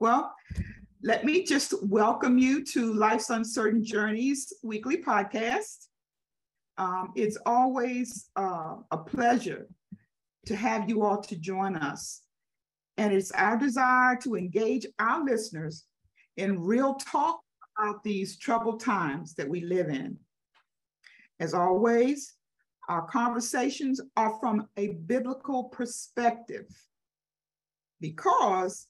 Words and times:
Well, 0.00 0.32
let 1.02 1.24
me 1.24 1.42
just 1.42 1.74
welcome 1.82 2.38
you 2.38 2.64
to 2.66 2.94
Life's 2.94 3.30
Uncertain 3.30 3.84
Journeys 3.84 4.52
weekly 4.62 5.02
podcast. 5.02 5.86
Um, 6.76 7.12
it's 7.16 7.36
always 7.44 8.30
uh, 8.36 8.76
a 8.92 8.98
pleasure 8.98 9.66
to 10.46 10.54
have 10.54 10.88
you 10.88 11.02
all 11.02 11.20
to 11.22 11.34
join 11.34 11.74
us. 11.74 12.22
And 12.96 13.12
it's 13.12 13.32
our 13.32 13.58
desire 13.58 14.14
to 14.22 14.36
engage 14.36 14.86
our 15.00 15.24
listeners 15.24 15.84
in 16.36 16.62
real 16.62 16.94
talk 16.94 17.40
about 17.76 18.04
these 18.04 18.38
troubled 18.38 18.78
times 18.78 19.34
that 19.34 19.48
we 19.48 19.62
live 19.62 19.88
in. 19.88 20.16
As 21.40 21.54
always, 21.54 22.34
our 22.88 23.02
conversations 23.02 24.00
are 24.16 24.38
from 24.38 24.68
a 24.76 24.90
biblical 25.06 25.64
perspective 25.64 26.68
because 28.00 28.86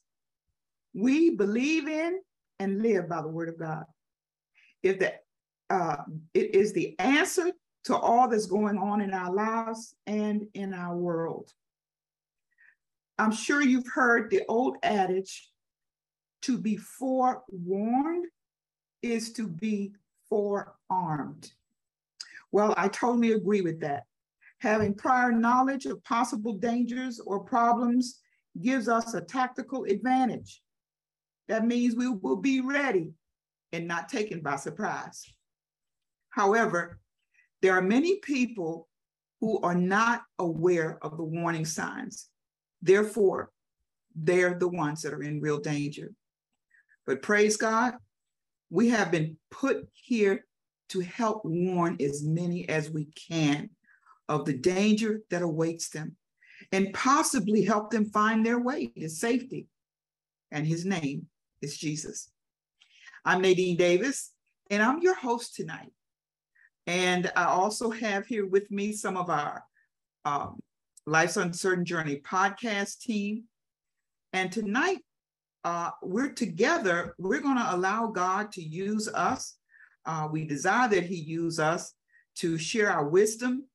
we 0.93 1.31
believe 1.31 1.87
in 1.87 2.19
and 2.59 2.81
live 2.81 3.07
by 3.09 3.21
the 3.21 3.27
word 3.27 3.49
of 3.49 3.59
God. 3.59 3.85
If 4.83 4.99
the 4.99 5.13
uh, 5.69 5.97
it 6.33 6.55
is 6.55 6.73
the 6.73 6.97
answer 6.99 7.51
to 7.83 7.95
all 7.95 8.27
that's 8.27 8.47
going 8.47 8.77
on 8.77 9.01
in 9.01 9.13
our 9.13 9.33
lives 9.33 9.95
and 10.07 10.47
in 10.53 10.73
our 10.73 10.97
world. 10.97 11.51
I'm 13.17 13.31
sure 13.31 13.61
you've 13.61 13.87
heard 13.87 14.29
the 14.29 14.43
old 14.47 14.77
adage 14.83 15.49
to 16.43 16.57
be 16.57 16.77
forewarned 16.77 18.25
is 19.01 19.31
to 19.33 19.47
be 19.47 19.93
forearmed. 20.29 21.51
Well, 22.51 22.73
I 22.77 22.87
totally 22.87 23.33
agree 23.33 23.61
with 23.61 23.81
that. 23.81 24.03
Having 24.59 24.95
prior 24.95 25.31
knowledge 25.31 25.85
of 25.85 26.03
possible 26.03 26.53
dangers 26.53 27.19
or 27.19 27.39
problems 27.39 28.19
gives 28.61 28.89
us 28.89 29.13
a 29.13 29.21
tactical 29.21 29.85
advantage. 29.85 30.61
That 31.49 31.65
means 31.65 31.95
we 31.95 32.07
will 32.07 32.37
be 32.37 32.61
ready 32.61 33.11
and 33.73 33.87
not 33.87 34.07
taken 34.07 34.41
by 34.41 34.55
surprise. 34.55 35.25
However, 36.29 36.99
there 37.61 37.73
are 37.73 37.81
many 37.81 38.19
people 38.19 38.87
who 39.41 39.59
are 39.61 39.75
not 39.75 40.21
aware 40.37 40.99
of 41.01 41.17
the 41.17 41.23
warning 41.23 41.65
signs. 41.65 42.29
Therefore, 42.81 43.51
they're 44.15 44.57
the 44.57 44.67
ones 44.67 45.01
that 45.01 45.13
are 45.13 45.23
in 45.23 45.41
real 45.41 45.59
danger. 45.59 46.11
But 47.07 47.23
praise 47.23 47.57
God, 47.57 47.95
we 48.69 48.89
have 48.89 49.11
been 49.11 49.37
put 49.49 49.87
here 49.93 50.45
to 50.89 50.99
help 50.99 51.41
warn 51.43 51.97
as 51.99 52.23
many 52.23 52.69
as 52.69 52.91
we 52.91 53.07
can 53.29 53.71
of 54.27 54.45
the 54.45 54.53
danger 54.53 55.21
that 55.31 55.41
awaits 55.41 55.89
them 55.89 56.15
and 56.71 56.93
possibly 56.93 57.63
help 57.63 57.89
them 57.89 58.05
find 58.11 58.45
their 58.45 58.59
way 58.59 58.87
to 58.87 59.09
safety. 59.09 59.67
And 60.51 60.67
his 60.67 60.85
name 60.85 61.27
is 61.61 61.77
Jesus. 61.77 62.31
I'm 63.25 63.41
Nadine 63.41 63.77
Davis, 63.77 64.31
and 64.69 64.81
I'm 64.81 65.01
your 65.01 65.15
host 65.15 65.55
tonight. 65.55 65.91
And 66.87 67.31
I 67.35 67.45
also 67.45 67.91
have 67.91 68.25
here 68.25 68.47
with 68.47 68.71
me 68.71 68.93
some 68.93 69.17
of 69.17 69.29
our 69.29 69.63
um, 70.25 70.59
Life's 71.05 71.37
Uncertain 71.37 71.85
Journey 71.85 72.21
podcast 72.21 72.99
team. 73.01 73.43
And 74.33 74.51
tonight, 74.51 74.99
uh, 75.63 75.91
we're 76.01 76.31
together, 76.31 77.15
we're 77.17 77.41
going 77.41 77.57
to 77.57 77.75
allow 77.75 78.07
God 78.07 78.51
to 78.53 78.63
use 78.63 79.07
us. 79.07 79.57
Uh, 80.05 80.29
we 80.31 80.45
desire 80.45 80.87
that 80.89 81.05
He 81.05 81.15
use 81.15 81.59
us 81.59 81.93
to 82.37 82.57
share 82.57 82.89
our 82.89 83.07
wisdom, 83.07 83.65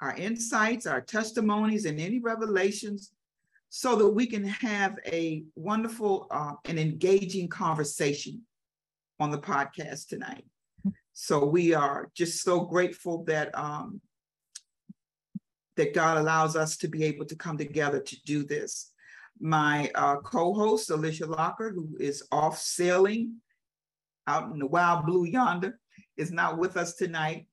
our 0.00 0.16
insights, 0.16 0.86
our 0.86 1.00
testimonies, 1.00 1.84
and 1.84 2.00
any 2.00 2.18
revelations 2.18 3.12
so 3.68 3.96
that 3.96 4.08
we 4.08 4.26
can 4.26 4.44
have 4.44 4.96
a 5.06 5.44
wonderful 5.54 6.26
uh, 6.30 6.52
and 6.64 6.78
engaging 6.78 7.48
conversation 7.48 8.42
on 9.18 9.30
the 9.30 9.38
podcast 9.38 10.08
tonight. 10.08 10.44
So 11.12 11.44
we 11.44 11.74
are 11.74 12.10
just 12.14 12.42
so 12.42 12.60
grateful 12.60 13.24
that 13.24 13.56
um, 13.58 14.00
that 15.76 15.94
God 15.94 16.18
allows 16.18 16.56
us 16.56 16.76
to 16.78 16.88
be 16.88 17.04
able 17.04 17.26
to 17.26 17.36
come 17.36 17.58
together 17.58 18.00
to 18.00 18.16
do 18.24 18.44
this. 18.44 18.92
My 19.38 19.90
uh, 19.94 20.16
co-host 20.16 20.90
Alicia 20.90 21.26
Locker, 21.26 21.70
who 21.70 21.96
is 22.00 22.22
off 22.32 22.58
sailing 22.58 23.36
out 24.26 24.50
in 24.52 24.58
the 24.58 24.66
wild 24.66 25.04
blue 25.04 25.24
yonder, 25.24 25.78
is 26.16 26.30
not 26.30 26.58
with 26.58 26.76
us 26.76 26.94
tonight. 26.94 27.46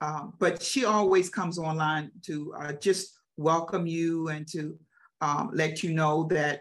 Um, 0.00 0.34
but 0.38 0.62
she 0.62 0.84
always 0.84 1.30
comes 1.30 1.58
online 1.58 2.10
to 2.26 2.54
uh, 2.58 2.72
just 2.74 3.18
welcome 3.36 3.86
you 3.86 4.28
and 4.28 4.46
to 4.48 4.78
um, 5.20 5.50
let 5.52 5.82
you 5.82 5.92
know 5.92 6.24
that 6.30 6.60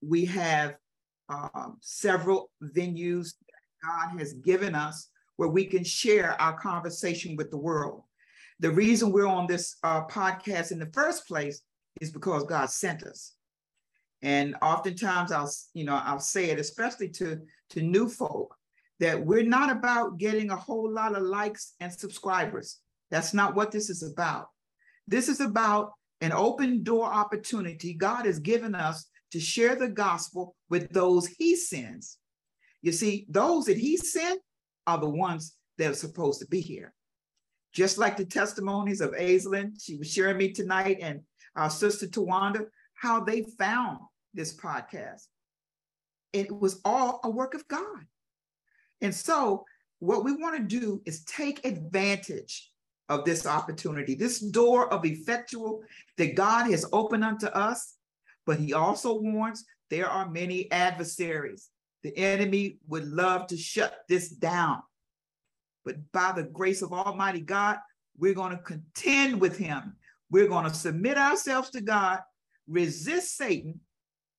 we 0.00 0.24
have 0.26 0.76
uh, 1.28 1.70
several 1.80 2.50
venues 2.62 3.34
that 3.34 3.84
God 3.84 4.18
has 4.18 4.34
given 4.34 4.74
us 4.74 5.08
where 5.36 5.48
we 5.48 5.64
can 5.64 5.84
share 5.84 6.40
our 6.40 6.58
conversation 6.58 7.36
with 7.36 7.50
the 7.50 7.56
world. 7.56 8.02
The 8.60 8.70
reason 8.70 9.12
we're 9.12 9.26
on 9.26 9.46
this 9.46 9.76
uh, 9.82 10.06
podcast 10.06 10.72
in 10.72 10.78
the 10.78 10.90
first 10.92 11.26
place 11.26 11.62
is 12.00 12.10
because 12.10 12.44
God 12.44 12.70
sent 12.70 13.02
us. 13.02 13.34
And 14.22 14.56
oftentimes 14.62 15.30
I'll, 15.30 15.52
you 15.74 15.84
know, 15.84 16.00
I'll 16.02 16.20
say 16.20 16.50
it, 16.50 16.58
especially 16.58 17.08
to, 17.10 17.40
to 17.70 17.82
new 17.82 18.08
folk, 18.08 18.54
that 18.98 19.24
we're 19.24 19.44
not 19.44 19.70
about 19.70 20.16
getting 20.16 20.50
a 20.50 20.56
whole 20.56 20.90
lot 20.90 21.14
of 21.14 21.22
likes 21.22 21.74
and 21.80 21.92
subscribers. 21.92 22.78
That's 23.10 23.34
not 23.34 23.54
what 23.54 23.70
this 23.70 23.90
is 23.90 24.02
about. 24.02 24.48
This 25.06 25.28
is 25.28 25.40
about 25.40 25.92
an 26.20 26.32
open 26.32 26.82
door 26.82 27.06
opportunity 27.06 27.94
God 27.94 28.26
has 28.26 28.38
given 28.38 28.74
us 28.74 29.08
to 29.32 29.40
share 29.40 29.74
the 29.76 29.88
gospel 29.88 30.54
with 30.70 30.90
those 30.90 31.26
he 31.26 31.56
sends. 31.56 32.18
You 32.82 32.92
see, 32.92 33.26
those 33.28 33.66
that 33.66 33.76
he 33.76 33.96
sent 33.96 34.40
are 34.86 34.98
the 34.98 35.08
ones 35.08 35.56
that 35.78 35.90
are 35.90 35.94
supposed 35.94 36.40
to 36.40 36.46
be 36.46 36.60
here. 36.60 36.94
Just 37.74 37.98
like 37.98 38.16
the 38.16 38.24
testimonies 38.24 39.00
of 39.00 39.10
Aislinn, 39.10 39.72
she 39.82 39.96
was 39.96 40.10
sharing 40.10 40.38
me 40.38 40.52
tonight, 40.52 40.98
and 41.02 41.20
our 41.56 41.68
sister 41.68 42.06
Tawanda, 42.06 42.66
how 42.94 43.20
they 43.20 43.44
found 43.58 43.98
this 44.32 44.56
podcast. 44.56 45.26
It 46.32 46.50
was 46.50 46.80
all 46.84 47.20
a 47.24 47.30
work 47.30 47.54
of 47.54 47.66
God. 47.68 48.06
And 49.00 49.14
so, 49.14 49.64
what 49.98 50.24
we 50.24 50.32
want 50.32 50.56
to 50.56 50.62
do 50.62 51.02
is 51.04 51.24
take 51.24 51.66
advantage 51.66 52.70
of 53.08 53.24
this 53.24 53.46
opportunity, 53.46 54.14
this 54.14 54.40
door 54.40 54.92
of 54.92 55.04
effectual 55.04 55.82
that 56.16 56.34
God 56.34 56.70
has 56.70 56.86
opened 56.92 57.24
unto 57.24 57.46
us. 57.46 57.94
But 58.44 58.58
he 58.58 58.72
also 58.72 59.20
warns 59.20 59.64
there 59.90 60.08
are 60.08 60.28
many 60.28 60.70
adversaries. 60.70 61.68
The 62.02 62.16
enemy 62.16 62.78
would 62.88 63.06
love 63.06 63.46
to 63.48 63.56
shut 63.56 64.04
this 64.08 64.28
down. 64.28 64.82
But 65.84 65.96
by 66.12 66.32
the 66.32 66.42
grace 66.42 66.82
of 66.82 66.92
Almighty 66.92 67.40
God, 67.40 67.78
we're 68.18 68.34
going 68.34 68.56
to 68.56 68.62
contend 68.62 69.40
with 69.40 69.56
him. 69.56 69.96
We're 70.30 70.48
going 70.48 70.64
to 70.64 70.74
submit 70.74 71.16
ourselves 71.16 71.70
to 71.70 71.80
God, 71.80 72.20
resist 72.68 73.36
Satan 73.36 73.80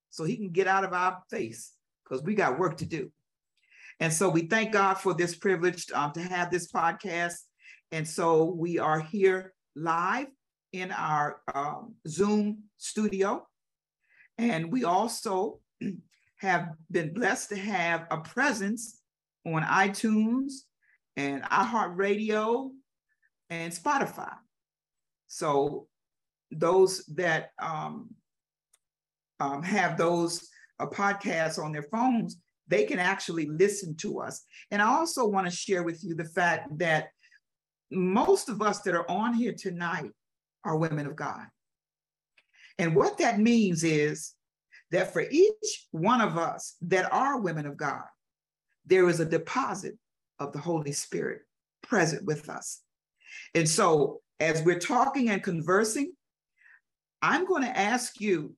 so 0.10 0.24
he 0.24 0.36
can 0.36 0.50
get 0.50 0.68
out 0.68 0.84
of 0.84 0.94
our 0.94 1.22
face 1.30 1.74
because 2.04 2.24
we 2.24 2.36
got 2.36 2.60
work 2.60 2.78
to 2.78 2.86
do. 2.86 3.12
And 4.00 4.12
so 4.12 4.30
we 4.30 4.42
thank 4.42 4.74
God 4.74 4.96
for 4.96 5.14
this 5.14 5.36
privilege 5.36 5.92
um, 5.92 6.12
to 6.14 6.22
have 6.22 6.52
this 6.52 6.72
podcast 6.72 7.40
and 7.92 8.08
so 8.08 8.44
we 8.44 8.80
are 8.80 9.00
here 9.00 9.54
live 9.76 10.28
in 10.74 10.92
our 10.92 11.42
um, 11.54 11.96
Zoom 12.08 12.64
studio. 12.78 13.48
And 14.38 14.72
we 14.72 14.84
also 14.84 15.60
have 16.38 16.70
been 16.92 17.14
blessed 17.14 17.50
to 17.50 17.56
have 17.56 18.06
a 18.12 18.18
presence 18.18 19.02
on 19.46 19.64
iTunes 19.64 20.52
and 21.16 21.44
iHeartRadio 21.44 22.72
and 23.50 23.74
Spotify. 23.74 24.34
So 25.28 25.88
those 26.52 27.06
that 27.16 27.52
um, 27.62 28.10
um, 29.40 29.64
have 29.64 29.98
those 29.98 30.48
uh, 30.80 30.88
podcasts 30.88 31.62
on 31.62 31.72
their 31.72 31.84
phones, 31.84 32.38
they 32.68 32.84
can 32.84 33.00
actually 33.00 33.48
listen 33.48 33.96
to 33.98 34.20
us. 34.20 34.44
And 34.72 34.82
I 34.82 34.88
also 34.88 35.26
want 35.26 35.48
to 35.48 35.56
share 35.56 35.84
with 35.84 36.04
you 36.04 36.16
the 36.16 36.26
fact 36.26 36.78
that 36.78 37.08
most 37.92 38.50
of 38.50 38.62
us 38.62 38.82
that 38.82 38.96
are 38.96 39.10
on 39.10 39.34
here 39.34 39.54
tonight 39.54 40.12
are 40.64 40.78
women 40.78 41.08
of 41.08 41.16
God. 41.16 41.46
And 42.78 42.96
what 42.96 43.18
that 43.18 43.40
means 43.40 43.84
is 43.84 44.34
that 44.92 45.14
for 45.14 45.22
each 45.22 45.88
one 45.92 46.22
of 46.22 46.38
us 46.38 46.76
that 46.82 47.12
are 47.12 47.40
women 47.40 47.66
of 47.66 47.78
God, 47.78 48.04
there 48.86 49.08
is 49.10 49.20
a 49.20 49.26
deposit 49.26 49.98
of 50.40 50.54
the 50.54 50.60
Holy 50.60 50.92
Spirit 50.92 51.42
present 51.84 52.26
with 52.26 52.50
us. 52.50 52.82
And 53.54 53.68
so, 53.68 54.22
as 54.40 54.62
we're 54.64 54.80
talking 54.80 55.30
and 55.30 55.42
conversing, 55.42 56.14
I'm 57.22 57.46
going 57.46 57.64
to 57.64 57.78
ask 57.78 58.22
you 58.22 58.56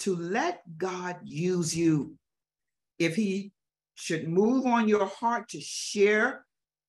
to 0.00 0.14
let 0.14 0.62
God 0.78 1.16
use 1.24 1.76
you. 1.76 2.14
If 2.98 3.16
He 3.16 3.52
should 3.94 4.28
move 4.28 4.64
on 4.66 4.88
your 4.88 5.06
heart 5.06 5.48
to 5.50 5.60
share 5.60 6.45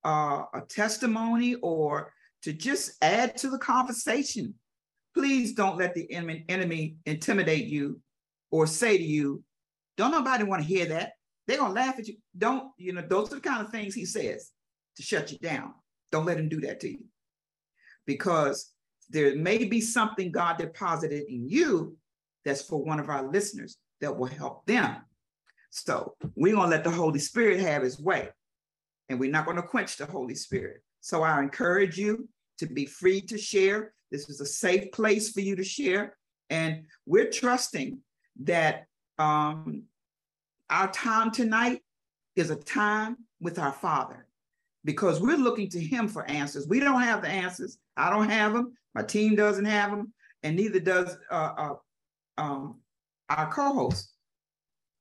uh, 0.07 0.45
a 0.53 0.61
testimony 0.61 1.55
or 1.55 2.13
to 2.43 2.53
just 2.53 2.93
add 3.01 3.35
to 3.35 3.49
the 3.49 3.57
conversation, 3.57 4.53
please 5.13 5.53
don't 5.53 5.77
let 5.77 5.93
the 5.93 6.09
enemy, 6.13 6.45
enemy 6.47 6.95
intimidate 7.05 7.65
you 7.65 7.99
or 8.49 8.65
say 8.65 8.97
to 8.97 9.03
you, 9.03 9.43
Don't 9.97 10.11
nobody 10.11 10.45
want 10.45 10.61
to 10.61 10.67
hear 10.67 10.85
that. 10.85 11.13
They're 11.45 11.57
gonna 11.57 11.73
laugh 11.73 11.99
at 11.99 12.07
you. 12.07 12.15
Don't, 12.37 12.71
you 12.77 12.93
know, 12.93 13.01
those 13.01 13.31
are 13.33 13.35
the 13.35 13.41
kind 13.41 13.65
of 13.65 13.69
things 13.69 13.93
he 13.93 14.05
says 14.05 14.51
to 14.95 15.03
shut 15.03 15.31
you 15.31 15.39
down. 15.39 15.73
Don't 16.11 16.25
let 16.25 16.39
him 16.39 16.47
do 16.47 16.61
that 16.61 16.79
to 16.81 16.89
you. 16.89 17.03
Because 18.05 18.71
there 19.09 19.35
may 19.35 19.65
be 19.65 19.81
something 19.81 20.31
God 20.31 20.57
deposited 20.57 21.23
in 21.27 21.49
you 21.49 21.97
that's 22.45 22.61
for 22.61 22.81
one 22.81 23.01
of 23.01 23.09
our 23.09 23.29
listeners 23.29 23.77
that 23.99 24.15
will 24.15 24.27
help 24.27 24.65
them. 24.67 24.95
So 25.69 26.15
we're 26.35 26.55
gonna 26.55 26.71
let 26.71 26.85
the 26.85 26.91
Holy 26.91 27.19
Spirit 27.19 27.59
have 27.59 27.83
his 27.83 27.99
way. 27.99 28.29
And 29.09 29.19
we're 29.19 29.31
not 29.31 29.45
going 29.45 29.57
to 29.57 29.63
quench 29.63 29.97
the 29.97 30.05
Holy 30.05 30.35
Spirit. 30.35 30.81
So 31.01 31.23
I 31.23 31.41
encourage 31.41 31.97
you 31.97 32.27
to 32.59 32.65
be 32.65 32.85
free 32.85 33.21
to 33.21 33.37
share. 33.37 33.93
This 34.11 34.29
is 34.29 34.41
a 34.41 34.45
safe 34.45 34.91
place 34.91 35.31
for 35.31 35.41
you 35.41 35.55
to 35.55 35.63
share. 35.63 36.17
And 36.49 36.83
we're 37.05 37.29
trusting 37.29 37.99
that 38.43 38.85
um, 39.17 39.83
our 40.69 40.91
time 40.91 41.31
tonight 41.31 41.81
is 42.35 42.49
a 42.49 42.55
time 42.55 43.17
with 43.39 43.59
our 43.59 43.71
Father 43.71 44.27
because 44.83 45.19
we're 45.19 45.37
looking 45.37 45.69
to 45.69 45.79
Him 45.79 46.07
for 46.07 46.29
answers. 46.29 46.67
We 46.67 46.79
don't 46.79 47.01
have 47.01 47.21
the 47.21 47.29
answers. 47.29 47.77
I 47.95 48.09
don't 48.09 48.29
have 48.29 48.53
them. 48.53 48.73
My 48.95 49.03
team 49.03 49.35
doesn't 49.35 49.65
have 49.65 49.91
them, 49.91 50.13
and 50.43 50.55
neither 50.55 50.79
does 50.79 51.17
uh, 51.29 51.53
uh, 51.57 51.73
um, 52.37 52.79
our 53.29 53.51
co 53.51 53.73
host. 53.73 54.11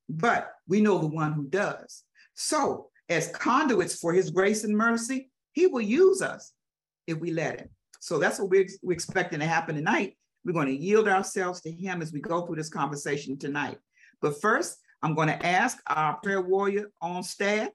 But 0.08 0.52
we 0.68 0.80
know 0.80 0.98
the 0.98 1.06
one 1.06 1.32
who 1.32 1.46
does. 1.48 2.04
So, 2.34 2.90
as 3.08 3.28
conduits 3.28 3.98
for 3.98 4.12
His 4.12 4.30
grace 4.30 4.64
and 4.64 4.76
mercy, 4.76 5.30
He 5.52 5.66
will 5.66 5.80
use 5.80 6.22
us 6.22 6.52
if 7.06 7.18
we 7.18 7.30
let 7.30 7.60
Him. 7.60 7.68
So, 8.00 8.18
that's 8.18 8.38
what 8.38 8.50
we're, 8.50 8.66
we're 8.82 8.92
expecting 8.92 9.40
to 9.40 9.46
happen 9.46 9.74
tonight. 9.74 10.16
We're 10.44 10.52
going 10.52 10.68
to 10.68 10.76
yield 10.76 11.08
ourselves 11.08 11.60
to 11.62 11.70
Him 11.70 12.02
as 12.02 12.12
we 12.12 12.20
go 12.20 12.46
through 12.46 12.56
this 12.56 12.68
conversation 12.68 13.38
tonight. 13.38 13.78
But 14.20 14.40
first, 14.40 14.78
I'm 15.02 15.14
going 15.14 15.28
to 15.28 15.46
ask 15.46 15.78
our 15.86 16.16
prayer 16.22 16.40
warrior 16.40 16.90
on 17.00 17.22
staff, 17.22 17.68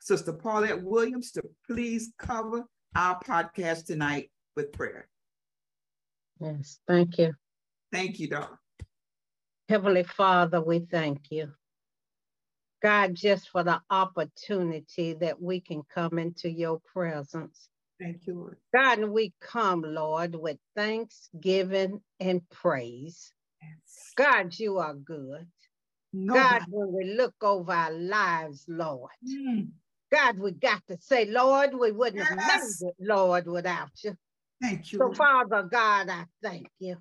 Sister 0.00 0.32
Paulette 0.32 0.82
Williams, 0.82 1.32
to 1.32 1.42
please 1.66 2.12
cover 2.18 2.64
our 2.94 3.18
podcast 3.20 3.86
tonight 3.86 4.30
with 4.56 4.72
prayer. 4.72 5.08
Yes, 6.40 6.78
thank 6.86 7.18
you. 7.18 7.34
Thank 7.92 8.18
you, 8.18 8.28
darling. 8.28 8.58
Heavenly 9.68 10.04
Father, 10.04 10.60
we 10.60 10.80
thank 10.80 11.30
you. 11.30 11.52
God, 12.82 13.14
just 13.14 13.48
for 13.48 13.64
the 13.64 13.80
opportunity 13.90 15.14
that 15.14 15.40
we 15.40 15.60
can 15.60 15.82
come 15.92 16.18
into 16.18 16.50
your 16.50 16.80
presence. 16.92 17.68
Thank 18.00 18.26
you, 18.26 18.34
Lord. 18.34 18.56
God, 18.74 18.98
and 18.98 19.12
we 19.12 19.32
come, 19.40 19.82
Lord, 19.82 20.34
with 20.34 20.58
thanksgiving 20.76 22.00
and 22.20 22.42
praise. 22.50 23.32
Yes. 23.62 24.12
God, 24.16 24.58
you 24.58 24.78
are 24.78 24.94
good. 24.94 25.46
God, 26.26 26.62
when 26.70 26.92
we 26.92 27.14
look 27.14 27.34
over 27.42 27.72
our 27.72 27.92
lives, 27.92 28.64
Lord, 28.68 29.10
mm. 29.26 29.68
God, 30.10 30.38
we 30.38 30.52
got 30.52 30.82
to 30.88 30.96
say, 31.00 31.26
Lord, 31.26 31.74
we 31.74 31.92
wouldn't 31.92 32.16
yes. 32.16 32.28
have 32.28 32.62
made 32.62 32.88
it, 32.88 32.94
Lord, 33.00 33.46
without 33.46 33.90
you. 34.02 34.16
Thank 34.62 34.92
you. 34.92 34.98
So, 34.98 35.12
Father 35.12 35.64
God, 35.64 36.08
I 36.08 36.24
thank 36.42 36.68
you. 36.78 36.96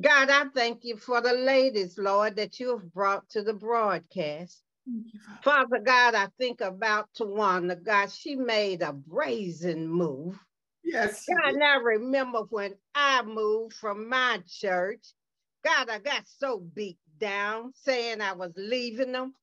God, 0.00 0.30
I 0.30 0.44
thank 0.54 0.84
you 0.84 0.96
for 0.96 1.20
the 1.20 1.32
ladies, 1.32 1.98
Lord, 1.98 2.36
that 2.36 2.58
you 2.58 2.70
have 2.70 2.92
brought 2.92 3.28
to 3.30 3.42
the 3.42 3.52
broadcast. 3.52 4.62
You, 4.86 5.02
Father. 5.42 5.66
Father 5.68 5.84
God, 5.84 6.14
I 6.14 6.28
think 6.38 6.60
about 6.60 7.08
Tawana. 7.18 7.82
God, 7.82 8.10
she 8.10 8.36
made 8.36 8.82
a 8.82 8.92
brazen 8.92 9.88
move. 9.88 10.38
Yes. 10.84 11.26
God, 11.28 11.54
and 11.54 11.62
I 11.62 11.76
remember 11.76 12.40
when 12.50 12.74
I 12.94 13.22
moved 13.22 13.74
from 13.74 14.08
my 14.08 14.40
church. 14.48 15.04
God, 15.64 15.90
I 15.90 15.98
got 15.98 16.22
so 16.26 16.58
beat 16.74 16.98
down 17.18 17.72
saying 17.74 18.20
I 18.20 18.32
was 18.32 18.52
leaving 18.56 19.12
them. 19.12 19.34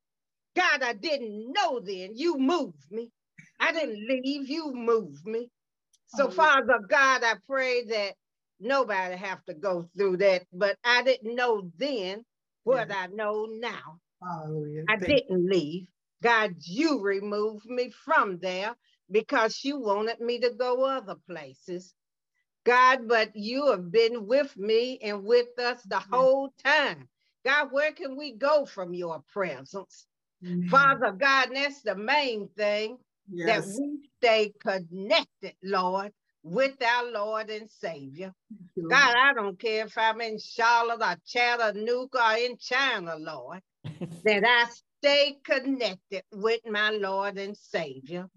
God, 0.56 0.82
I 0.82 0.94
didn't 0.94 1.54
know 1.54 1.80
then. 1.80 2.12
You 2.16 2.38
moved 2.38 2.92
me. 2.92 3.12
I 3.60 3.72
didn't 3.72 4.08
leave, 4.08 4.50
you 4.50 4.74
moved 4.74 5.26
me. 5.26 5.50
So, 6.08 6.28
oh, 6.28 6.32
Father 6.32 6.80
God, 6.90 7.24
I 7.24 7.36
pray 7.48 7.84
that 7.86 8.14
nobody 8.60 9.16
have 9.16 9.44
to 9.46 9.54
go 9.54 9.88
through 9.96 10.18
that, 10.18 10.46
but 10.54 10.78
I 10.84 11.04
didn't 11.04 11.36
know 11.36 11.72
then 11.78 12.24
what 12.64 12.90
yeah. 12.90 13.04
I 13.04 13.08
know 13.08 13.48
now. 13.50 14.00
Hallelujah. 14.22 14.86
I 14.90 14.98
Thank 14.98 15.08
didn't 15.08 15.44
you. 15.44 15.50
leave. 15.50 15.88
God, 16.24 16.56
you 16.62 17.02
removed 17.02 17.66
me 17.66 17.92
from 17.92 18.40
there 18.40 18.76
because 19.12 19.64
you 19.64 19.80
wanted 19.80 20.20
me 20.20 20.40
to 20.40 20.52
go 20.52 20.86
other 20.86 21.16
places. 21.30 21.94
God, 22.66 23.08
but 23.08 23.36
you 23.36 23.72
have 23.72 23.92
been 23.92 24.28
with 24.28 24.58
me 24.58 25.00
and 25.02 25.24
with 25.24 25.58
us 25.58 25.82
the 25.84 26.00
whole 26.00 26.54
time. 26.64 27.08
God, 27.46 27.70
where 27.72 27.94
can 27.94 28.18
we 28.18 28.34
go 28.34 28.66
from 28.66 28.94
your 28.94 29.24
presence? 29.32 30.06
Mm-hmm. 30.44 30.68
Father 30.68 31.14
God, 31.14 31.50
that's 31.54 31.82
the 31.82 31.96
main 31.96 32.50
thing 32.58 32.98
yes. 33.32 33.68
that 33.68 33.80
we 33.80 34.10
stay 34.18 34.54
connected, 34.60 35.54
Lord, 35.64 36.12
with 36.48 36.82
our 36.82 37.12
Lord 37.12 37.50
and 37.50 37.70
Savior. 37.70 38.34
God, 38.90 39.16
I 39.18 39.34
don't 39.34 39.60
care 39.60 39.86
if 39.86 39.98
I'm 39.98 40.22
in 40.22 40.40
Charlotte 40.40 41.02
or 41.02 41.18
Chattanooga 41.26 42.20
or 42.24 42.38
in 42.38 42.58
China, 42.58 43.16
Lord, 43.18 43.62
that 44.24 44.44
I 44.46 44.66
stay 45.00 45.38
connected 45.44 46.24
with 46.32 46.62
my 46.66 46.92
Lord 46.92 47.38
and 47.38 47.56
Savior. 47.58 48.28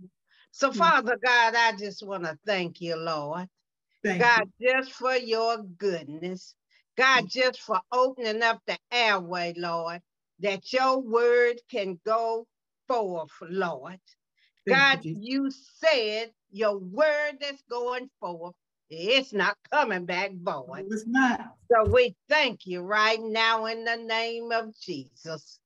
So, 0.50 0.72
Father 0.72 1.16
God, 1.24 1.54
I 1.54 1.72
just 1.78 2.04
want 2.04 2.24
to 2.24 2.36
thank 2.44 2.80
you, 2.80 2.96
Lord. 2.96 3.46
Thank 4.04 4.20
God, 4.20 4.44
you. 4.58 4.68
just 4.68 4.92
for 4.92 5.14
your 5.14 5.58
goodness. 5.78 6.54
God, 6.96 7.24
just 7.28 7.60
for 7.60 7.80
opening 7.92 8.42
up 8.42 8.60
the 8.66 8.76
airway, 8.90 9.54
Lord, 9.56 10.00
that 10.40 10.72
your 10.72 11.00
word 11.00 11.56
can 11.70 12.00
go 12.04 12.46
forth, 12.88 13.30
Lord. 13.42 14.00
Thank 14.66 14.78
God, 14.78 15.04
you, 15.04 15.16
you 15.20 15.50
said 15.50 16.32
your 16.50 16.78
word 16.78 17.38
that's 17.40 17.62
going 17.70 18.10
forth, 18.20 18.54
it's 18.90 19.32
not 19.32 19.56
coming 19.70 20.04
back 20.04 20.32
void. 20.42 20.86
It's 20.90 21.06
not. 21.06 21.54
So 21.70 21.88
we 21.88 22.16
thank 22.28 22.66
you 22.66 22.82
right 22.82 23.20
now 23.22 23.66
in 23.66 23.84
the 23.84 23.96
name 23.96 24.50
of 24.52 24.74
Jesus. 24.80 25.60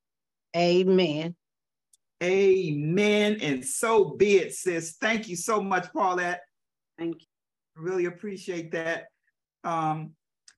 Amen. 0.55 1.35
Amen. 2.23 3.39
And 3.41 3.65
so 3.65 4.05
be 4.05 4.37
it, 4.37 4.55
sis. 4.55 4.97
Thank 5.01 5.29
you 5.29 5.37
so 5.37 5.61
much, 5.61 5.93
Paulette. 5.93 6.43
Thank 6.99 7.17
you. 7.21 7.83
Really 7.83 8.05
appreciate 8.05 8.71
that. 8.73 9.07
Um, 9.65 10.13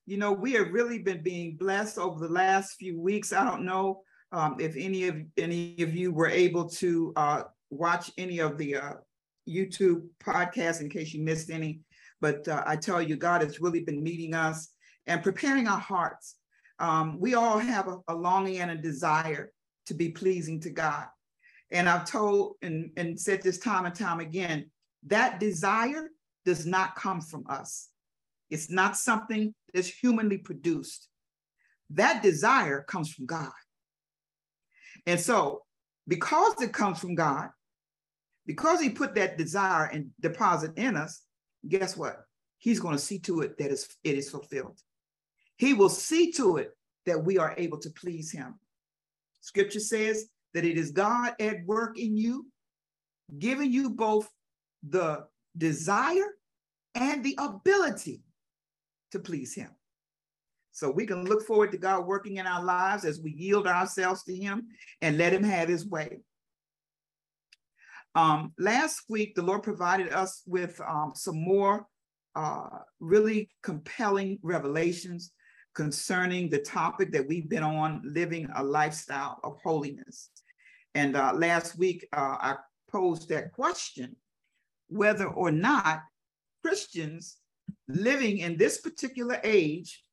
you 0.05 0.17
know, 0.17 0.31
we 0.31 0.53
have 0.53 0.71
really 0.71 0.99
been 0.99 1.23
being 1.23 1.57
blessed 1.57 1.97
over 1.97 2.19
the 2.19 2.31
last 2.31 2.75
few 2.75 2.99
weeks. 2.99 3.33
I 3.33 3.43
don't 3.43 3.65
know 3.65 4.01
um, 4.31 4.57
if 4.59 4.75
any 4.77 5.07
of 5.07 5.17
any 5.37 5.75
of 5.79 5.95
you 5.95 6.11
were 6.11 6.29
able 6.29 6.69
to 6.69 7.13
uh, 7.15 7.43
watch 7.69 8.11
any 8.17 8.39
of 8.39 8.57
the 8.57 8.75
uh, 8.75 8.93
YouTube 9.47 10.07
podcast 10.23 10.81
in 10.81 10.89
case 10.89 11.13
you 11.13 11.23
missed 11.23 11.49
any, 11.49 11.81
but 12.21 12.47
uh, 12.47 12.63
I 12.65 12.75
tell 12.75 13.01
you, 13.01 13.15
God 13.15 13.41
has 13.41 13.61
really 13.61 13.83
been 13.83 14.03
meeting 14.03 14.33
us 14.33 14.69
and 15.05 15.23
preparing 15.23 15.67
our 15.67 15.79
hearts. 15.79 16.35
Um, 16.79 17.19
we 17.19 17.33
all 17.33 17.57
have 17.59 17.87
a, 17.87 17.97
a 18.07 18.15
longing 18.15 18.59
and 18.59 18.71
a 18.71 18.75
desire 18.75 19.51
to 19.87 19.93
be 19.93 20.09
pleasing 20.09 20.59
to 20.61 20.69
God. 20.69 21.05
And 21.71 21.89
I've 21.89 22.05
told 22.05 22.55
and, 22.61 22.91
and 22.97 23.19
said 23.19 23.41
this 23.41 23.57
time 23.57 23.85
and 23.85 23.95
time 23.95 24.19
again 24.19 24.69
that 25.07 25.39
desire 25.39 26.09
does 26.45 26.65
not 26.65 26.95
come 26.95 27.21
from 27.21 27.43
us. 27.49 27.89
It's 28.49 28.69
not 28.69 28.97
something 28.97 29.53
that's 29.73 29.87
humanly 29.87 30.37
produced. 30.37 31.07
That 31.91 32.23
desire 32.23 32.83
comes 32.83 33.13
from 33.13 33.25
God. 33.25 33.51
And 35.05 35.19
so, 35.19 35.63
because 36.07 36.61
it 36.61 36.73
comes 36.73 36.99
from 36.99 37.15
God, 37.15 37.49
because 38.47 38.81
He 38.81 38.89
put 38.89 39.13
that 39.15 39.37
desire 39.37 39.85
and 39.85 40.09
deposit 40.19 40.77
in 40.77 40.97
us, 40.97 41.21
guess 41.67 41.95
what? 41.95 42.21
He's 42.57 42.79
going 42.79 42.95
to 42.95 43.01
see 43.01 43.19
to 43.19 43.41
it 43.41 43.57
that 43.59 43.71
it 43.71 44.17
is 44.17 44.29
fulfilled. 44.29 44.79
He 45.57 45.73
will 45.73 45.89
see 45.89 46.31
to 46.33 46.57
it 46.57 46.71
that 47.05 47.23
we 47.23 47.37
are 47.37 47.53
able 47.57 47.77
to 47.79 47.91
please 47.91 48.31
Him. 48.31 48.55
Scripture 49.41 49.79
says 49.79 50.25
that 50.53 50.65
it 50.65 50.77
is 50.77 50.91
God 50.91 51.35
at 51.39 51.65
work 51.65 51.99
in 51.99 52.17
you, 52.17 52.47
giving 53.37 53.71
you 53.71 53.91
both 53.91 54.29
the 54.87 55.25
desire 55.57 56.33
and 56.95 57.23
the 57.23 57.37
ability 57.37 58.21
to 59.11 59.19
please 59.19 59.53
him. 59.53 59.69
So 60.71 60.91
we 60.91 61.05
can 61.05 61.25
look 61.25 61.45
forward 61.45 61.71
to 61.71 61.77
God 61.77 62.05
working 62.05 62.37
in 62.37 62.45
our 62.45 62.63
lives 62.63 63.05
as 63.05 63.19
we 63.19 63.31
yield 63.31 63.67
ourselves 63.67 64.23
to 64.23 64.35
him 64.35 64.67
and 65.01 65.17
let 65.17 65.33
him 65.33 65.43
have 65.43 65.69
his 65.69 65.87
way. 65.87 66.19
Um, 68.17 68.51
last 68.57 69.03
week, 69.09 69.35
the 69.35 69.43
Lord 69.43 69.61
provided 69.61 70.11
us 70.11 70.41
with 70.47 70.81
um, 70.81 71.11
some 71.13 71.39
more 71.39 71.85
uh, 72.35 72.79
really 72.99 73.47
compelling 73.61 74.39
revelations 74.41 75.33
concerning 75.75 76.49
the 76.49 76.57
topic 76.57 77.11
that 77.11 77.27
we've 77.27 77.47
been 77.47 77.61
on, 77.61 78.01
living 78.03 78.49
a 78.55 78.63
lifestyle 78.63 79.39
of 79.43 79.59
holiness. 79.63 80.31
And 80.95 81.15
uh, 81.15 81.33
last 81.35 81.77
week, 81.77 82.07
uh, 82.11 82.37
I 82.39 82.55
posed 82.89 83.29
that 83.29 83.51
question, 83.51 84.15
whether 84.87 85.27
or 85.27 85.51
not 85.51 86.01
Christians 86.63 87.37
living 87.87 88.39
in 88.39 88.57
this 88.57 88.79
particular 88.79 89.39
age 89.43 90.03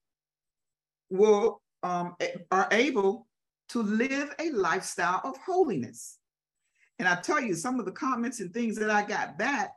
will 1.09 1.63
um, 1.83 2.17
are 2.51 2.69
able 2.71 3.27
to 3.71 3.83
live 3.83 4.35
a 4.39 4.51
lifestyle 4.51 5.23
of 5.25 5.39
holiness. 5.39 6.19
And 6.99 7.09
I 7.09 7.17
tell 7.17 7.41
you, 7.41 7.55
some 7.55 7.81
of 7.81 7.87
the 7.87 7.93
comments 7.93 8.41
and 8.41 8.53
things 8.53 8.77
that 8.77 8.91
I 8.91 9.05
got 9.05 9.37
back, 9.39 9.73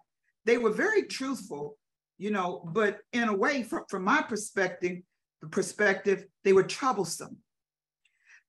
they 0.45 0.57
were 0.57 0.71
very 0.71 1.03
truthful, 1.03 1.77
you 2.17 2.31
know, 2.31 2.69
but 2.73 2.99
in 3.13 3.27
a 3.27 3.35
way, 3.35 3.63
from, 3.63 3.83
from 3.89 4.03
my 4.03 4.21
perspective, 4.21 4.99
the 5.41 5.47
perspective, 5.47 6.25
they 6.43 6.53
were 6.53 6.63
troublesome. 6.63 7.37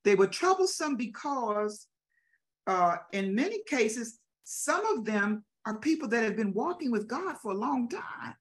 They 0.04 0.14
were 0.14 0.26
troublesome 0.26 0.96
because 0.96 1.86
uh, 2.66 2.96
in 3.12 3.34
many 3.34 3.62
cases, 3.66 4.20
some 4.44 4.84
of 4.86 5.04
them 5.04 5.44
are 5.66 5.78
people 5.78 6.08
that 6.08 6.24
have 6.24 6.36
been 6.36 6.54
walking 6.54 6.90
with 6.90 7.08
God 7.08 7.36
for 7.42 7.52
a 7.52 7.58
long 7.58 7.88
time. 7.88 8.34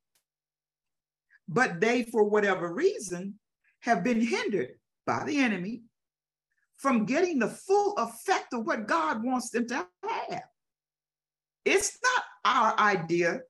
But 1.48 1.80
they, 1.80 2.04
for 2.04 2.24
whatever 2.26 2.74
reason, 2.74 3.40
have 3.82 4.04
been 4.04 4.22
hindered 4.22 4.72
by 5.06 5.24
the 5.26 5.40
enemy 5.40 5.84
from 6.78 7.06
getting 7.06 7.40
the 7.40 7.50
full 7.50 7.94
effect 7.98 8.54
of 8.54 8.66
what 8.66 8.88
God 8.88 9.24
wants 9.24 9.50
them 9.50 9.68
to 9.68 9.88
have. 10.08 10.44
It's 11.66 11.98
not 12.04 12.24
our 12.46 12.80
idea 12.80 13.42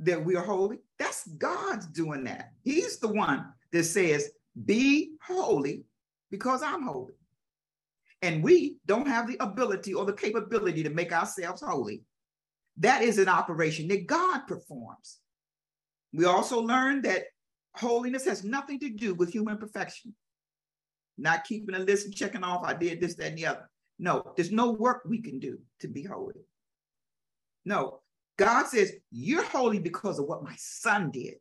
that 0.00 0.24
we 0.24 0.36
are 0.36 0.44
holy. 0.44 0.78
That's 0.98 1.26
God's 1.26 1.86
doing 1.86 2.24
that. 2.24 2.52
He's 2.62 2.98
the 2.98 3.08
one 3.08 3.46
that 3.72 3.84
says, 3.84 4.30
Be 4.64 5.12
holy 5.22 5.84
because 6.30 6.62
I'm 6.62 6.82
holy. 6.82 7.14
And 8.22 8.42
we 8.42 8.76
don't 8.86 9.06
have 9.06 9.28
the 9.28 9.36
ability 9.40 9.94
or 9.94 10.04
the 10.04 10.12
capability 10.12 10.82
to 10.82 10.90
make 10.90 11.12
ourselves 11.12 11.62
holy. 11.62 12.02
That 12.78 13.02
is 13.02 13.18
an 13.18 13.28
operation 13.28 13.88
that 13.88 14.06
God 14.06 14.46
performs. 14.46 15.18
We 16.12 16.24
also 16.24 16.60
learned 16.60 17.04
that 17.04 17.24
holiness 17.74 18.24
has 18.24 18.44
nothing 18.44 18.78
to 18.80 18.88
do 18.88 19.14
with 19.14 19.30
human 19.30 19.58
perfection 19.58 20.14
not 21.18 21.44
keeping 21.44 21.74
a 21.74 21.80
list 21.80 22.06
and 22.06 22.14
checking 22.14 22.44
off, 22.44 22.64
I 22.64 22.74
did 22.74 23.00
this, 23.00 23.14
that, 23.16 23.28
and 23.28 23.38
the 23.38 23.46
other. 23.46 23.68
No, 23.98 24.32
there's 24.36 24.52
no 24.52 24.70
work 24.70 25.02
we 25.04 25.20
can 25.20 25.38
do 25.38 25.58
to 25.80 25.88
be 25.88 26.04
holy. 26.04 26.46
No, 27.64 28.00
God 28.38 28.66
says, 28.66 28.92
You're 29.10 29.44
holy 29.44 29.78
because 29.80 30.18
of 30.18 30.26
what 30.26 30.44
my 30.44 30.54
son 30.56 31.10
did. 31.10 31.34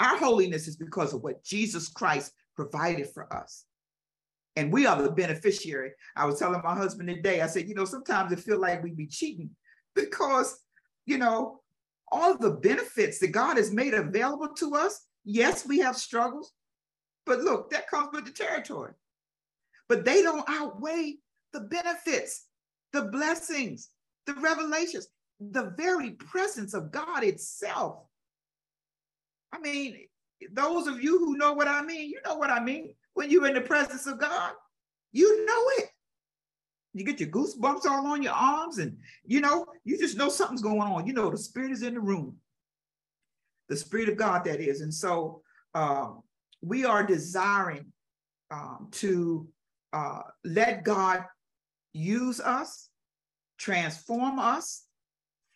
Our 0.00 0.16
holiness 0.16 0.66
is 0.66 0.76
because 0.76 1.12
of 1.12 1.22
what 1.22 1.44
Jesus 1.44 1.88
Christ 1.88 2.32
provided 2.56 3.08
for 3.12 3.32
us. 3.32 3.64
And 4.56 4.72
we 4.72 4.86
are 4.86 5.00
the 5.00 5.10
beneficiary. 5.10 5.92
I 6.16 6.26
was 6.26 6.38
telling 6.38 6.60
my 6.64 6.74
husband 6.74 7.08
today, 7.08 7.42
I 7.42 7.46
said, 7.46 7.68
You 7.68 7.74
know, 7.74 7.84
sometimes 7.84 8.32
it 8.32 8.40
feels 8.40 8.60
like 8.60 8.82
we 8.82 8.90
be 8.90 9.06
cheating 9.06 9.50
because, 9.94 10.58
you 11.06 11.18
know, 11.18 11.60
all 12.10 12.36
the 12.36 12.52
benefits 12.52 13.18
that 13.18 13.28
God 13.28 13.58
has 13.58 13.70
made 13.70 13.94
available 13.94 14.48
to 14.56 14.74
us. 14.74 15.06
Yes, 15.24 15.66
we 15.66 15.78
have 15.80 15.96
struggles. 15.96 16.52
But 17.28 17.40
look, 17.40 17.70
that 17.70 17.90
comes 17.90 18.08
with 18.14 18.24
the 18.24 18.30
territory. 18.30 18.92
But 19.86 20.06
they 20.06 20.22
don't 20.22 20.48
outweigh 20.48 21.18
the 21.52 21.60
benefits, 21.60 22.46
the 22.94 23.02
blessings, 23.02 23.90
the 24.26 24.32
revelations, 24.34 25.08
the 25.38 25.74
very 25.76 26.12
presence 26.12 26.72
of 26.72 26.90
God 26.90 27.22
itself. 27.24 27.98
I 29.52 29.58
mean, 29.60 30.06
those 30.52 30.86
of 30.86 31.02
you 31.02 31.18
who 31.18 31.36
know 31.36 31.52
what 31.52 31.68
I 31.68 31.82
mean, 31.82 32.08
you 32.08 32.18
know 32.24 32.36
what 32.36 32.50
I 32.50 32.60
mean. 32.60 32.94
When 33.12 33.30
you're 33.30 33.46
in 33.46 33.54
the 33.54 33.60
presence 33.60 34.06
of 34.06 34.18
God, 34.18 34.52
you 35.12 35.44
know 35.44 35.62
it. 35.78 35.90
You 36.94 37.04
get 37.04 37.20
your 37.20 37.28
goosebumps 37.28 37.84
all 37.84 38.06
on 38.06 38.22
your 38.22 38.32
arms, 38.32 38.78
and 38.78 38.96
you 39.26 39.42
know, 39.42 39.66
you 39.84 39.98
just 39.98 40.16
know 40.16 40.30
something's 40.30 40.62
going 40.62 40.80
on. 40.80 41.06
You 41.06 41.12
know, 41.12 41.30
the 41.30 41.36
spirit 41.36 41.72
is 41.72 41.82
in 41.82 41.94
the 41.94 42.00
room. 42.00 42.38
The 43.68 43.76
spirit 43.76 44.08
of 44.08 44.16
God, 44.16 44.44
that 44.44 44.60
is. 44.60 44.80
And 44.80 44.92
so 44.92 45.42
um, 45.74 46.22
we 46.62 46.84
are 46.84 47.04
desiring 47.04 47.92
um, 48.50 48.88
to 48.92 49.48
uh, 49.92 50.20
let 50.44 50.84
God 50.84 51.24
use 51.92 52.40
us, 52.40 52.88
transform 53.58 54.38
us, 54.38 54.84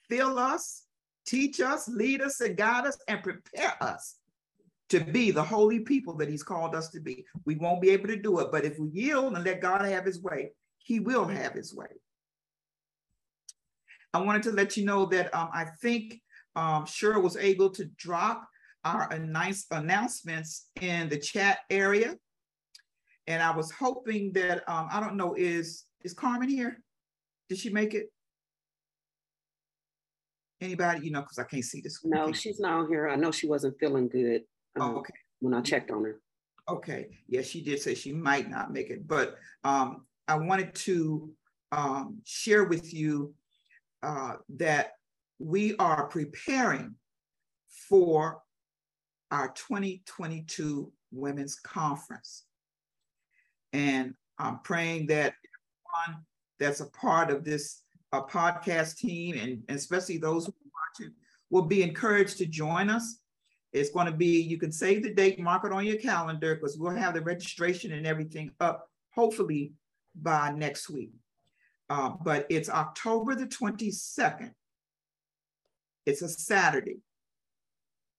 fill 0.08 0.38
us, 0.38 0.84
teach 1.26 1.60
us, 1.60 1.88
lead 1.88 2.20
us, 2.20 2.40
and 2.40 2.56
guide 2.56 2.86
us, 2.86 2.98
and 3.08 3.22
prepare 3.22 3.74
us 3.80 4.16
to 4.90 5.00
be 5.00 5.30
the 5.30 5.42
holy 5.42 5.80
people 5.80 6.14
that 6.16 6.28
He's 6.28 6.42
called 6.42 6.74
us 6.74 6.90
to 6.90 7.00
be. 7.00 7.24
We 7.46 7.56
won't 7.56 7.80
be 7.80 7.90
able 7.90 8.08
to 8.08 8.16
do 8.16 8.40
it, 8.40 8.48
but 8.52 8.64
if 8.64 8.78
we 8.78 8.88
yield 8.90 9.34
and 9.34 9.44
let 9.44 9.60
God 9.60 9.84
have 9.84 10.04
His 10.04 10.22
way, 10.22 10.52
He 10.78 11.00
will 11.00 11.26
have 11.26 11.54
His 11.54 11.74
way. 11.74 11.86
I 14.14 14.20
wanted 14.20 14.42
to 14.44 14.52
let 14.52 14.76
you 14.76 14.84
know 14.84 15.06
that 15.06 15.34
um, 15.34 15.48
I 15.52 15.66
think 15.80 16.20
um, 16.54 16.84
was 17.00 17.36
able 17.36 17.70
to 17.70 17.86
drop 17.96 18.46
our 18.84 19.18
nice 19.18 19.66
announcements 19.70 20.68
in 20.80 21.08
the 21.08 21.18
chat 21.18 21.58
area. 21.70 22.16
And 23.26 23.42
I 23.42 23.54
was 23.54 23.70
hoping 23.70 24.32
that, 24.32 24.68
um, 24.68 24.88
I 24.90 25.00
don't 25.00 25.16
know, 25.16 25.34
is, 25.34 25.84
is 26.02 26.12
Carmen 26.12 26.48
here? 26.48 26.82
Did 27.48 27.58
she 27.58 27.70
make 27.70 27.94
it? 27.94 28.06
Anybody, 30.60 31.06
you 31.06 31.12
know, 31.12 31.20
because 31.20 31.38
I 31.38 31.44
can't 31.44 31.64
see 31.64 31.80
this. 31.80 32.00
No, 32.04 32.32
she's 32.32 32.60
not 32.60 32.88
here. 32.88 33.08
I 33.08 33.16
know 33.16 33.30
she 33.30 33.48
wasn't 33.48 33.78
feeling 33.78 34.08
good. 34.08 34.42
Um, 34.78 34.94
oh, 34.94 34.98
okay. 34.98 35.14
When 35.40 35.54
I 35.54 35.60
checked 35.60 35.90
on 35.90 36.04
her. 36.04 36.20
Okay. 36.68 37.08
Yeah, 37.28 37.42
she 37.42 37.62
did 37.62 37.80
say 37.80 37.94
she 37.94 38.12
might 38.12 38.48
not 38.48 38.72
make 38.72 38.90
it, 38.90 39.06
but 39.06 39.36
um, 39.64 40.06
I 40.28 40.36
wanted 40.36 40.74
to 40.74 41.30
um, 41.72 42.20
share 42.24 42.64
with 42.64 42.94
you 42.94 43.34
uh, 44.02 44.34
that 44.56 44.92
we 45.38 45.76
are 45.76 46.06
preparing 46.06 46.94
for 47.88 48.40
our 49.32 49.48
2022 49.48 50.92
Women's 51.10 51.56
Conference. 51.56 52.44
And 53.72 54.14
I'm 54.38 54.60
praying 54.60 55.06
that 55.06 55.34
everyone 56.04 56.24
that's 56.60 56.80
a 56.80 56.90
part 56.90 57.30
of 57.30 57.42
this 57.42 57.80
podcast 58.12 58.98
team, 58.98 59.36
and, 59.38 59.62
and 59.68 59.78
especially 59.78 60.18
those 60.18 60.44
who 60.44 60.52
are 60.52 61.00
watching, 61.00 61.14
will 61.50 61.62
be 61.62 61.82
encouraged 61.82 62.36
to 62.38 62.46
join 62.46 62.90
us. 62.90 63.20
It's 63.72 63.90
going 63.90 64.04
to 64.04 64.12
be, 64.12 64.42
you 64.42 64.58
can 64.58 64.70
save 64.70 65.02
the 65.02 65.14
date, 65.14 65.40
mark 65.40 65.64
it 65.64 65.72
on 65.72 65.86
your 65.86 65.96
calendar, 65.96 66.54
because 66.54 66.76
we'll 66.76 66.94
have 66.94 67.14
the 67.14 67.22
registration 67.22 67.92
and 67.92 68.06
everything 68.06 68.50
up, 68.60 68.90
hopefully 69.14 69.72
by 70.14 70.52
next 70.52 70.90
week. 70.90 71.12
Uh, 71.88 72.10
but 72.22 72.46
it's 72.50 72.68
October 72.68 73.34
the 73.34 73.46
22nd. 73.46 74.52
It's 76.04 76.20
a 76.20 76.28
Saturday 76.28 76.98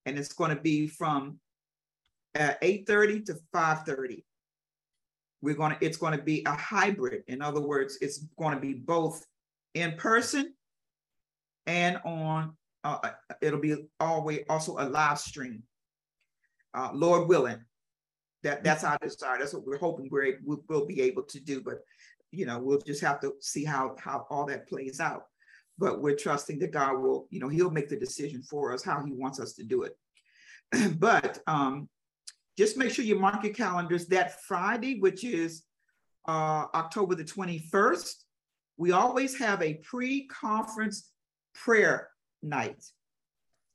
and 0.06 0.18
it's 0.18 0.32
going 0.32 0.54
to 0.54 0.60
be 0.60 0.86
from 0.86 1.38
uh, 2.38 2.54
8.30 2.62 3.26
to 3.26 3.34
5.30 3.54 4.22
we're 5.44 5.54
going 5.54 5.76
to 5.76 5.84
it's 5.84 5.98
going 5.98 6.16
to 6.16 6.24
be 6.24 6.42
a 6.46 6.56
hybrid. 6.56 7.22
In 7.28 7.42
other 7.42 7.60
words 7.60 7.98
it's 8.00 8.26
going 8.38 8.54
to 8.54 8.60
be 8.60 8.72
both 8.72 9.24
in 9.74 9.92
person 9.92 10.54
and 11.66 12.00
on 12.04 12.56
uh, 12.82 12.98
uh 13.04 13.10
it'll 13.42 13.60
be 13.60 13.76
always 14.00 14.40
also 14.48 14.78
a 14.78 14.88
live 14.88 15.18
stream. 15.18 15.62
Uh, 16.72 16.90
lord 16.94 17.28
willing 17.28 17.62
that 18.42 18.64
that's 18.64 18.84
our 18.84 18.98
desire. 18.98 19.38
That's 19.38 19.54
what 19.54 19.66
we're 19.66 19.78
hoping 19.78 20.08
we're 20.10 20.38
we'll, 20.44 20.64
we'll 20.68 20.86
be 20.86 21.02
able 21.02 21.24
to 21.24 21.40
do 21.40 21.60
but 21.60 21.80
you 22.32 22.46
know 22.46 22.58
we'll 22.58 22.80
just 22.80 23.02
have 23.02 23.20
to 23.20 23.34
see 23.40 23.64
how 23.64 23.96
how 23.98 24.26
all 24.30 24.46
that 24.46 24.66
plays 24.66 24.98
out 24.98 25.24
but 25.78 26.00
we're 26.00 26.16
trusting 26.16 26.58
that 26.60 26.72
God 26.72 27.00
will, 27.00 27.26
you 27.30 27.40
know, 27.40 27.48
He'll 27.48 27.70
make 27.70 27.88
the 27.88 27.98
decision 27.98 28.42
for 28.42 28.72
us 28.72 28.84
how 28.84 29.02
He 29.04 29.12
wants 29.12 29.40
us 29.40 29.54
to 29.54 29.64
do 29.64 29.82
it. 29.82 29.96
but 30.98 31.40
um, 31.46 31.88
just 32.56 32.76
make 32.76 32.90
sure 32.90 33.04
you 33.04 33.18
mark 33.18 33.42
your 33.42 33.52
calendars 33.52 34.06
that 34.06 34.42
Friday, 34.42 35.00
which 35.00 35.24
is 35.24 35.64
uh, 36.28 36.66
October 36.74 37.14
the 37.14 37.24
21st. 37.24 38.14
We 38.76 38.92
always 38.92 39.38
have 39.38 39.62
a 39.62 39.74
pre 39.74 40.26
conference 40.26 41.10
prayer 41.54 42.08
night 42.42 42.84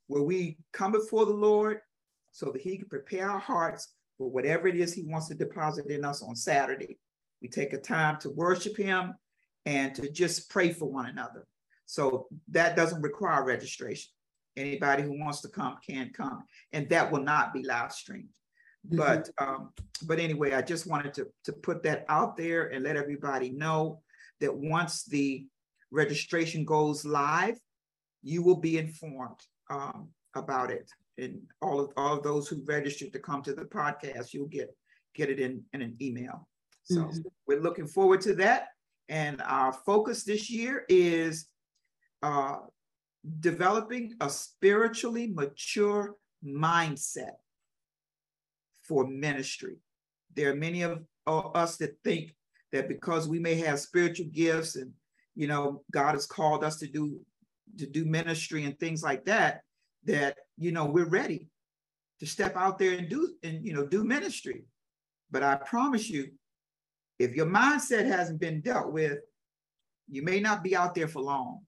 where 0.07 0.23
we 0.23 0.57
come 0.73 0.91
before 0.91 1.25
the 1.25 1.33
Lord 1.33 1.79
so 2.31 2.51
that 2.51 2.61
He 2.61 2.77
can 2.77 2.87
prepare 2.87 3.29
our 3.29 3.39
hearts 3.39 3.93
for 4.17 4.29
whatever 4.29 4.67
it 4.67 4.75
is 4.75 4.93
He 4.93 5.03
wants 5.03 5.27
to 5.27 5.35
deposit 5.35 5.87
in 5.87 6.05
us 6.05 6.21
on 6.21 6.35
Saturday. 6.35 6.97
We 7.41 7.47
take 7.47 7.73
a 7.73 7.77
time 7.77 8.17
to 8.21 8.29
worship 8.29 8.77
Him 8.77 9.15
and 9.65 9.93
to 9.95 10.09
just 10.09 10.49
pray 10.49 10.71
for 10.71 10.85
one 10.85 11.05
another. 11.05 11.45
So 11.89 12.27
that 12.49 12.75
doesn't 12.75 13.01
require 13.01 13.43
registration. 13.43 14.11
Anybody 14.55 15.01
who 15.01 15.17
wants 15.17 15.41
to 15.41 15.47
come 15.47 15.77
can 15.83 16.11
come, 16.15 16.43
and 16.71 16.87
that 16.89 17.11
will 17.11 17.23
not 17.23 17.51
be 17.51 17.63
live 17.63 17.91
streamed. 17.91 18.29
Mm-hmm. 18.87 18.97
But 18.97 19.29
um, 19.39 19.71
but 20.03 20.19
anyway, 20.19 20.53
I 20.53 20.61
just 20.61 20.85
wanted 20.85 21.15
to 21.15 21.27
to 21.45 21.51
put 21.51 21.81
that 21.83 22.05
out 22.07 22.37
there 22.37 22.67
and 22.67 22.83
let 22.83 22.95
everybody 22.95 23.49
know 23.49 24.01
that 24.39 24.55
once 24.55 25.03
the 25.05 25.47
registration 25.89 26.63
goes 26.63 27.05
live, 27.05 27.57
you 28.21 28.43
will 28.43 28.59
be 28.59 28.77
informed 28.77 29.41
um, 29.71 30.09
about 30.35 30.69
it. 30.69 30.91
And 31.17 31.41
all 31.59 31.79
of 31.79 31.91
all 31.97 32.17
of 32.17 32.23
those 32.23 32.47
who 32.47 32.63
registered 32.65 33.13
to 33.13 33.19
come 33.19 33.41
to 33.41 33.53
the 33.53 33.65
podcast, 33.65 34.31
you'll 34.31 34.45
get 34.47 34.69
get 35.15 35.31
it 35.31 35.39
in, 35.39 35.63
in 35.73 35.81
an 35.81 35.95
email. 35.99 36.47
So 36.83 37.01
mm-hmm. 37.01 37.21
we're 37.47 37.61
looking 37.61 37.87
forward 37.87 38.21
to 38.21 38.35
that. 38.35 38.67
And 39.07 39.41
our 39.41 39.73
focus 39.73 40.23
this 40.23 40.51
year 40.51 40.85
is 40.87 41.47
uh, 42.23 42.57
developing 43.39 44.13
a 44.21 44.29
spiritually 44.29 45.27
mature 45.27 46.15
mindset 46.45 47.35
for 48.81 49.07
ministry. 49.07 49.77
There 50.35 50.51
are 50.51 50.55
many 50.55 50.83
of 50.83 51.03
us 51.27 51.77
that 51.77 51.97
think 52.03 52.35
that 52.71 52.87
because 52.87 53.27
we 53.27 53.39
may 53.39 53.55
have 53.55 53.79
spiritual 53.79 54.27
gifts 54.31 54.75
and 54.75 54.91
you 55.35 55.47
know 55.47 55.83
God 55.91 56.13
has 56.13 56.25
called 56.25 56.63
us 56.63 56.77
to 56.77 56.87
do 56.87 57.19
to 57.77 57.85
do 57.85 58.05
ministry 58.05 58.65
and 58.65 58.79
things 58.79 59.03
like 59.03 59.25
that, 59.25 59.61
that 60.05 60.37
you 60.57 60.71
know 60.71 60.85
we're 60.85 61.09
ready 61.09 61.47
to 62.19 62.25
step 62.25 62.55
out 62.55 62.79
there 62.79 62.97
and 62.97 63.09
do 63.09 63.33
and 63.43 63.65
you 63.65 63.73
know 63.73 63.85
do 63.85 64.03
ministry. 64.03 64.65
But 65.31 65.43
I 65.43 65.55
promise 65.55 66.09
you, 66.09 66.29
if 67.19 67.35
your 67.35 67.45
mindset 67.45 68.05
hasn't 68.05 68.39
been 68.39 68.61
dealt 68.61 68.91
with, 68.91 69.19
you 70.09 70.23
may 70.23 70.39
not 70.39 70.63
be 70.63 70.75
out 70.75 70.95
there 70.95 71.07
for 71.07 71.21
long. 71.21 71.61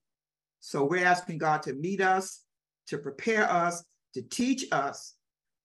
So 0.64 0.84
we're 0.84 1.04
asking 1.04 1.38
God 1.38 1.64
to 1.64 1.72
meet 1.72 2.00
us, 2.00 2.44
to 2.86 2.96
prepare 2.96 3.50
us, 3.50 3.82
to 4.14 4.22
teach 4.22 4.64
us, 4.70 5.16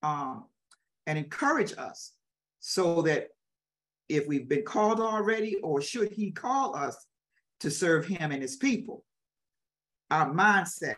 um, 0.02 0.46
and 1.06 1.20
encourage 1.20 1.78
us 1.78 2.14
so 2.60 3.04
that 3.04 3.28
if 4.10 4.26
we've 4.28 4.50
been 4.50 4.64
called 4.64 5.00
already, 5.00 5.58
or 5.58 5.82
should 5.82 6.12
He 6.12 6.32
call 6.32 6.76
us 6.76 7.06
to 7.60 7.70
serve 7.70 8.08
Him 8.08 8.32
and 8.32 8.42
His 8.42 8.56
people, 8.56 9.06
our 10.10 10.34
mindset 10.34 10.96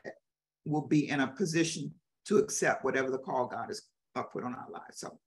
will 0.66 0.88
be 0.88 1.10
in 1.10 1.20
a 1.20 1.28
position 1.28 1.94
to 2.28 2.38
accept 2.38 2.86
whatever 2.86 3.12
the 3.12 3.18
call 3.18 3.48
God 3.48 3.66
has 3.68 3.82
uh, 4.16 4.24
put 4.24 4.46
on 4.46 4.56
our 4.56 4.68
lives. 4.72 5.02
So, 5.02 5.20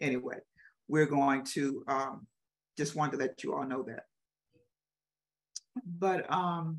anyway, 0.00 0.38
we're 0.88 1.06
going 1.06 1.44
to 1.44 1.84
um, 1.88 2.26
just 2.78 2.96
want 2.96 3.12
to 3.12 3.18
let 3.18 3.44
you 3.44 3.54
all 3.54 3.66
know 3.66 3.82
that. 3.82 4.04
But 5.84 6.32
um, 6.32 6.78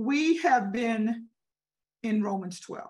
we 0.00 0.38
have 0.38 0.72
been 0.72 1.26
in 2.02 2.22
Romans 2.22 2.58
12. 2.60 2.88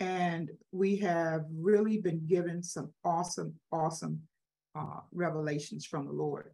And 0.00 0.50
we 0.72 0.96
have 0.96 1.44
really 1.54 1.98
been 1.98 2.26
given 2.26 2.60
some 2.60 2.92
awesome, 3.04 3.54
awesome 3.70 4.20
uh, 4.76 4.98
revelations 5.12 5.86
from 5.86 6.06
the 6.06 6.12
Lord. 6.12 6.50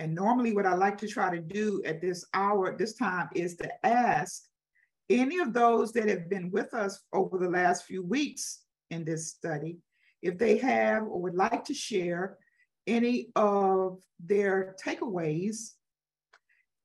And 0.00 0.16
normally, 0.16 0.52
what 0.52 0.66
I 0.66 0.74
like 0.74 0.98
to 0.98 1.06
try 1.06 1.32
to 1.32 1.40
do 1.40 1.80
at 1.84 2.00
this 2.00 2.24
hour, 2.34 2.76
this 2.76 2.94
time, 2.94 3.28
is 3.36 3.54
to 3.56 3.86
ask 3.86 4.42
any 5.08 5.38
of 5.38 5.52
those 5.52 5.92
that 5.92 6.08
have 6.08 6.28
been 6.28 6.50
with 6.50 6.74
us 6.74 6.98
over 7.12 7.38
the 7.38 7.50
last 7.50 7.84
few 7.84 8.02
weeks 8.02 8.64
in 8.90 9.04
this 9.04 9.30
study 9.30 9.78
if 10.22 10.38
they 10.38 10.56
have 10.58 11.04
or 11.04 11.22
would 11.22 11.36
like 11.36 11.64
to 11.66 11.74
share 11.74 12.36
any 12.88 13.28
of 13.36 14.02
their 14.18 14.74
takeaways, 14.84 15.74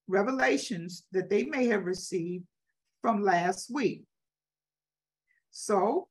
revelations 0.07 1.03
that 1.11 1.29
they 1.29 1.45
may 1.45 1.65
have 1.67 1.85
received 1.85 2.45
from 3.01 3.23
last 3.23 3.69
week. 3.73 4.03
So 5.51 6.07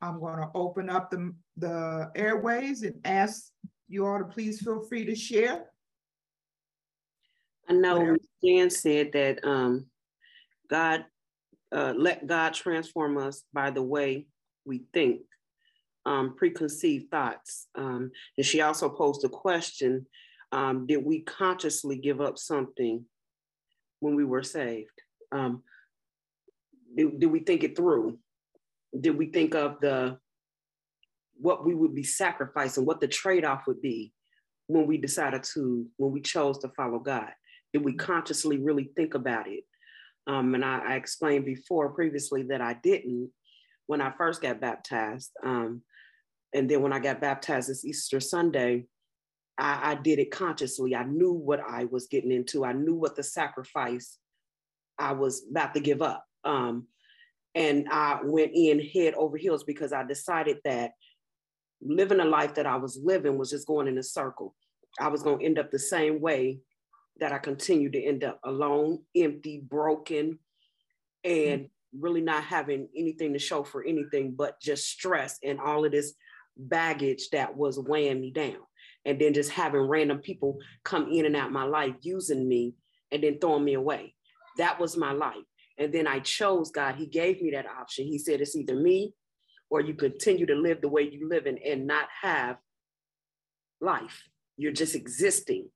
I'm 0.00 0.20
going 0.20 0.38
to 0.38 0.50
open 0.54 0.90
up 0.90 1.10
the, 1.10 1.34
the 1.56 2.10
airways 2.14 2.82
and 2.82 2.94
ask 3.04 3.50
you 3.88 4.06
all 4.06 4.18
to 4.18 4.24
please 4.24 4.60
feel 4.60 4.84
free 4.88 5.04
to 5.04 5.14
share. 5.14 5.66
I 7.68 7.74
know 7.74 8.16
Jan 8.44 8.70
said 8.70 9.12
that 9.12 9.44
um, 9.44 9.86
God, 10.68 11.04
uh, 11.70 11.94
let 11.96 12.26
God 12.26 12.54
transform 12.54 13.16
us 13.18 13.44
by 13.52 13.70
the 13.70 13.82
way 13.82 14.26
we 14.64 14.84
think 14.92 15.20
um, 16.04 16.34
preconceived 16.36 17.10
thoughts. 17.10 17.68
Um, 17.74 18.10
and 18.36 18.44
she 18.44 18.60
also 18.60 18.88
posed 18.88 19.24
a 19.24 19.28
question 19.28 20.06
um, 20.52 20.86
Did 20.86 21.04
we 21.04 21.20
consciously 21.20 21.96
give 21.96 22.20
up 22.20 22.38
something 22.38 23.04
when 24.00 24.14
we 24.14 24.24
were 24.24 24.42
saved? 24.42 24.90
Um, 25.32 25.62
did, 26.96 27.20
did 27.20 27.26
we 27.26 27.40
think 27.40 27.64
it 27.64 27.76
through? 27.76 28.18
Did 28.98 29.16
we 29.16 29.26
think 29.26 29.54
of 29.54 29.80
the 29.80 30.18
what 31.40 31.64
we 31.64 31.74
would 31.74 31.94
be 31.94 32.04
sacrificing, 32.04 32.84
what 32.84 33.00
the 33.00 33.08
trade-off 33.08 33.66
would 33.66 33.82
be 33.82 34.12
when 34.68 34.86
we 34.86 34.96
decided 34.96 35.42
to, 35.42 35.86
when 35.96 36.12
we 36.12 36.20
chose 36.20 36.58
to 36.58 36.68
follow 36.76 36.98
God? 36.98 37.30
Did 37.72 37.84
we 37.84 37.94
consciously 37.94 38.58
really 38.58 38.90
think 38.94 39.14
about 39.14 39.48
it? 39.48 39.64
Um, 40.26 40.54
and 40.54 40.64
I, 40.64 40.92
I, 40.92 40.94
explained 40.94 41.44
before 41.44 41.88
previously 41.90 42.44
that 42.44 42.60
I 42.60 42.76
didn't 42.84 43.30
when 43.86 44.00
I 44.00 44.12
first 44.12 44.40
got 44.40 44.60
baptized. 44.60 45.32
Um, 45.44 45.82
and 46.54 46.70
then 46.70 46.80
when 46.80 46.92
I 46.92 47.00
got 47.00 47.20
baptized 47.20 47.68
this 47.68 47.84
Easter 47.84 48.20
Sunday, 48.20 48.84
I, 49.62 49.92
I, 49.92 49.94
did 49.94 50.18
it 50.18 50.32
consciously. 50.32 50.96
I 50.96 51.04
knew 51.04 51.32
what 51.32 51.60
I 51.60 51.84
was 51.84 52.08
getting 52.08 52.32
into. 52.32 52.64
I 52.64 52.72
knew 52.72 52.94
what 52.94 53.14
the 53.14 53.22
sacrifice 53.22 54.18
I 54.98 55.12
was 55.12 55.44
about 55.48 55.72
to 55.74 55.80
give 55.80 56.02
up. 56.02 56.24
Um, 56.42 56.88
and 57.54 57.86
I 57.88 58.18
went 58.24 58.52
in 58.54 58.80
head 58.80 59.14
over 59.14 59.36
heels 59.36 59.62
because 59.62 59.92
I 59.92 60.02
decided 60.02 60.58
that 60.64 60.92
living 61.80 62.18
a 62.18 62.24
life 62.24 62.54
that 62.54 62.66
I 62.66 62.76
was 62.76 62.98
living 63.02 63.38
was 63.38 63.50
just 63.50 63.68
going 63.68 63.86
in 63.86 63.98
a 63.98 64.02
circle. 64.02 64.54
I 64.98 65.08
was 65.08 65.22
going 65.22 65.38
to 65.38 65.44
end 65.44 65.60
up 65.60 65.70
the 65.70 65.78
same 65.78 66.20
way 66.20 66.58
that 67.20 67.32
I 67.32 67.38
continued 67.38 67.92
to 67.92 68.02
end 68.02 68.24
up 68.24 68.40
alone, 68.44 69.02
empty, 69.14 69.60
broken, 69.60 70.40
and 71.22 71.68
really 71.96 72.20
not 72.20 72.42
having 72.42 72.88
anything 72.96 73.32
to 73.34 73.38
show 73.38 73.62
for 73.62 73.84
anything 73.84 74.32
but 74.32 74.60
just 74.60 74.88
stress 74.88 75.38
and 75.44 75.60
all 75.60 75.84
of 75.84 75.92
this 75.92 76.14
baggage 76.56 77.28
that 77.30 77.56
was 77.56 77.78
weighing 77.78 78.20
me 78.20 78.32
down. 78.32 78.56
And 79.04 79.20
then 79.20 79.34
just 79.34 79.50
having 79.50 79.80
random 79.80 80.18
people 80.18 80.58
come 80.84 81.10
in 81.10 81.26
and 81.26 81.36
out 81.36 81.52
my 81.52 81.64
life 81.64 81.94
using 82.02 82.48
me 82.48 82.74
and 83.10 83.22
then 83.22 83.38
throwing 83.40 83.64
me 83.64 83.74
away. 83.74 84.14
That 84.58 84.78
was 84.78 84.96
my 84.96 85.12
life. 85.12 85.44
And 85.78 85.92
then 85.92 86.06
I 86.06 86.20
chose 86.20 86.70
God. 86.70 86.94
He 86.96 87.06
gave 87.06 87.42
me 87.42 87.50
that 87.52 87.66
option. 87.66 88.06
He 88.06 88.18
said, 88.18 88.40
it's 88.40 88.54
either 88.54 88.76
me 88.76 89.14
or 89.70 89.80
you 89.80 89.94
continue 89.94 90.46
to 90.46 90.54
live 90.54 90.80
the 90.80 90.88
way 90.88 91.02
you 91.02 91.28
live 91.28 91.46
in 91.46 91.58
and 91.58 91.86
not 91.86 92.08
have 92.20 92.56
life. 93.80 94.22
You're 94.56 94.72
just 94.72 94.94
existing 94.94 95.68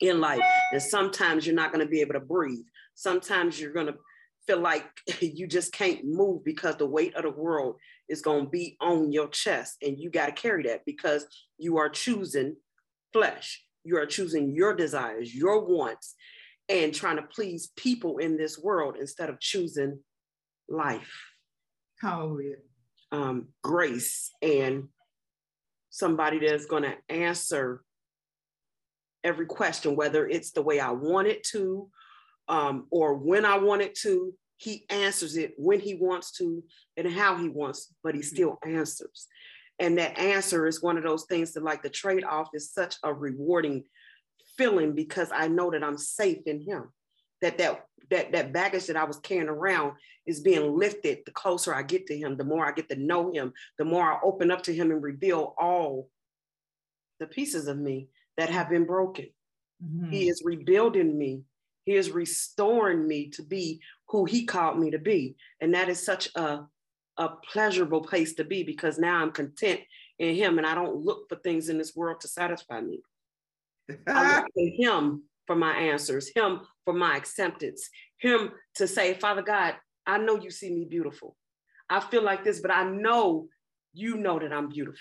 in 0.00 0.20
life. 0.20 0.42
And 0.72 0.82
sometimes 0.82 1.46
you're 1.46 1.54
not 1.54 1.72
going 1.72 1.84
to 1.84 1.90
be 1.90 2.00
able 2.00 2.14
to 2.14 2.20
breathe. 2.20 2.66
Sometimes 2.94 3.58
you're 3.58 3.72
going 3.72 3.86
to 3.86 3.94
feel 4.46 4.60
like 4.60 4.84
you 5.20 5.46
just 5.46 5.72
can't 5.72 6.04
move 6.04 6.44
because 6.44 6.76
the 6.76 6.86
weight 6.86 7.14
of 7.14 7.22
the 7.22 7.30
world 7.30 7.76
is 8.08 8.20
going 8.20 8.44
to 8.44 8.50
be 8.50 8.76
on 8.80 9.12
your 9.12 9.28
chest 9.28 9.76
and 9.82 9.98
you 9.98 10.10
got 10.10 10.26
to 10.26 10.32
carry 10.32 10.64
that 10.64 10.84
because 10.84 11.26
you 11.58 11.78
are 11.78 11.88
choosing 11.88 12.56
flesh 13.12 13.62
you 13.84 13.96
are 13.96 14.06
choosing 14.06 14.54
your 14.54 14.74
desires 14.74 15.34
your 15.34 15.64
wants 15.64 16.14
and 16.68 16.94
trying 16.94 17.16
to 17.16 17.22
please 17.22 17.70
people 17.76 18.18
in 18.18 18.36
this 18.36 18.58
world 18.58 18.96
instead 18.98 19.28
of 19.28 19.40
choosing 19.40 19.98
life 20.68 21.12
hallelujah 22.00 22.56
um, 23.12 23.48
grace 23.62 24.30
and 24.42 24.88
somebody 25.90 26.40
that's 26.40 26.66
going 26.66 26.82
to 26.82 26.94
answer 27.08 27.82
every 29.22 29.46
question 29.46 29.94
whether 29.94 30.26
it's 30.26 30.50
the 30.50 30.62
way 30.62 30.80
i 30.80 30.90
want 30.90 31.28
it 31.28 31.44
to 31.44 31.88
um, 32.48 32.86
or 32.90 33.14
when 33.14 33.44
I 33.44 33.58
want 33.58 33.82
it 33.82 33.94
to. 34.00 34.34
He 34.56 34.86
answers 34.88 35.36
it 35.36 35.54
when 35.58 35.80
he 35.80 35.94
wants 35.94 36.30
to 36.38 36.62
and 36.96 37.10
how 37.10 37.36
he 37.36 37.48
wants, 37.48 37.92
but 38.04 38.14
he 38.14 38.22
still 38.22 38.58
answers. 38.64 39.26
And 39.78 39.98
that 39.98 40.18
answer 40.18 40.66
is 40.66 40.82
one 40.82 40.96
of 40.96 41.02
those 41.02 41.24
things 41.24 41.52
that, 41.52 41.64
like, 41.64 41.82
the 41.82 41.90
trade 41.90 42.24
off 42.24 42.48
is 42.54 42.72
such 42.72 42.96
a 43.02 43.12
rewarding 43.12 43.84
feeling 44.56 44.94
because 44.94 45.30
I 45.34 45.48
know 45.48 45.70
that 45.72 45.82
I'm 45.82 45.98
safe 45.98 46.42
in 46.46 46.60
him. 46.60 46.92
That 47.42 47.58
that 47.58 47.84
that 48.10 48.32
that 48.32 48.52
baggage 48.52 48.86
that 48.86 48.96
I 48.96 49.04
was 49.04 49.18
carrying 49.18 49.48
around 49.48 49.94
is 50.26 50.40
being 50.40 50.78
lifted. 50.78 51.18
The 51.26 51.32
closer 51.32 51.74
I 51.74 51.82
get 51.82 52.06
to 52.06 52.16
him, 52.16 52.36
the 52.36 52.44
more 52.44 52.64
I 52.64 52.72
get 52.72 52.88
to 52.90 52.96
know 52.96 53.32
him, 53.32 53.52
the 53.78 53.84
more 53.84 54.02
I 54.02 54.18
open 54.22 54.50
up 54.50 54.62
to 54.62 54.74
him 54.74 54.90
and 54.90 55.02
reveal 55.02 55.54
all 55.58 56.08
the 57.18 57.26
pieces 57.26 57.66
of 57.66 57.78
me 57.78 58.08
that 58.36 58.50
have 58.50 58.70
been 58.70 58.86
broken. 58.86 59.26
Mm-hmm. 59.84 60.10
He 60.10 60.28
is 60.28 60.42
rebuilding 60.44 61.18
me 61.18 61.42
he 61.84 61.92
is 61.92 62.10
restoring 62.10 63.06
me 63.06 63.28
to 63.30 63.42
be 63.42 63.80
who 64.08 64.24
he 64.24 64.46
called 64.46 64.78
me 64.78 64.90
to 64.90 64.98
be. 64.98 65.36
And 65.60 65.74
that 65.74 65.88
is 65.88 66.04
such 66.04 66.30
a, 66.34 66.64
a 67.16 67.28
pleasurable 67.52 68.02
place 68.02 68.34
to 68.34 68.44
be 68.44 68.62
because 68.62 68.98
now 68.98 69.22
I'm 69.22 69.30
content 69.30 69.80
in 70.18 70.34
him 70.34 70.58
and 70.58 70.66
I 70.66 70.74
don't 70.74 70.96
look 70.96 71.28
for 71.28 71.36
things 71.36 71.68
in 71.68 71.78
this 71.78 71.94
world 71.94 72.20
to 72.20 72.28
satisfy 72.28 72.80
me. 72.80 73.02
I 74.06 74.36
look 74.36 74.46
to 74.56 74.70
him 74.70 75.24
for 75.46 75.56
my 75.56 75.72
answers, 75.72 76.30
him 76.34 76.60
for 76.84 76.94
my 76.94 77.16
acceptance, 77.16 77.88
him 78.18 78.50
to 78.76 78.86
say, 78.86 79.14
Father 79.14 79.42
God, 79.42 79.74
I 80.06 80.18
know 80.18 80.36
you 80.36 80.50
see 80.50 80.70
me 80.70 80.84
beautiful. 80.84 81.36
I 81.88 82.00
feel 82.00 82.22
like 82.22 82.44
this, 82.44 82.60
but 82.60 82.70
I 82.70 82.84
know 82.84 83.48
you 83.92 84.16
know 84.16 84.38
that 84.38 84.52
I'm 84.52 84.68
beautiful. 84.68 84.98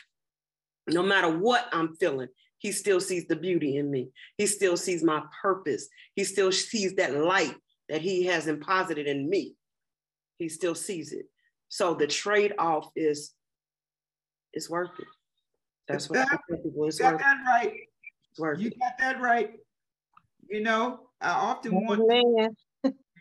No 0.87 1.01
matter 1.01 1.29
what 1.29 1.67
I'm 1.71 1.95
feeling, 1.95 2.27
he 2.57 2.71
still 2.71 2.99
sees 2.99 3.27
the 3.27 3.35
beauty 3.35 3.77
in 3.77 3.89
me. 3.89 4.09
He 4.37 4.47
still 4.47 4.77
sees 4.77 5.03
my 5.03 5.23
purpose. 5.41 5.87
He 6.15 6.23
still 6.23 6.51
sees 6.51 6.95
that 6.95 7.15
light 7.15 7.55
that 7.89 8.01
he 8.01 8.25
has 8.25 8.47
imposited 8.47 9.07
in 9.07 9.29
me. 9.29 9.55
He 10.39 10.49
still 10.49 10.75
sees 10.75 11.11
it. 11.11 11.25
So 11.73 11.95
the 11.95 12.05
trade-off 12.05 12.91
is 12.95 13.33
it's 14.53 14.69
worth 14.69 14.91
it. 14.99 15.07
That's 15.87 16.07
what 16.07 16.29
that, 16.29 16.39
people 16.47 16.85
is 16.85 16.99
got 16.99 17.17
that 17.17 17.37
right. 17.47 17.73
It's 18.29 18.39
worth 18.39 18.59
you 18.59 18.67
it. 18.67 18.79
got 18.79 18.95
that 18.99 19.19
right. 19.19 19.53
You 20.47 20.61
know, 20.61 20.99
I 21.19 21.31
often 21.31 21.73
want 21.73 21.99
Amen. 22.11 22.55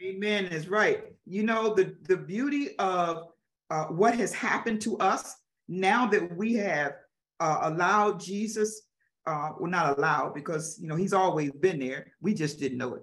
Amen 0.03 0.45
is 0.49 0.69
right. 0.69 1.03
You 1.25 1.45
know, 1.45 1.73
the, 1.73 1.97
the 2.03 2.17
beauty 2.19 2.77
of 2.79 3.29
uh, 3.71 3.87
what 3.87 4.17
has 4.17 4.35
happened 4.35 4.83
to 4.83 4.99
us 4.99 5.35
now 5.67 6.05
that 6.09 6.37
we 6.37 6.53
have 6.53 6.93
uh, 7.41 7.61
allowed 7.63 8.21
Jesus 8.21 8.83
uh, 9.27 9.53
well, 9.59 9.71
not 9.71 9.97
allowed 9.97 10.35
because, 10.35 10.79
you 10.79 10.89
know, 10.89 10.97
he's 10.97 11.15
always 11.15 11.53
been 11.53 11.79
there. 11.79 12.13
We 12.21 12.35
just 12.35 12.61
didn't 12.61 12.77
know 12.77 12.97
it. 12.97 13.03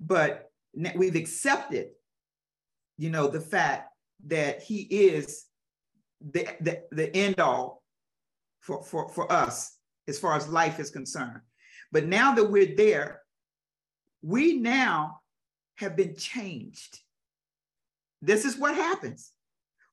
But 0.00 0.50
we've 0.94 1.16
accepted, 1.16 1.92
you 2.98 3.08
know, 3.08 3.26
the 3.26 3.40
fact 3.40 3.88
that 4.26 4.62
he 4.62 4.82
is 4.82 5.46
the, 6.20 6.48
the, 6.60 6.82
the 6.90 7.14
end 7.16 7.40
all 7.40 7.82
for, 8.60 8.82
for, 8.82 9.08
for 9.08 9.30
us 9.30 9.76
as 10.08 10.18
far 10.18 10.36
as 10.36 10.48
life 10.48 10.78
is 10.78 10.90
concerned. 10.90 11.40
But 11.90 12.06
now 12.06 12.34
that 12.34 12.50
we're 12.50 12.76
there, 12.76 13.22
we 14.22 14.54
now 14.54 15.20
have 15.76 15.96
been 15.96 16.14
changed. 16.14 17.00
This 18.20 18.44
is 18.44 18.56
what 18.56 18.74
happens 18.74 19.32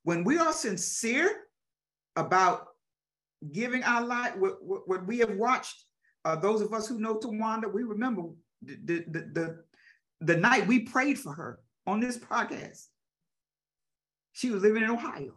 when 0.04 0.24
we 0.24 0.38
are 0.38 0.52
sincere 0.52 1.30
about 2.16 2.68
giving 3.52 3.82
our 3.82 4.02
life, 4.02 4.36
what, 4.36 4.86
what, 4.86 5.06
we 5.06 5.18
have 5.18 5.36
watched. 5.36 5.84
Uh, 6.24 6.36
those 6.36 6.60
of 6.60 6.72
us 6.72 6.86
who 6.86 7.00
know 7.00 7.16
Tawanda, 7.16 7.72
we 7.72 7.82
remember 7.82 8.22
the, 8.62 9.04
the, 9.08 9.30
the, 9.32 9.64
the 10.20 10.36
night 10.36 10.66
we 10.66 10.80
prayed 10.80 11.18
for 11.18 11.32
her 11.32 11.58
on 11.86 11.98
this 11.98 12.18
podcast. 12.18 12.86
She 14.32 14.50
was 14.50 14.62
living 14.62 14.82
in 14.82 14.90
Ohio. 14.90 15.34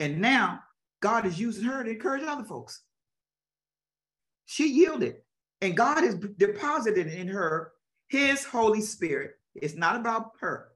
And 0.00 0.20
now 0.20 0.60
God 1.00 1.26
is 1.26 1.38
using 1.38 1.64
her 1.64 1.84
to 1.84 1.90
encourage 1.90 2.24
other 2.24 2.44
folks. 2.44 2.82
She 4.46 4.68
yielded, 4.68 5.16
and 5.60 5.76
God 5.76 6.02
has 6.02 6.16
deposited 6.36 7.06
in 7.06 7.28
her 7.28 7.72
his 8.08 8.44
Holy 8.44 8.80
Spirit. 8.80 9.32
It's 9.54 9.74
not 9.74 9.96
about 9.96 10.32
her. 10.40 10.68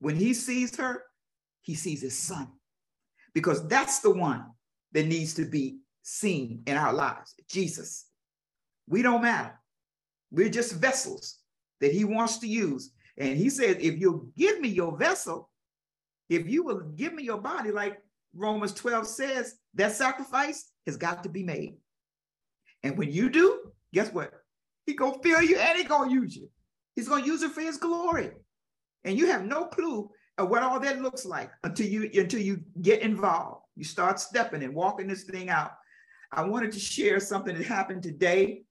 When 0.00 0.16
he 0.16 0.32
sees 0.34 0.76
her, 0.76 1.04
he 1.62 1.74
sees 1.74 2.00
his 2.00 2.16
son, 2.16 2.48
because 3.34 3.66
that's 3.68 4.00
the 4.00 4.14
one 4.14 4.46
that 4.92 5.06
needs 5.06 5.34
to 5.34 5.44
be 5.44 5.80
seen 6.02 6.62
in 6.66 6.76
our 6.76 6.92
lives 6.92 7.34
Jesus. 7.48 8.06
We 8.86 9.02
don't 9.02 9.22
matter. 9.22 9.58
We're 10.30 10.48
just 10.48 10.74
vessels 10.74 11.38
that 11.80 11.92
he 11.92 12.04
wants 12.04 12.38
to 12.38 12.46
use. 12.46 12.92
And 13.18 13.36
he 13.36 13.50
says, 13.50 13.76
if 13.80 13.98
you'll 13.98 14.28
give 14.36 14.60
me 14.60 14.68
your 14.68 14.96
vessel, 14.96 15.50
if 16.28 16.48
you 16.48 16.62
will 16.62 16.80
give 16.94 17.12
me 17.12 17.24
your 17.24 17.38
body, 17.38 17.72
like 17.72 17.98
Romans 18.34 18.72
12 18.74 19.06
says, 19.06 19.56
that 19.74 19.92
sacrifice 19.92 20.70
has 20.86 20.96
got 20.96 21.22
to 21.24 21.28
be 21.28 21.42
made. 21.42 21.74
And 22.82 22.96
when 22.96 23.10
you 23.10 23.28
do, 23.28 23.72
guess 23.92 24.12
what? 24.12 24.32
He 24.86 24.94
gonna 24.94 25.18
fill 25.22 25.42
you 25.42 25.58
and 25.58 25.76
he 25.76 25.84
gonna 25.84 26.10
use 26.10 26.36
you. 26.36 26.48
He's 26.94 27.08
gonna 27.08 27.26
use 27.26 27.42
it 27.42 27.50
for 27.50 27.60
his 27.60 27.76
glory. 27.76 28.30
And 29.04 29.18
you 29.18 29.26
have 29.26 29.44
no 29.44 29.66
clue 29.66 30.10
of 30.38 30.48
what 30.48 30.62
all 30.62 30.78
that 30.80 31.02
looks 31.02 31.24
like 31.24 31.50
until 31.64 31.86
you 31.86 32.10
until 32.14 32.40
you 32.40 32.62
get 32.80 33.02
involved. 33.02 33.62
You 33.76 33.84
start 33.84 34.20
stepping 34.20 34.62
and 34.62 34.74
walking 34.74 35.08
this 35.08 35.24
thing 35.24 35.50
out. 35.50 35.72
I 36.32 36.42
wanted 36.44 36.72
to 36.72 36.78
share 36.78 37.20
something 37.20 37.56
that 37.56 37.66
happened 37.66 38.02
today. 38.02 38.62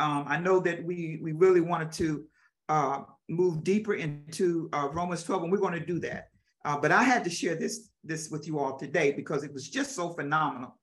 Um, 0.00 0.24
I 0.26 0.38
know 0.38 0.60
that 0.60 0.84
we 0.84 1.20
we 1.22 1.32
really 1.32 1.60
wanted 1.60 1.92
to 1.92 2.26
uh, 2.68 3.02
move 3.28 3.64
deeper 3.64 3.94
into 3.94 4.68
uh, 4.72 4.88
Romans 4.92 5.22
12, 5.24 5.44
and 5.44 5.52
we're 5.52 5.58
going 5.58 5.78
to 5.78 5.84
do 5.84 5.98
that. 6.00 6.28
Uh, 6.64 6.76
but 6.76 6.90
I 6.90 7.02
had 7.02 7.22
to 7.24 7.30
share 7.30 7.54
this 7.54 7.90
this 8.02 8.30
with 8.30 8.46
you 8.46 8.58
all 8.58 8.78
today 8.78 9.12
because 9.12 9.44
it 9.44 9.52
was 9.52 9.68
just 9.68 9.94
so 9.94 10.10
phenomenal. 10.10 10.78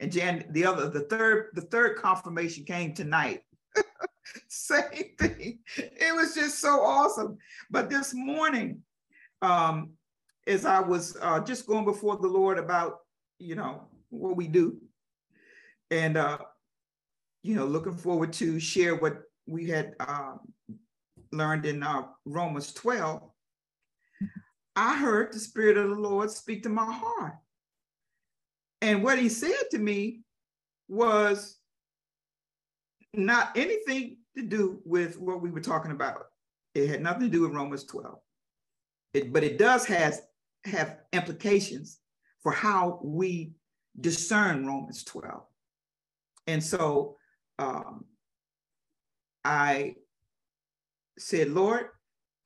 And 0.00 0.10
Jan, 0.12 0.44
the 0.50 0.66
other, 0.66 0.88
the 0.88 1.02
third, 1.02 1.50
the 1.54 1.62
third 1.62 1.96
confirmation 1.96 2.64
came 2.64 2.94
tonight. 2.94 3.42
Same 4.48 5.14
thing. 5.18 5.60
It 5.76 6.14
was 6.14 6.34
just 6.34 6.58
so 6.60 6.80
awesome. 6.80 7.38
But 7.70 7.90
this 7.90 8.12
morning, 8.12 8.82
um, 9.40 9.90
as 10.46 10.66
I 10.66 10.80
was 10.80 11.16
uh, 11.20 11.40
just 11.40 11.66
going 11.66 11.84
before 11.84 12.16
the 12.16 12.28
Lord 12.28 12.58
about, 12.58 12.98
you 13.38 13.54
know, 13.54 13.84
what 14.10 14.36
we 14.36 14.48
do, 14.48 14.78
and 15.90 16.16
uh, 16.16 16.38
you 17.42 17.54
know, 17.54 17.66
looking 17.66 17.96
forward 17.96 18.32
to 18.34 18.58
share 18.58 18.96
what 18.96 19.22
we 19.46 19.68
had 19.68 19.94
uh, 20.00 20.34
learned 21.34 21.66
in 21.66 21.82
uh, 21.82 22.02
Romans 22.24 22.72
12, 22.72 23.22
I 24.76 24.96
heard 24.96 25.32
the 25.32 25.38
Spirit 25.38 25.76
of 25.76 25.90
the 25.90 25.96
Lord 25.96 26.30
speak 26.30 26.62
to 26.62 26.68
my 26.68 26.90
heart. 26.90 27.34
And 28.80 29.02
what 29.02 29.18
he 29.18 29.28
said 29.28 29.70
to 29.70 29.78
me 29.78 30.22
was 30.88 31.56
not 33.12 33.56
anything 33.56 34.18
to 34.36 34.42
do 34.42 34.80
with 34.84 35.18
what 35.18 35.40
we 35.40 35.50
were 35.50 35.60
talking 35.60 35.92
about. 35.92 36.26
It 36.74 36.88
had 36.88 37.02
nothing 37.02 37.22
to 37.22 37.28
do 37.28 37.42
with 37.42 37.52
Romans 37.52 37.84
12. 37.84 38.18
It, 39.14 39.32
but 39.32 39.44
it 39.44 39.58
does 39.58 39.86
has, 39.86 40.22
have 40.64 40.98
implications 41.12 41.98
for 42.42 42.52
how 42.52 43.00
we 43.02 43.52
discern 44.00 44.66
Romans 44.66 45.04
12. 45.04 45.42
And 46.46 46.62
so 46.62 47.16
um, 47.58 48.04
I 49.44 49.94
said, 51.18 51.50
Lord, 51.50 51.86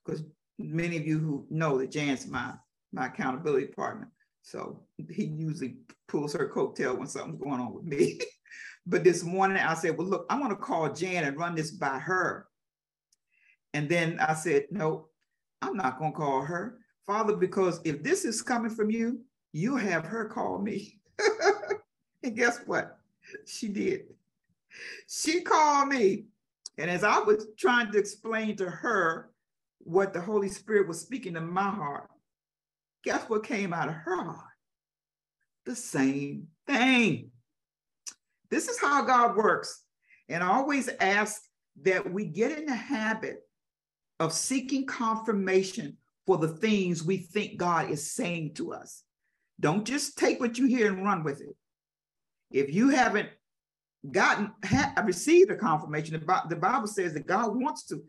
because 0.04 0.22
many 0.58 0.96
of 0.96 1.06
you 1.06 1.18
who 1.18 1.46
know 1.50 1.78
that 1.78 1.90
Jan's 1.90 2.26
my, 2.26 2.52
my 2.92 3.06
accountability 3.06 3.68
partner. 3.68 4.10
So 4.42 4.82
he 5.10 5.24
usually 5.24 5.76
pulls 6.08 6.32
her 6.32 6.50
coattail 6.54 6.96
when 6.96 7.06
something's 7.06 7.42
going 7.42 7.60
on 7.60 7.74
with 7.74 7.84
me. 7.84 8.20
but 8.86 9.04
this 9.04 9.22
morning 9.22 9.58
I 9.58 9.74
said, 9.74 9.96
well, 9.96 10.06
look, 10.06 10.26
I 10.30 10.38
want 10.38 10.50
to 10.50 10.56
call 10.56 10.92
Jan 10.92 11.24
and 11.24 11.36
run 11.36 11.54
this 11.54 11.70
by 11.70 11.98
her. 11.98 12.46
And 13.74 13.88
then 13.88 14.18
I 14.20 14.34
said, 14.34 14.64
no, 14.70 15.08
I'm 15.60 15.76
not 15.76 15.98
going 15.98 16.12
to 16.12 16.16
call 16.16 16.42
her. 16.42 16.78
Father, 17.06 17.36
because 17.36 17.80
if 17.84 18.02
this 18.02 18.24
is 18.24 18.42
coming 18.42 18.70
from 18.70 18.90
you, 18.90 19.20
you 19.52 19.76
have 19.76 20.04
her 20.04 20.26
call 20.26 20.58
me. 20.58 21.00
and 22.22 22.36
guess 22.36 22.60
what? 22.66 22.98
She 23.46 23.68
did. 23.68 24.02
She 25.08 25.42
called 25.42 25.88
me. 25.88 26.24
And 26.78 26.88
as 26.88 27.02
I 27.02 27.18
was 27.18 27.46
trying 27.58 27.90
to 27.92 27.98
explain 27.98 28.56
to 28.56 28.70
her 28.70 29.30
what 29.80 30.12
the 30.12 30.20
Holy 30.20 30.48
Spirit 30.48 30.86
was 30.86 31.00
speaking 31.00 31.34
to 31.34 31.40
my 31.40 31.68
heart, 31.68 32.08
guess 33.04 33.28
what 33.28 33.44
came 33.44 33.74
out 33.74 33.88
of 33.88 33.94
her 33.94 34.22
heart? 34.22 34.44
The 35.66 35.74
same 35.74 36.46
thing. 36.66 37.32
This 38.48 38.68
is 38.68 38.80
how 38.80 39.04
God 39.04 39.36
works. 39.36 39.82
And 40.28 40.42
I 40.42 40.48
always 40.48 40.88
ask 41.00 41.42
that 41.82 42.10
we 42.10 42.24
get 42.24 42.56
in 42.56 42.66
the 42.66 42.74
habit 42.74 43.40
of 44.20 44.32
seeking 44.32 44.86
confirmation 44.86 45.96
for 46.26 46.38
the 46.38 46.48
things 46.48 47.02
we 47.02 47.18
think 47.18 47.58
God 47.58 47.90
is 47.90 48.12
saying 48.12 48.54
to 48.54 48.72
us. 48.72 49.02
Don't 49.60 49.84
just 49.84 50.16
take 50.16 50.38
what 50.38 50.58
you 50.58 50.66
hear 50.66 50.86
and 50.86 51.04
run 51.04 51.24
with 51.24 51.40
it. 51.40 51.56
If 52.50 52.72
you 52.72 52.90
haven't 52.90 53.28
gotten 54.10 54.52
ha- 54.64 54.94
received 55.04 55.50
a 55.50 55.56
confirmation, 55.56 56.22
the 56.48 56.56
Bible 56.56 56.86
says 56.86 57.14
that 57.14 57.26
God 57.26 57.54
wants 57.54 57.84
to, 57.86 58.02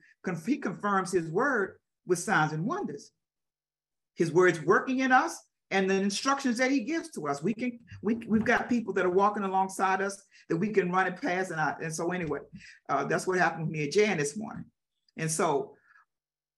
he 0.46 0.58
confirms 0.58 1.12
his 1.12 1.30
word 1.30 1.78
with 2.06 2.20
signs 2.20 2.54
and 2.54 2.66
wonders 2.66 3.12
his 4.20 4.34
words 4.34 4.62
working 4.62 5.00
in 5.00 5.14
us 5.14 5.46
and 5.72 5.90
the 5.90 5.96
instructions 5.96 6.58
that 6.58 6.70
he 6.70 6.82
gives 6.82 7.10
to 7.12 7.26
us. 7.28 7.42
We 7.42 7.54
can 7.54 7.80
we 8.04 8.16
we've 8.28 8.44
got 8.44 8.70
people 8.70 8.94
that 8.94 9.06
are 9.06 9.10
walking 9.10 9.44
alongside 9.44 10.02
us 10.02 10.22
that 10.50 10.58
we 10.58 10.70
can 10.70 10.92
run 10.92 11.08
it 11.08 11.22
past. 11.22 11.52
And 11.52 11.62
I, 11.62 11.76
and 11.82 11.96
so 11.96 12.12
anyway, 12.12 12.40
uh, 12.90 13.06
that's 13.06 13.26
what 13.26 13.40
happened 13.40 13.64
with 13.64 13.72
me 13.72 13.84
and 13.84 13.92
Jan 13.92 14.18
this 14.18 14.36
morning. 14.36 14.66
And 15.16 15.32
so 15.32 15.76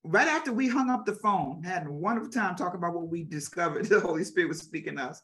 right 0.03 0.27
after 0.27 0.51
we 0.51 0.67
hung 0.67 0.89
up 0.89 1.05
the 1.05 1.13
phone, 1.13 1.61
had 1.63 1.85
a 1.85 1.91
wonderful 1.91 2.31
time 2.31 2.55
talking 2.55 2.79
about 2.79 2.95
what 2.95 3.09
we 3.09 3.25
discovered 3.25 3.85
the 3.89 3.99
Holy 3.99 4.23
Spirit 4.23 4.47
was 4.47 4.59
speaking 4.59 4.97
to 4.97 5.03
us. 5.03 5.21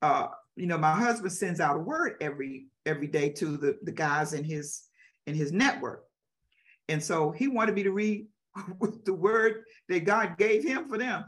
Uh, 0.00 0.28
you 0.56 0.66
know, 0.66 0.78
my 0.78 0.92
husband 0.92 1.32
sends 1.32 1.60
out 1.60 1.76
a 1.76 1.80
word 1.80 2.16
every 2.20 2.66
every 2.86 3.06
day 3.06 3.30
to 3.30 3.56
the, 3.56 3.78
the 3.82 3.92
guys 3.92 4.32
in 4.32 4.44
his 4.44 4.84
in 5.26 5.34
his 5.34 5.52
network. 5.52 6.04
And 6.88 7.02
so 7.02 7.30
he 7.30 7.48
wanted 7.48 7.74
me 7.74 7.82
to 7.84 7.92
read 7.92 8.26
the 9.04 9.14
word 9.14 9.64
that 9.88 10.04
God 10.04 10.36
gave 10.38 10.62
him 10.62 10.88
for 10.88 10.98
them. 10.98 11.24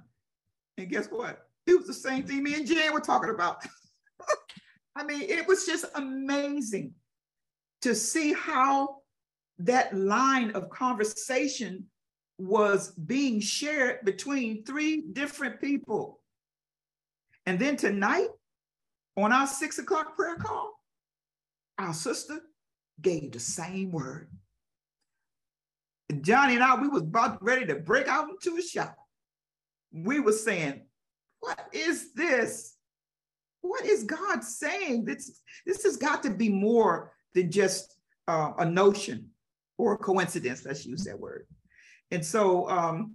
And 0.78 0.88
guess 0.88 1.08
what? 1.08 1.48
It 1.66 1.76
was 1.76 1.86
the 1.86 1.94
same 1.94 2.22
thing 2.22 2.42
me 2.42 2.54
and 2.54 2.66
Jan 2.66 2.92
were 2.92 3.00
talking 3.00 3.30
about. 3.30 3.64
I 4.96 5.04
mean, 5.04 5.22
it 5.22 5.46
was 5.46 5.66
just 5.66 5.86
amazing 5.94 6.94
to 7.82 7.94
see 7.94 8.32
how 8.32 8.98
that 9.58 9.94
line 9.96 10.52
of 10.52 10.70
conversation 10.70 11.86
was 12.38 12.92
being 12.92 13.40
shared 13.40 14.04
between 14.04 14.64
three 14.64 15.02
different 15.12 15.60
people. 15.60 16.20
And 17.46 17.58
then 17.58 17.76
tonight, 17.76 18.28
on 19.16 19.32
our 19.32 19.46
six 19.46 19.78
o'clock 19.78 20.16
prayer 20.16 20.36
call, 20.36 20.72
our 21.78 21.94
sister 21.94 22.38
gave 23.00 23.32
the 23.32 23.40
same 23.40 23.90
word. 23.90 24.28
Johnny 26.20 26.54
and 26.54 26.62
I, 26.62 26.80
we 26.80 26.88
was 26.88 27.02
about 27.02 27.42
ready 27.42 27.66
to 27.66 27.76
break 27.76 28.08
out 28.08 28.28
into 28.30 28.56
a 28.56 28.62
shout 28.62 28.94
we 29.92 30.20
were 30.20 30.32
saying, 30.32 30.82
what 31.40 31.68
is 31.72 32.12
this? 32.12 32.74
What 33.60 33.84
is 33.84 34.04
God 34.04 34.44
saying? 34.44 35.04
This, 35.04 35.40
this 35.64 35.82
has 35.84 35.96
got 35.96 36.22
to 36.24 36.30
be 36.30 36.48
more 36.48 37.12
than 37.34 37.50
just 37.50 37.96
uh, 38.28 38.52
a 38.58 38.64
notion 38.64 39.30
or 39.78 39.94
a 39.94 39.98
coincidence. 39.98 40.64
Let's 40.64 40.86
use 40.86 41.04
that 41.04 41.18
word. 41.18 41.46
And 42.10 42.24
so 42.24 42.68
um, 42.68 43.14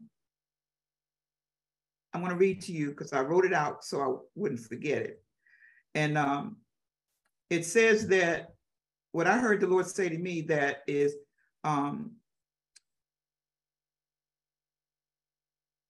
I'm 2.13 2.21
going 2.21 2.31
to 2.31 2.37
read 2.37 2.61
to 2.63 2.73
you 2.73 2.89
because 2.89 3.13
I 3.13 3.21
wrote 3.21 3.45
it 3.45 3.53
out 3.53 3.83
so 3.85 4.01
I 4.01 4.13
wouldn't 4.35 4.61
forget 4.61 4.99
it. 4.99 5.23
And 5.95 6.17
um, 6.17 6.57
it 7.49 7.65
says 7.65 8.07
that 8.07 8.53
what 9.11 9.27
I 9.27 9.37
heard 9.37 9.59
the 9.59 9.67
Lord 9.67 9.87
say 9.87 10.09
to 10.09 10.17
me 10.17 10.41
that 10.43 10.83
is, 10.87 11.15
um, 11.63 12.13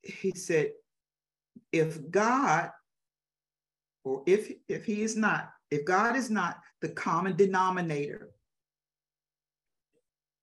he 0.02 0.32
said, 0.32 0.72
if 1.72 2.10
God, 2.10 2.72
or 4.04 4.24
if 4.26 4.52
if 4.68 4.84
he 4.84 5.04
is 5.04 5.16
not, 5.16 5.52
if 5.70 5.86
God 5.86 6.16
is 6.16 6.30
not 6.30 6.58
the 6.82 6.90
common 6.90 7.36
denominator 7.36 8.32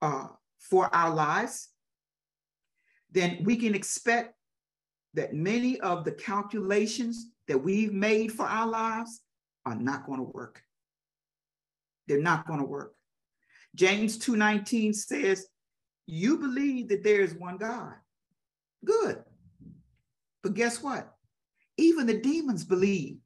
uh, 0.01 0.29
for 0.61 0.95
our 0.95 1.13
lives, 1.13 1.69
then 3.11 3.39
we 3.43 3.57
can 3.57 3.75
expect 3.75 4.35
that 5.15 5.35
many 5.35 5.81
of 5.81 6.05
the 6.05 6.13
calculations 6.13 7.27
that 7.49 7.59
we've 7.59 7.93
made 7.93 8.31
for 8.31 8.47
our 8.47 8.69
lives 8.69 9.23
are 9.69 9.77
not 9.77 10.07
going 10.07 10.19
to 10.19 10.25
work. 10.25 10.63
They're 12.07 12.23
not 12.23 12.47
going 12.47 12.61
to 12.61 12.67
work. 12.67 12.95
James 13.75 14.19
2:19 14.19 14.95
says, 14.95 15.47
"You 16.07 16.39
believe 16.39 16.89
that 16.89 17.05
there 17.05 17.21
is 17.21 17.35
one 17.35 17.59
God." 17.59 17.95
Good. 18.85 19.25
But 20.43 20.55
guess 20.55 20.83
what? 20.83 21.15
Even 21.77 22.07
the 22.07 22.21
demons 22.21 22.65
believe 22.65 23.19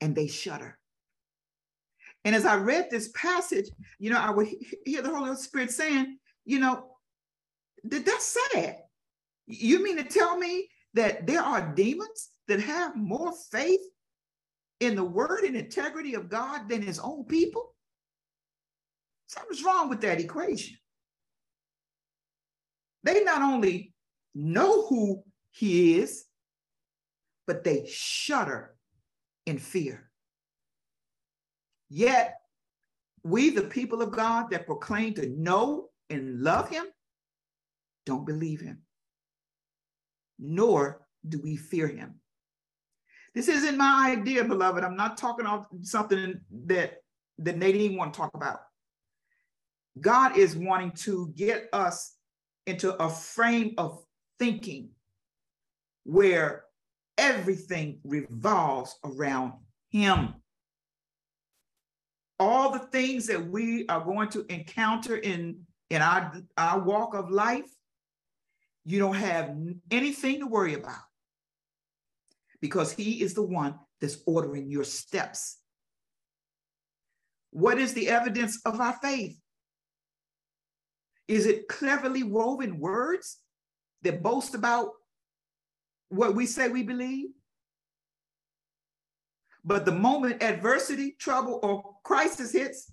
and 0.00 0.14
they 0.16 0.26
shudder. 0.26 0.78
And 2.24 2.34
as 2.34 2.46
I 2.46 2.56
read 2.56 2.90
this 2.90 3.08
passage, 3.08 3.70
you 3.98 4.10
know, 4.10 4.18
I 4.18 4.30
would 4.30 4.48
hear 4.84 5.02
the 5.02 5.14
Holy 5.14 5.36
Spirit 5.36 5.70
saying, 5.70 6.18
you 6.44 6.58
know, 6.58 6.96
that 7.84 8.06
that's 8.06 8.36
sad. 8.54 8.78
You 9.46 9.82
mean 9.82 9.96
to 9.98 10.04
tell 10.04 10.38
me 10.38 10.70
that 10.94 11.26
there 11.26 11.42
are 11.42 11.74
demons 11.74 12.30
that 12.48 12.60
have 12.60 12.96
more 12.96 13.32
faith 13.50 13.80
in 14.86 14.96
the 14.96 15.04
word 15.04 15.44
and 15.44 15.56
integrity 15.56 16.14
of 16.14 16.28
God 16.28 16.68
than 16.68 16.82
his 16.82 16.98
own 16.98 17.24
people? 17.24 17.74
Something's 19.26 19.64
wrong 19.64 19.88
with 19.88 20.00
that 20.02 20.20
equation. 20.20 20.76
They 23.02 23.24
not 23.24 23.42
only 23.42 23.94
know 24.34 24.86
who 24.86 25.22
he 25.50 25.98
is, 25.98 26.24
but 27.46 27.64
they 27.64 27.86
shudder 27.86 28.74
in 29.46 29.58
fear. 29.58 30.10
Yet, 31.90 32.36
we, 33.22 33.50
the 33.50 33.62
people 33.62 34.02
of 34.02 34.10
God 34.10 34.50
that 34.50 34.66
proclaim 34.66 35.14
to 35.14 35.28
know 35.28 35.88
and 36.10 36.40
love 36.40 36.68
him, 36.68 36.84
don't 38.06 38.26
believe 38.26 38.60
him, 38.60 38.82
nor 40.38 41.06
do 41.26 41.40
we 41.42 41.56
fear 41.56 41.88
him. 41.88 42.20
This 43.34 43.48
isn't 43.48 43.76
my 43.76 44.14
idea, 44.16 44.44
beloved. 44.44 44.84
I'm 44.84 44.96
not 44.96 45.16
talking 45.16 45.44
about 45.44 45.66
something 45.82 46.40
that, 46.66 47.02
that 47.38 47.58
Nadine 47.58 47.96
want 47.96 48.14
to 48.14 48.18
talk 48.18 48.30
about. 48.34 48.60
God 50.00 50.36
is 50.36 50.56
wanting 50.56 50.92
to 50.92 51.32
get 51.36 51.68
us 51.72 52.14
into 52.66 52.94
a 53.02 53.08
frame 53.08 53.74
of 53.76 54.04
thinking 54.38 54.90
where 56.04 56.64
everything 57.18 57.98
revolves 58.04 58.96
around 59.04 59.54
him. 59.90 60.34
All 62.38 62.70
the 62.70 62.80
things 62.80 63.26
that 63.26 63.44
we 63.44 63.86
are 63.88 64.00
going 64.00 64.28
to 64.30 64.44
encounter 64.52 65.16
in, 65.16 65.60
in 65.90 66.02
our, 66.02 66.32
our 66.56 66.80
walk 66.80 67.14
of 67.14 67.30
life, 67.30 67.70
you 68.84 68.98
don't 68.98 69.14
have 69.14 69.56
anything 69.90 70.40
to 70.40 70.46
worry 70.46 70.74
about 70.74 71.02
because 72.64 72.94
he 72.94 73.20
is 73.22 73.34
the 73.34 73.42
one 73.42 73.78
that's 74.00 74.22
ordering 74.26 74.70
your 74.70 74.84
steps. 74.84 75.58
What 77.50 77.76
is 77.76 77.92
the 77.92 78.08
evidence 78.08 78.58
of 78.64 78.80
our 78.80 78.94
faith? 79.02 79.38
Is 81.28 81.44
it 81.44 81.68
cleverly 81.68 82.22
woven 82.22 82.78
words 82.80 83.36
that 84.00 84.22
boast 84.22 84.54
about 84.54 84.92
what 86.08 86.34
we 86.34 86.46
say 86.46 86.68
we 86.68 86.82
believe? 86.82 87.28
But 89.62 89.84
the 89.84 89.92
moment 89.92 90.42
adversity, 90.42 91.16
trouble, 91.18 91.60
or 91.62 91.96
crisis 92.02 92.50
hits, 92.50 92.90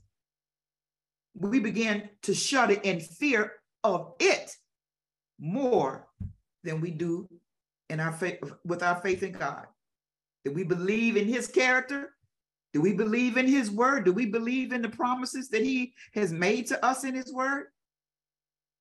we 1.34 1.62
begin 1.62 2.10
to 2.24 2.34
shudder 2.34 2.78
in 2.84 3.00
fear 3.00 3.54
of 3.86 4.16
it 4.20 4.52
more 5.40 6.10
than 6.62 6.82
we 6.82 6.92
do 6.92 7.30
in 7.92 8.00
our 8.00 8.14
faith 8.14 8.40
with 8.64 8.82
our 8.82 8.96
faith 9.02 9.22
in 9.22 9.34
God. 9.34 9.68
Do 10.46 10.54
we 10.54 10.64
believe 10.64 11.18
in 11.18 11.28
his 11.28 11.48
character? 11.48 12.14
Do 12.74 12.82
we 12.82 12.94
believe 12.94 13.36
in 13.36 13.48
his 13.48 13.70
word? 13.70 14.06
Do 14.06 14.14
we 14.14 14.26
believe 14.26 14.72
in 14.72 14.82
the 14.82 14.90
promises 14.90 15.50
that 15.50 15.62
he 15.62 15.94
has 16.14 16.32
made 16.32 16.68
to 16.68 16.84
us 16.84 17.04
in 17.04 17.14
his 17.14 17.34
word? 17.34 17.66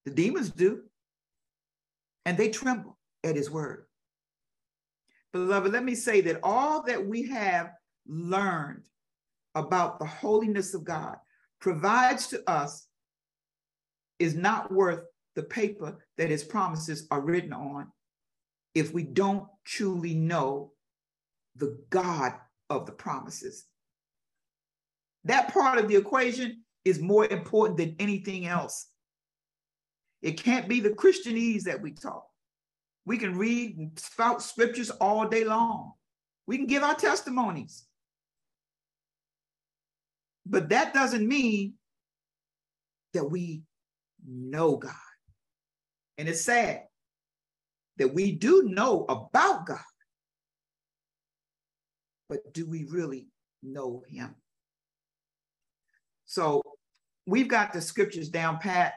The 0.04 0.12
demons 0.12 0.50
do. 0.50 0.82
And 2.24 2.38
they 2.38 2.50
tremble 2.50 2.96
at 3.24 3.34
his 3.34 3.50
word. 3.50 3.86
Beloved, 5.32 5.72
let 5.72 5.84
me 5.84 5.96
say 5.96 6.20
that 6.22 6.40
all 6.44 6.84
that 6.84 7.04
we 7.04 7.28
have 7.28 7.72
learned 8.06 8.84
about 9.56 9.98
the 9.98 10.06
holiness 10.06 10.72
of 10.72 10.84
God 10.84 11.16
provides 11.60 12.28
to 12.28 12.48
us 12.48 12.86
is 14.20 14.36
not 14.36 14.72
worth 14.72 15.00
the 15.34 15.42
paper 15.42 15.98
that 16.16 16.30
his 16.30 16.44
promises 16.44 17.08
are 17.10 17.20
written 17.20 17.52
on 17.52 17.88
if 18.74 18.92
we 18.92 19.02
don't 19.02 19.46
truly 19.64 20.14
know 20.14 20.72
the 21.56 21.78
God 21.90 22.34
of 22.68 22.86
the 22.86 22.92
promises. 22.92 23.64
That 25.24 25.52
part 25.52 25.78
of 25.78 25.88
the 25.88 25.96
equation 25.96 26.62
is 26.84 27.00
more 27.00 27.26
important 27.26 27.76
than 27.76 27.96
anything 27.98 28.46
else. 28.46 28.86
It 30.22 30.42
can't 30.42 30.68
be 30.68 30.80
the 30.80 30.90
Christianese 30.90 31.64
that 31.64 31.80
we 31.80 31.92
talk. 31.92 32.26
We 33.06 33.18
can 33.18 33.36
read 33.36 33.76
and 33.76 33.98
spout 33.98 34.42
scriptures 34.42 34.90
all 34.90 35.26
day 35.26 35.44
long. 35.44 35.92
We 36.46 36.56
can 36.56 36.66
give 36.66 36.82
our 36.82 36.94
testimonies. 36.94 37.84
But 40.46 40.68
that 40.70 40.94
doesn't 40.94 41.26
mean 41.26 41.74
that 43.14 43.24
we 43.24 43.62
know 44.26 44.76
God. 44.76 44.92
And 46.18 46.28
it's 46.28 46.42
sad 46.42 46.82
that 48.00 48.14
we 48.14 48.32
do 48.32 48.62
know 48.62 49.04
about 49.10 49.66
God, 49.66 49.78
but 52.30 52.54
do 52.54 52.66
we 52.66 52.84
really 52.84 53.28
know 53.62 54.02
Him? 54.08 54.34
So 56.24 56.62
we've 57.26 57.46
got 57.46 57.74
the 57.74 57.82
scriptures 57.82 58.30
down 58.30 58.58
pat. 58.58 58.94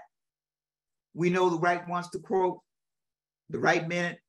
We 1.13 1.29
know 1.29 1.49
the 1.49 1.59
right 1.59 1.85
ones 1.85 2.09
to 2.11 2.19
quote, 2.19 2.61
the 3.49 3.59
right 3.59 3.85
minute. 3.85 4.19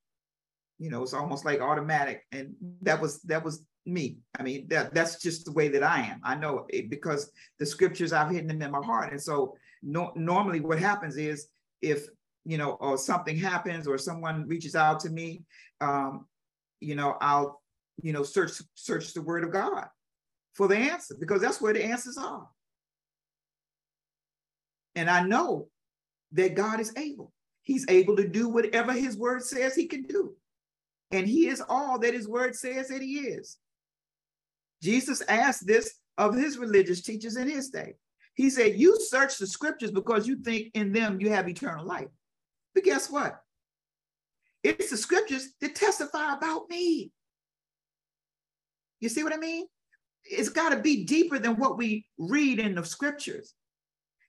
You 0.81 0.91
know, 0.91 1.05
it's 1.05 1.15
almost 1.15 1.45
like 1.45 1.61
automatic. 1.61 2.23
And 2.33 2.55
that 2.83 3.01
was 3.01 3.23
that 3.23 3.45
was 3.45 3.65
me. 3.87 4.19
I 4.37 4.43
mean, 4.43 4.67
that 4.71 4.93
that's 4.93 5.23
just 5.23 5.45
the 5.45 5.53
way 5.53 5.69
that 5.69 5.85
I 5.85 6.01
am. 6.01 6.21
I 6.25 6.35
know 6.35 6.67
it 6.69 6.91
because 6.91 7.31
the 7.61 7.67
scriptures 7.67 8.13
I've 8.13 8.33
hidden 8.33 8.49
them 8.49 8.63
in 8.63 8.73
my 8.73 8.85
heart. 8.85 9.13
And 9.13 9.23
so 9.23 9.57
no, 9.85 10.11
normally 10.17 10.59
what 10.59 10.81
happens 10.81 11.17
is 11.17 11.47
if 11.81 12.09
you 12.45 12.59
know, 12.59 12.73
or 12.73 12.99
something 12.99 13.37
happens 13.37 13.87
or 13.87 13.99
someone 13.99 14.47
reaches 14.47 14.75
out 14.75 15.01
to 15.01 15.11
me, 15.11 15.43
um, 15.81 16.27
you 16.81 16.95
know, 16.95 17.17
I'll, 17.21 17.63
you 18.03 18.13
know, 18.13 18.23
search 18.23 18.53
search 18.75 19.15
the 19.15 19.23
word 19.23 19.45
of 19.45 19.53
God 19.53 19.87
for 20.55 20.69
the 20.69 20.77
answer 20.77 21.17
because 21.19 21.41
that's 21.41 21.61
where 21.61 21.73
the 21.73 21.85
answers 21.85 22.19
are. 22.19 22.49
And 24.95 25.11
I 25.11 25.23
know 25.23 25.69
that 26.33 26.55
God 26.55 26.81
is 26.81 26.93
able. 26.97 27.33
He's 27.63 27.87
able 27.89 28.17
to 28.17 28.29
do 28.29 28.49
whatever 28.49 28.93
his 28.93 29.17
word 29.17 29.43
says 29.43 29.75
he 29.75 29.87
can 29.87 30.03
do. 30.03 30.35
And 31.11 31.27
he 31.27 31.49
is 31.49 31.63
all 31.69 31.99
that 32.01 32.15
his 32.15 32.29
word 32.29 32.55
says 32.55 32.89
that 32.89 33.01
he 33.01 33.19
is. 33.21 33.57
Jesus 34.83 35.23
asked 35.29 35.67
this 35.67 35.95
of 36.19 36.35
his 36.35 36.59
religious 36.59 37.03
teachers 37.03 37.37
in 37.37 37.49
his 37.49 37.71
day. 37.71 37.95
He 38.35 38.51
said, 38.51 38.75
You 38.77 38.99
search 39.01 39.39
the 39.39 39.47
scriptures 39.47 39.91
because 39.91 40.27
you 40.27 40.37
think 40.37 40.71
in 40.75 40.93
them 40.93 41.21
you 41.21 41.31
have 41.31 41.49
eternal 41.49 41.87
life. 41.87 42.09
But 42.75 42.85
guess 42.85 43.11
what? 43.11 43.41
It's 44.63 44.91
the 44.91 44.97
scriptures 44.97 45.49
that 45.61 45.75
testify 45.75 46.35
about 46.35 46.69
me. 46.71 47.13
You 49.01 49.09
see 49.09 49.23
what 49.23 49.35
I 49.35 49.37
mean? 49.37 49.67
It's 50.25 50.49
got 50.49 50.71
to 50.71 50.79
be 50.81 51.05
deeper 51.05 51.39
than 51.39 51.57
what 51.57 51.77
we 51.77 52.07
read 52.17 52.59
in 52.59 52.75
the 52.75 52.85
scriptures. 52.85 53.55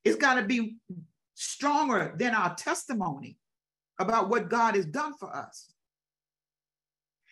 It's 0.03 0.17
got 0.17 0.36
to 0.36 0.43
be 0.43 0.75
stronger 1.36 2.13
than 2.17 2.34
our 2.34 2.53
testimony 2.55 3.38
about 3.99 4.29
what 4.29 4.49
God 4.49 4.75
has 4.75 4.86
done 4.86 5.13
for 5.17 5.34
us. 5.34 5.71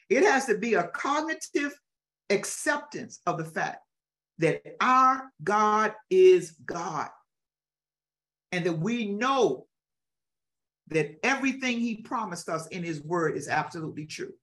It 0.09 0.23
has 0.23 0.45
to 0.45 0.57
be 0.57 0.75
a 0.75 0.87
cognitive 0.87 1.73
acceptance 2.29 3.19
of 3.25 3.37
the 3.37 3.45
fact 3.45 3.79
that 4.39 4.61
our 4.79 5.29
God 5.43 5.93
is 6.09 6.51
God 6.65 7.09
and 8.51 8.65
that 8.65 8.79
we 8.79 9.07
know 9.07 9.67
that 10.87 11.17
everything 11.23 11.79
he 11.79 12.01
promised 12.01 12.49
us 12.49 12.67
in 12.67 12.83
his 12.83 13.01
word 13.03 13.37
is 13.37 13.47
absolutely 13.47 14.05
true. 14.05 14.33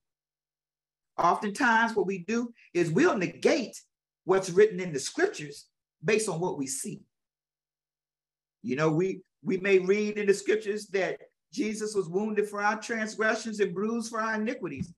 Oftentimes, 1.18 1.94
what 1.94 2.06
we 2.06 2.18
do 2.18 2.52
is 2.72 2.90
we'll 2.90 3.16
negate 3.16 3.78
what's 4.24 4.50
written 4.50 4.80
in 4.80 4.92
the 4.92 4.98
scriptures 4.98 5.66
based 6.02 6.28
on 6.28 6.40
what 6.40 6.56
we 6.56 6.66
see. 6.66 7.02
You 8.62 8.76
know, 8.76 8.90
we 8.90 9.22
we 9.42 9.58
may 9.58 9.78
read 9.78 10.18
in 10.18 10.26
the 10.26 10.34
scriptures 10.34 10.86
that 10.88 11.18
Jesus 11.52 11.94
was 11.94 12.08
wounded 12.08 12.48
for 12.48 12.62
our 12.62 12.80
transgressions 12.80 13.60
and 13.60 13.74
bruised 13.74 14.10
for 14.10 14.20
our 14.20 14.34
iniquities, 14.34 14.92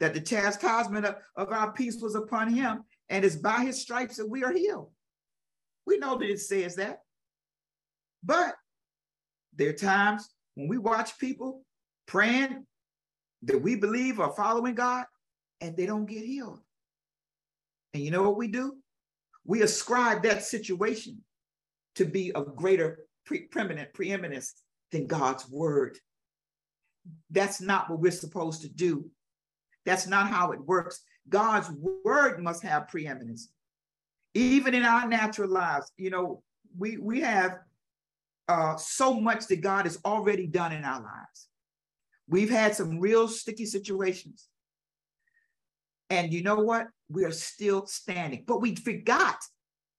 that 0.00 0.14
the 0.14 0.20
chastisement 0.20 1.06
of, 1.06 1.16
of 1.36 1.50
our 1.50 1.72
peace 1.72 2.00
was 2.00 2.14
upon 2.14 2.52
him, 2.52 2.84
and 3.08 3.24
it's 3.24 3.36
by 3.36 3.60
his 3.60 3.80
stripes 3.80 4.16
that 4.16 4.28
we 4.28 4.42
are 4.44 4.52
healed. 4.52 4.90
We 5.86 5.98
know 5.98 6.16
that 6.18 6.30
it 6.30 6.40
says 6.40 6.76
that. 6.76 7.00
But 8.22 8.54
there 9.54 9.70
are 9.70 9.74
times 9.74 10.28
when 10.54 10.68
we 10.68 10.78
watch 10.78 11.18
people 11.18 11.62
praying 12.06 12.66
that 13.42 13.60
we 13.60 13.76
believe 13.76 14.20
are 14.20 14.32
following 14.32 14.74
God 14.74 15.06
and 15.60 15.76
they 15.76 15.86
don't 15.86 16.06
get 16.06 16.24
healed. 16.24 16.60
And 17.94 18.02
you 18.02 18.10
know 18.10 18.22
what 18.22 18.36
we 18.36 18.48
do? 18.48 18.76
We 19.44 19.62
ascribe 19.62 20.22
that 20.22 20.44
situation 20.44 21.22
to 21.96 22.04
be 22.04 22.32
of 22.32 22.56
greater 22.56 23.06
pre- 23.26 23.46
preeminent 23.46 23.92
preeminence 23.92 24.54
than 24.92 25.06
God's 25.06 25.48
word. 25.48 25.98
That's 27.30 27.60
not 27.60 27.90
what 27.90 28.00
we're 28.00 28.12
supposed 28.12 28.62
to 28.62 28.68
do. 28.68 29.10
That's 29.84 30.06
not 30.06 30.28
how 30.28 30.52
it 30.52 30.60
works. 30.60 31.02
God's 31.28 31.70
word 32.04 32.42
must 32.42 32.62
have 32.62 32.88
preeminence. 32.88 33.48
Even 34.34 34.74
in 34.74 34.84
our 34.84 35.06
natural 35.06 35.48
lives, 35.50 35.90
you 35.96 36.10
know, 36.10 36.42
we 36.78 36.96
we 36.96 37.20
have 37.20 37.58
uh, 38.48 38.76
so 38.76 39.20
much 39.20 39.46
that 39.46 39.60
God 39.60 39.84
has 39.84 39.98
already 40.04 40.46
done 40.46 40.72
in 40.72 40.84
our 40.84 41.00
lives. 41.00 41.48
We've 42.28 42.50
had 42.50 42.74
some 42.74 43.00
real 43.00 43.28
sticky 43.28 43.66
situations. 43.66 44.48
And 46.10 46.32
you 46.32 46.42
know 46.42 46.56
what? 46.56 46.88
We 47.08 47.24
are 47.24 47.32
still 47.32 47.86
standing, 47.86 48.44
but 48.46 48.60
we 48.60 48.74
forgot 48.74 49.38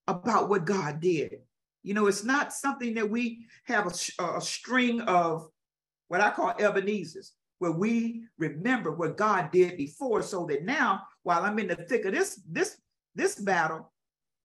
about 0.08 0.50
what 0.50 0.66
God 0.66 1.00
did. 1.00 1.38
You 1.82 1.94
know, 1.94 2.08
it's 2.08 2.24
not 2.24 2.54
something 2.54 2.94
that 2.96 3.10
we 3.10 3.46
have 3.66 3.88
a, 3.88 4.24
a 4.24 4.42
string 4.42 5.02
of 5.02 5.50
what 6.08 6.22
I 6.22 6.30
call 6.30 6.54
Ebenezer's, 6.60 7.34
where 7.60 7.72
we 7.72 8.24
remember 8.38 8.92
what 8.92 9.18
God 9.18 9.52
did 9.52 9.78
before, 9.78 10.22
so 10.22 10.46
that 10.46 10.64
now, 10.64 11.02
while 11.24 11.44
I'm 11.44 11.60
in 11.60 11.68
the 11.68 11.76
thick 11.76 12.06
of 12.06 12.14
this 12.14 12.42
this 12.50 12.78
this 13.16 13.36
battle, 13.36 13.92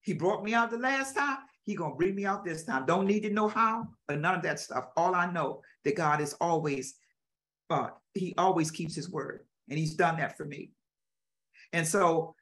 He 0.01 0.15
brought 0.15 0.45
me 0.45 0.55
out 0.55 0.71
the 0.71 0.79
last 0.79 1.15
time. 1.17 1.39
He 1.69 1.75
gonna 1.75 1.95
bring 1.95 2.15
me 2.15 2.25
out 2.25 2.47
this 2.47 2.65
time. 2.65 2.87
Don't 2.87 3.07
need 3.07 3.25
to 3.25 3.31
know 3.31 3.47
how, 3.47 3.87
but 4.07 4.21
none 4.21 4.35
of 4.35 4.43
that 4.43 4.59
stuff. 4.59 4.87
All 4.97 5.15
I 5.15 5.31
know 5.31 5.61
that 5.85 5.97
God 5.97 6.23
is 6.23 6.33
always, 6.41 6.95
uh, 7.69 7.91
He 8.15 8.33
always 8.39 8.71
keeps 8.71 8.95
His 8.95 9.11
word, 9.11 9.45
and 9.69 9.79
He's 9.79 9.95
done 9.95 10.17
that 10.17 10.39
for 10.39 10.47
me. 10.47 10.71
And 11.75 11.87
so, 11.87 12.35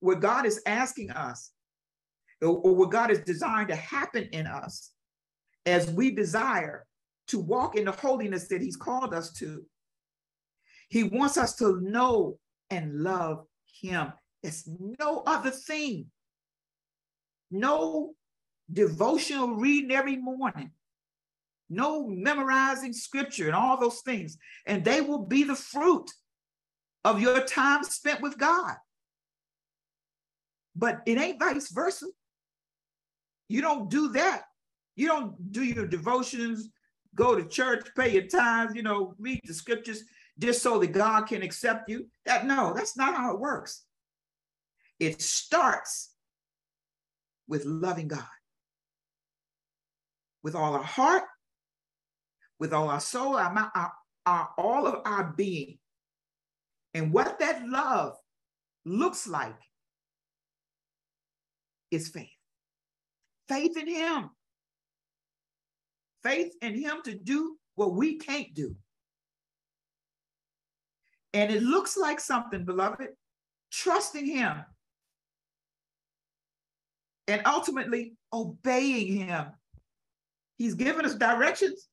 what 0.00 0.20
God 0.20 0.46
is 0.46 0.62
asking 0.64 1.10
us 1.10 1.50
or 2.40 2.74
what 2.74 2.90
God 2.90 3.10
is 3.10 3.18
designed 3.18 3.68
to 3.68 3.76
happen 3.76 4.24
in 4.32 4.46
us 4.46 4.92
as 5.66 5.90
we 5.90 6.10
desire 6.10 6.86
to 7.26 7.40
walk 7.40 7.76
in 7.76 7.84
the 7.84 7.92
holiness 7.92 8.48
that 8.48 8.62
He's 8.62 8.78
called 8.78 9.12
us 9.12 9.34
to. 9.34 9.66
He 10.88 11.02
wants 11.02 11.36
us 11.36 11.56
to 11.56 11.78
know 11.82 12.38
and 12.70 13.02
love 13.02 13.44
Him. 13.82 14.14
It's 14.42 14.66
no 14.98 15.24
other 15.26 15.50
thing. 15.50 16.06
No 17.50 18.14
devotional 18.72 19.54
reading 19.56 19.92
every 19.92 20.16
morning. 20.16 20.70
No 21.68 22.06
memorizing 22.06 22.92
scripture 22.92 23.46
and 23.46 23.54
all 23.54 23.80
those 23.80 24.00
things. 24.00 24.36
And 24.66 24.84
they 24.84 25.00
will 25.00 25.24
be 25.24 25.44
the 25.44 25.54
fruit 25.54 26.10
of 27.04 27.20
your 27.20 27.40
time 27.44 27.82
spent 27.84 28.20
with 28.20 28.38
God. 28.38 28.74
But 30.76 31.00
it 31.06 31.18
ain't 31.18 31.38
vice 31.38 31.70
versa. 31.70 32.06
You 33.48 33.60
don't 33.60 33.90
do 33.90 34.12
that. 34.12 34.44
You 34.96 35.08
don't 35.08 35.52
do 35.52 35.62
your 35.62 35.86
devotions, 35.86 36.68
go 37.14 37.34
to 37.34 37.48
church, 37.48 37.88
pay 37.96 38.12
your 38.12 38.26
tithes, 38.26 38.74
you 38.74 38.82
know, 38.82 39.14
read 39.18 39.40
the 39.44 39.54
scriptures 39.54 40.04
just 40.38 40.62
so 40.62 40.78
that 40.78 40.92
God 40.92 41.26
can 41.26 41.42
accept 41.42 41.88
you. 41.88 42.08
That 42.26 42.46
no, 42.46 42.72
that's 42.74 42.96
not 42.96 43.14
how 43.14 43.32
it 43.32 43.40
works. 43.40 43.84
It 45.00 45.20
starts 45.22 46.14
with 47.48 47.64
loving 47.64 48.08
God 48.08 48.24
with 50.42 50.54
all 50.54 50.74
our 50.74 50.82
heart, 50.82 51.24
with 52.58 52.72
all 52.72 52.88
our 52.88 53.00
soul, 53.00 53.36
our, 53.36 53.70
our, 53.74 53.92
our 54.26 54.48
all 54.58 54.86
of 54.86 55.02
our 55.04 55.32
being. 55.36 55.78
And 56.94 57.12
what 57.12 57.38
that 57.38 57.66
love 57.66 58.16
looks 58.84 59.26
like 59.26 59.56
is 61.90 62.08
faith 62.08 62.28
faith 63.52 63.76
in 63.76 63.86
him. 63.86 64.30
Faith 66.22 66.54
in 66.62 66.74
him 66.74 66.98
to 67.04 67.14
do 67.14 67.56
what 67.74 67.94
we 67.94 68.18
can't 68.18 68.54
do. 68.54 68.74
And 71.34 71.50
it 71.50 71.62
looks 71.62 71.96
like 71.96 72.20
something, 72.20 72.64
beloved, 72.64 73.08
trusting 73.70 74.26
him 74.26 74.64
and 77.28 77.42
ultimately 77.46 78.14
obeying 78.32 79.16
him. 79.16 79.46
He's 80.62 80.74
given 80.74 81.04
us 81.04 81.16
directions. 81.16 81.88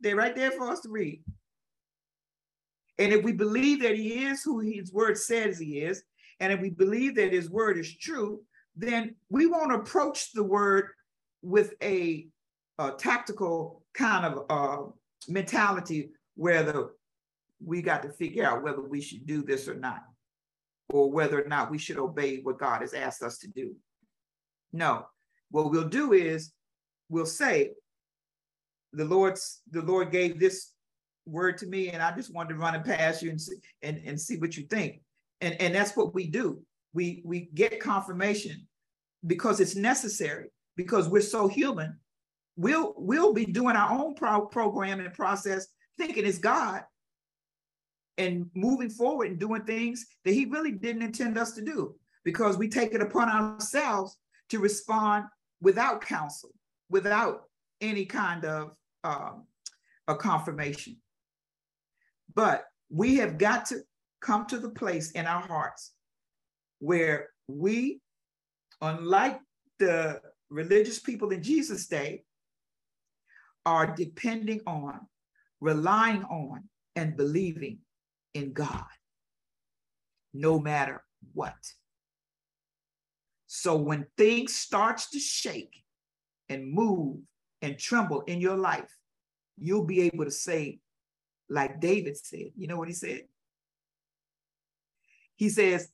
They're 0.00 0.16
right 0.16 0.34
there 0.34 0.50
for 0.50 0.70
us 0.70 0.80
to 0.80 0.88
read. 0.88 1.22
And 2.98 3.12
if 3.12 3.22
we 3.22 3.32
believe 3.32 3.82
that 3.82 3.94
he 3.94 4.24
is 4.24 4.42
who 4.42 4.60
his 4.60 4.90
word 4.90 5.18
says 5.18 5.58
he 5.58 5.80
is, 5.80 6.02
and 6.40 6.50
if 6.50 6.58
we 6.58 6.70
believe 6.70 7.16
that 7.16 7.34
his 7.34 7.50
word 7.50 7.76
is 7.76 7.94
true, 7.94 8.40
then 8.74 9.16
we 9.28 9.44
won't 9.44 9.74
approach 9.74 10.32
the 10.32 10.42
word 10.42 10.86
with 11.42 11.74
a, 11.82 12.26
a 12.78 12.92
tactical 12.92 13.82
kind 13.92 14.24
of 14.24 14.46
uh, 14.48 14.90
mentality 15.28 16.08
where 16.36 16.62
the 16.62 16.88
we 17.62 17.82
got 17.82 18.02
to 18.02 18.08
figure 18.08 18.46
out 18.46 18.62
whether 18.62 18.80
we 18.80 19.02
should 19.02 19.26
do 19.26 19.42
this 19.42 19.68
or 19.68 19.74
not, 19.74 20.00
or 20.88 21.10
whether 21.10 21.44
or 21.44 21.48
not 21.48 21.70
we 21.70 21.76
should 21.76 21.98
obey 21.98 22.40
what 22.42 22.58
God 22.58 22.80
has 22.80 22.94
asked 22.94 23.22
us 23.22 23.36
to 23.40 23.48
do. 23.48 23.74
No, 24.72 25.04
what 25.50 25.70
we'll 25.70 25.90
do 25.90 26.14
is 26.14 26.54
we'll 27.10 27.26
say, 27.26 27.72
the 28.96 29.04
Lord's 29.04 29.60
the 29.70 29.82
Lord 29.82 30.10
gave 30.10 30.40
this 30.40 30.72
word 31.26 31.58
to 31.58 31.66
me, 31.66 31.90
and 31.90 32.02
I 32.02 32.14
just 32.16 32.32
wanted 32.34 32.54
to 32.54 32.60
run 32.60 32.74
it 32.74 32.84
past 32.84 33.22
you 33.22 33.30
and 33.30 33.40
see, 33.40 33.56
and, 33.82 34.00
and 34.06 34.20
see 34.20 34.36
what 34.38 34.56
you 34.56 34.64
think. 34.66 35.00
And, 35.40 35.54
and 35.60 35.74
that's 35.74 35.96
what 35.96 36.14
we 36.14 36.26
do. 36.28 36.62
We 36.94 37.22
we 37.24 37.50
get 37.54 37.78
confirmation 37.78 38.66
because 39.26 39.60
it's 39.60 39.76
necessary 39.76 40.46
because 40.76 41.08
we're 41.08 41.20
so 41.20 41.46
human, 41.46 41.98
we'll 42.56 42.94
we'll 42.96 43.34
be 43.34 43.44
doing 43.44 43.76
our 43.76 43.92
own 43.98 44.14
pro- 44.14 44.46
program 44.46 45.00
and 45.00 45.12
process, 45.12 45.66
thinking 45.98 46.24
it's 46.24 46.38
God, 46.38 46.82
and 48.16 48.46
moving 48.54 48.88
forward 48.88 49.28
and 49.28 49.38
doing 49.38 49.64
things 49.64 50.06
that 50.24 50.32
He 50.32 50.46
really 50.46 50.72
didn't 50.72 51.02
intend 51.02 51.36
us 51.36 51.52
to 51.52 51.62
do, 51.62 51.94
because 52.24 52.56
we 52.56 52.68
take 52.68 52.94
it 52.94 53.02
upon 53.02 53.28
ourselves 53.28 54.16
to 54.48 54.58
respond 54.58 55.26
without 55.60 56.00
counsel, 56.00 56.50
without 56.88 57.42
any 57.82 58.06
kind 58.06 58.44
of 58.46 58.74
um, 59.06 59.44
a 60.08 60.16
confirmation. 60.16 60.96
But 62.34 62.64
we 62.90 63.16
have 63.16 63.38
got 63.38 63.66
to 63.66 63.80
come 64.20 64.46
to 64.46 64.58
the 64.58 64.70
place 64.70 65.12
in 65.12 65.26
our 65.26 65.42
hearts 65.42 65.92
where 66.80 67.28
we, 67.46 68.00
unlike 68.82 69.40
the 69.78 70.20
religious 70.50 70.98
people 70.98 71.30
in 71.30 71.42
Jesus' 71.42 71.86
day 71.86 72.24
are 73.64 73.94
depending 73.94 74.60
on, 74.66 75.00
relying 75.60 76.24
on, 76.24 76.64
and 76.96 77.16
believing 77.16 77.78
in 78.34 78.52
God, 78.52 78.84
no 80.34 80.58
matter 80.58 81.02
what. 81.34 81.54
So 83.46 83.76
when 83.76 84.06
things 84.16 84.54
starts 84.54 85.10
to 85.10 85.18
shake 85.18 85.82
and 86.48 86.72
move 86.72 87.18
and 87.66 87.78
tremble 87.78 88.22
in 88.22 88.40
your 88.40 88.56
life, 88.56 88.96
you'll 89.58 89.84
be 89.84 90.02
able 90.02 90.24
to 90.24 90.30
say, 90.30 90.78
like 91.48 91.80
David 91.80 92.16
said, 92.16 92.50
you 92.56 92.66
know 92.66 92.76
what 92.76 92.88
he 92.88 92.94
said? 92.94 93.22
He 95.34 95.48
says, 95.48 95.88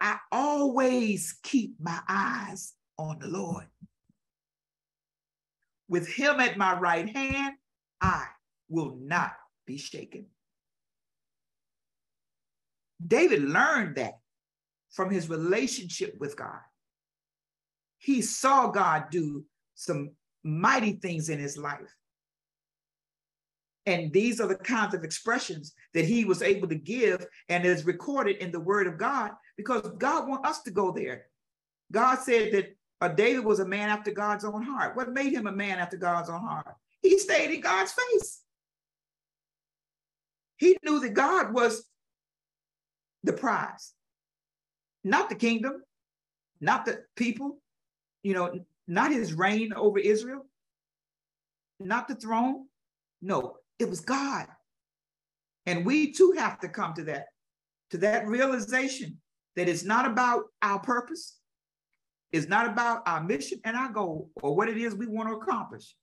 I 0.00 0.18
always 0.30 1.38
keep 1.42 1.74
my 1.80 1.98
eyes 2.08 2.72
on 2.96 3.18
the 3.18 3.26
Lord. 3.26 3.66
With 5.88 6.08
him 6.08 6.38
at 6.40 6.56
my 6.56 6.78
right 6.78 7.08
hand, 7.08 7.54
I 8.00 8.26
will 8.68 8.96
not 9.00 9.32
be 9.66 9.76
shaken. 9.78 10.26
David 13.04 13.42
learned 13.42 13.96
that 13.96 14.18
from 14.90 15.10
his 15.10 15.28
relationship 15.28 16.14
with 16.18 16.36
God. 16.36 16.60
He 17.98 18.22
saw 18.22 18.68
God 18.68 19.10
do 19.10 19.44
some 19.74 20.10
mighty 20.44 20.92
things 20.92 21.28
in 21.28 21.38
his 21.38 21.56
life. 21.56 21.94
And 23.86 24.12
these 24.12 24.40
are 24.40 24.46
the 24.46 24.54
kinds 24.54 24.94
of 24.94 25.02
expressions 25.02 25.74
that 25.94 26.04
he 26.04 26.24
was 26.26 26.42
able 26.42 26.68
to 26.68 26.74
give 26.74 27.24
and 27.48 27.64
is 27.64 27.86
recorded 27.86 28.36
in 28.36 28.52
the 28.52 28.60
word 28.60 28.86
of 28.86 28.98
God 28.98 29.30
because 29.56 29.90
God 29.98 30.28
wants 30.28 30.48
us 30.48 30.62
to 30.62 30.70
go 30.70 30.92
there 30.92 31.24
God 31.90 32.18
said 32.18 32.52
that 32.52 32.76
uh, 33.00 33.08
David 33.08 33.44
was 33.44 33.60
a 33.60 33.66
man 33.66 33.88
after 33.88 34.10
God's 34.10 34.44
own 34.44 34.62
heart. 34.62 34.96
What 34.96 35.12
made 35.12 35.32
him 35.32 35.46
a 35.46 35.52
man 35.52 35.78
after 35.78 35.96
God's 35.96 36.28
own 36.28 36.40
heart? 36.40 36.74
He 37.00 37.18
stayed 37.18 37.54
in 37.54 37.60
God's 37.60 37.92
face. 37.92 38.40
He 40.56 40.76
knew 40.82 41.00
that 41.00 41.14
God 41.14 41.54
was 41.54 41.84
the 43.22 43.32
prize, 43.32 43.92
not 45.04 45.28
the 45.28 45.36
kingdom, 45.36 45.82
not 46.60 46.84
the 46.84 47.04
people, 47.14 47.60
you 48.22 48.34
know, 48.34 48.64
not 48.88 49.12
his 49.12 49.34
reign 49.34 49.72
over 49.74 49.98
Israel, 49.98 50.46
not 51.78 52.08
the 52.08 52.14
throne. 52.14 52.66
No, 53.20 53.56
it 53.78 53.88
was 53.88 54.00
God. 54.00 54.46
And 55.66 55.84
we 55.84 56.12
too 56.12 56.34
have 56.38 56.58
to 56.60 56.68
come 56.68 56.94
to 56.94 57.04
that, 57.04 57.26
to 57.90 57.98
that 57.98 58.26
realization 58.26 59.20
that 59.54 59.68
it's 59.68 59.84
not 59.84 60.06
about 60.06 60.44
our 60.62 60.80
purpose, 60.80 61.38
it's 62.32 62.48
not 62.48 62.66
about 62.66 63.02
our 63.06 63.22
mission 63.22 63.60
and 63.64 63.76
our 63.76 63.90
goal 63.90 64.30
or 64.42 64.54
what 64.56 64.68
it 64.68 64.78
is 64.78 64.94
we 64.94 65.06
want 65.06 65.28
to 65.28 65.34
accomplish. 65.34 65.94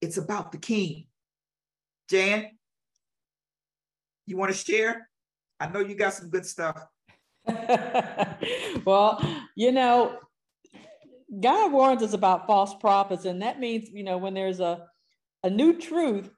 It's 0.00 0.16
about 0.16 0.52
the 0.52 0.58
king. 0.58 1.06
Jan, 2.08 2.46
you 4.26 4.36
want 4.36 4.52
to 4.52 4.58
share? 4.58 5.08
I 5.58 5.68
know 5.68 5.80
you 5.80 5.94
got 5.94 6.14
some 6.14 6.30
good 6.30 6.46
stuff. 6.46 6.78
well, 8.84 9.20
you 9.54 9.72
know, 9.72 10.18
God 11.40 11.72
warns 11.72 12.02
us 12.02 12.12
about 12.12 12.46
false 12.46 12.74
prophets, 12.74 13.24
and 13.24 13.42
that 13.42 13.58
means, 13.58 13.88
you 13.90 14.04
know, 14.04 14.16
when 14.18 14.34
there's 14.34 14.60
a, 14.60 14.86
a 15.42 15.50
new 15.50 15.78
truth, 15.78 16.30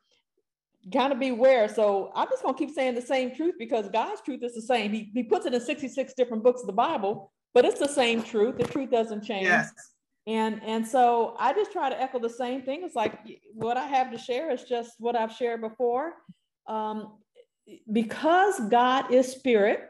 kind 0.92 1.12
of 1.12 1.18
beware. 1.18 1.68
So 1.68 2.10
I'm 2.14 2.28
just 2.28 2.42
going 2.42 2.54
to 2.54 2.58
keep 2.58 2.74
saying 2.74 2.94
the 2.94 3.02
same 3.02 3.34
truth 3.34 3.54
because 3.58 3.88
God's 3.88 4.20
truth 4.22 4.42
is 4.42 4.54
the 4.54 4.62
same. 4.62 4.92
He, 4.92 5.10
he 5.12 5.22
puts 5.22 5.46
it 5.46 5.54
in 5.54 5.60
66 5.60 6.14
different 6.14 6.42
books 6.42 6.62
of 6.62 6.66
the 6.66 6.72
Bible, 6.72 7.32
but 7.52 7.64
it's 7.64 7.78
the 7.78 7.88
same 7.88 8.22
truth. 8.22 8.56
The 8.56 8.64
truth 8.64 8.90
doesn't 8.90 9.24
change. 9.24 9.44
Yes. 9.44 9.72
And, 10.26 10.62
and 10.64 10.86
so 10.86 11.36
I 11.38 11.52
just 11.52 11.72
try 11.72 11.88
to 11.88 12.00
echo 12.00 12.18
the 12.18 12.30
same 12.30 12.62
thing. 12.62 12.82
It's 12.84 12.94
like 12.94 13.18
what 13.54 13.76
I 13.76 13.86
have 13.86 14.10
to 14.12 14.18
share 14.18 14.50
is 14.50 14.64
just 14.64 14.92
what 14.98 15.16
I've 15.16 15.32
shared 15.32 15.60
before. 15.60 16.12
Um, 16.66 17.18
because 17.90 18.60
God 18.68 19.12
is 19.12 19.26
spirit, 19.32 19.80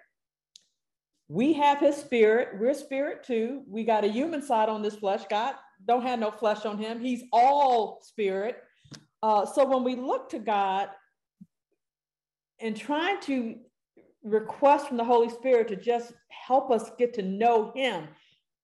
we 1.28 1.52
have 1.54 1.78
his 1.78 1.96
spirit. 1.96 2.58
We're 2.58 2.74
spirit 2.74 3.22
too. 3.22 3.62
We 3.68 3.84
got 3.84 4.04
a 4.04 4.08
human 4.08 4.42
side 4.42 4.68
on 4.68 4.82
this 4.82 4.96
flesh. 4.96 5.22
God 5.28 5.54
don't 5.86 6.02
have 6.02 6.18
no 6.18 6.30
flesh 6.30 6.64
on 6.64 6.78
him. 6.78 7.00
He's 7.00 7.24
all 7.32 8.00
spirit. 8.02 8.56
Uh, 9.22 9.44
so 9.44 9.66
when 9.66 9.84
we 9.84 9.94
look 9.94 10.30
to 10.30 10.38
God 10.38 10.88
and 12.60 12.76
trying 12.76 13.20
to 13.22 13.56
request 14.22 14.88
from 14.88 14.96
the 14.96 15.04
Holy 15.04 15.28
Spirit 15.28 15.68
to 15.68 15.76
just 15.76 16.12
help 16.28 16.70
us 16.70 16.90
get 16.98 17.14
to 17.14 17.22
know 17.22 17.72
him, 17.74 18.08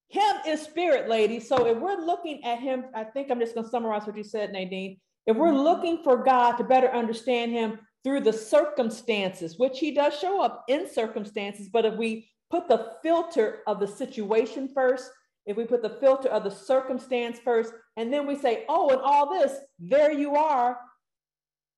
him 0.08 0.36
is 0.46 0.62
spirit, 0.62 1.08
ladies. 1.08 1.48
So 1.48 1.66
if 1.66 1.76
we're 1.76 2.00
looking 2.00 2.44
at 2.44 2.60
him, 2.60 2.84
I 2.94 3.04
think 3.04 3.30
I'm 3.30 3.40
just 3.40 3.54
going 3.54 3.64
to 3.64 3.70
summarize 3.70 4.06
what 4.06 4.16
you 4.16 4.24
said, 4.24 4.52
Nadine. 4.52 4.98
If 5.26 5.36
we're 5.36 5.54
looking 5.54 6.02
for 6.02 6.22
God 6.22 6.52
to 6.52 6.64
better 6.64 6.88
understand 6.92 7.52
him 7.52 7.78
through 8.04 8.20
the 8.20 8.32
circumstances, 8.32 9.58
which 9.58 9.78
he 9.78 9.92
does 9.92 10.18
show 10.18 10.40
up 10.40 10.64
in 10.68 10.88
circumstances, 10.90 11.68
but 11.72 11.86
if 11.86 11.96
we 11.96 12.28
put 12.50 12.68
the 12.68 12.92
filter 13.02 13.60
of 13.66 13.80
the 13.80 13.86
situation 13.86 14.68
first, 14.74 15.10
if 15.46 15.56
we 15.56 15.64
put 15.64 15.82
the 15.82 15.98
filter 16.00 16.28
of 16.28 16.44
the 16.44 16.50
circumstance 16.50 17.38
first, 17.44 17.72
and 17.96 18.12
then 18.12 18.26
we 18.26 18.36
say, 18.36 18.64
oh, 18.68 18.90
and 18.90 19.00
all 19.00 19.30
this, 19.30 19.58
there 19.78 20.12
you 20.12 20.36
are, 20.36 20.78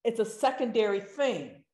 it's 0.05 0.21
a 0.21 0.25
secondary 0.25 1.01
thing, 1.01 1.65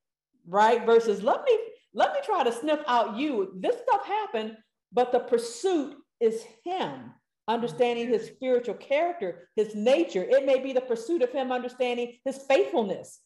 right? 0.47 0.87
Versus 0.87 1.23
let 1.23 1.45
me 1.45 1.59
let 1.95 2.15
me 2.15 2.21
try 2.25 2.43
to 2.43 2.53
sniff 2.53 2.81
out 2.87 3.17
you. 3.19 3.53
This 3.61 3.77
stuff 3.87 4.07
happened, 4.07 4.57
but 4.91 5.13
the 5.13 5.21
pursuit 5.21 5.97
is 6.21 6.43
him 6.65 7.13
understanding 7.49 8.09
his 8.09 8.27
spiritual 8.27 8.75
character, 8.75 9.49
his 9.57 9.75
nature. 9.75 10.23
It 10.23 10.47
may 10.47 10.61
be 10.61 10.73
the 10.73 10.81
pursuit 10.81 11.23
of 11.23 11.31
him 11.31 11.53
understanding 11.53 12.15
his 12.25 12.39
faithfulness. 12.49 13.21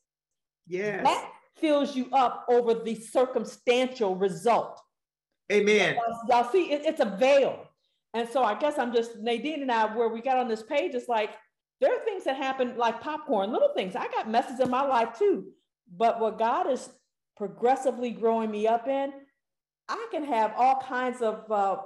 Yes. 0.67 1.05
That 1.05 1.31
fills 1.59 1.95
you 1.95 2.09
up 2.12 2.45
over 2.49 2.75
the 2.75 2.95
circumstantial 2.97 4.17
result. 4.17 4.81
Amen. 5.53 5.97
Y'all 6.28 6.51
see, 6.51 6.72
it, 6.72 6.82
it's 6.84 7.01
a 7.01 7.16
veil. 7.18 7.68
And 8.14 8.28
so 8.28 8.42
I 8.42 8.59
guess 8.59 8.78
I'm 8.78 8.92
just, 8.92 9.18
Nadine 9.18 9.62
and 9.62 9.70
I, 9.70 9.94
where 9.94 10.09
we 10.09 10.20
got 10.20 10.38
on 10.38 10.49
this 10.49 10.62
page, 10.62 10.94
it's 10.94 11.09
like, 11.09 11.30
there 11.80 11.94
are 11.94 12.05
things 12.05 12.24
that 12.24 12.36
happen 12.36 12.76
like 12.76 13.01
popcorn, 13.01 13.53
little 13.53 13.72
things. 13.74 13.94
I 13.94 14.09
got 14.09 14.30
messes 14.30 14.61
in 14.61 14.70
my 14.70 14.82
life 14.82 15.18
too. 15.18 15.49
But 15.94 16.20
what 16.20 16.38
God 16.38 16.70
is 16.70 16.88
progressively 17.36 18.11
growing 18.11 18.51
me 18.51 18.66
up 18.66 18.88
in, 18.88 19.12
I 19.88 20.09
can 20.11 20.24
have 20.24 20.55
all 20.57 20.80
kinds 20.80 21.20
of 21.20 21.51
uh, 21.51 21.76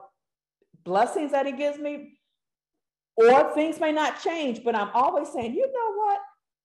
blessings 0.84 1.32
that 1.32 1.44
He 1.44 1.52
gives 1.52 1.78
me, 1.78 2.18
or 3.16 3.52
things 3.52 3.80
may 3.80 3.92
not 3.92 4.22
change, 4.22 4.62
but 4.64 4.74
I'm 4.74 4.90
always 4.94 5.28
saying, 5.32 5.54
you 5.54 5.66
know 5.66 5.94
what? 5.96 6.20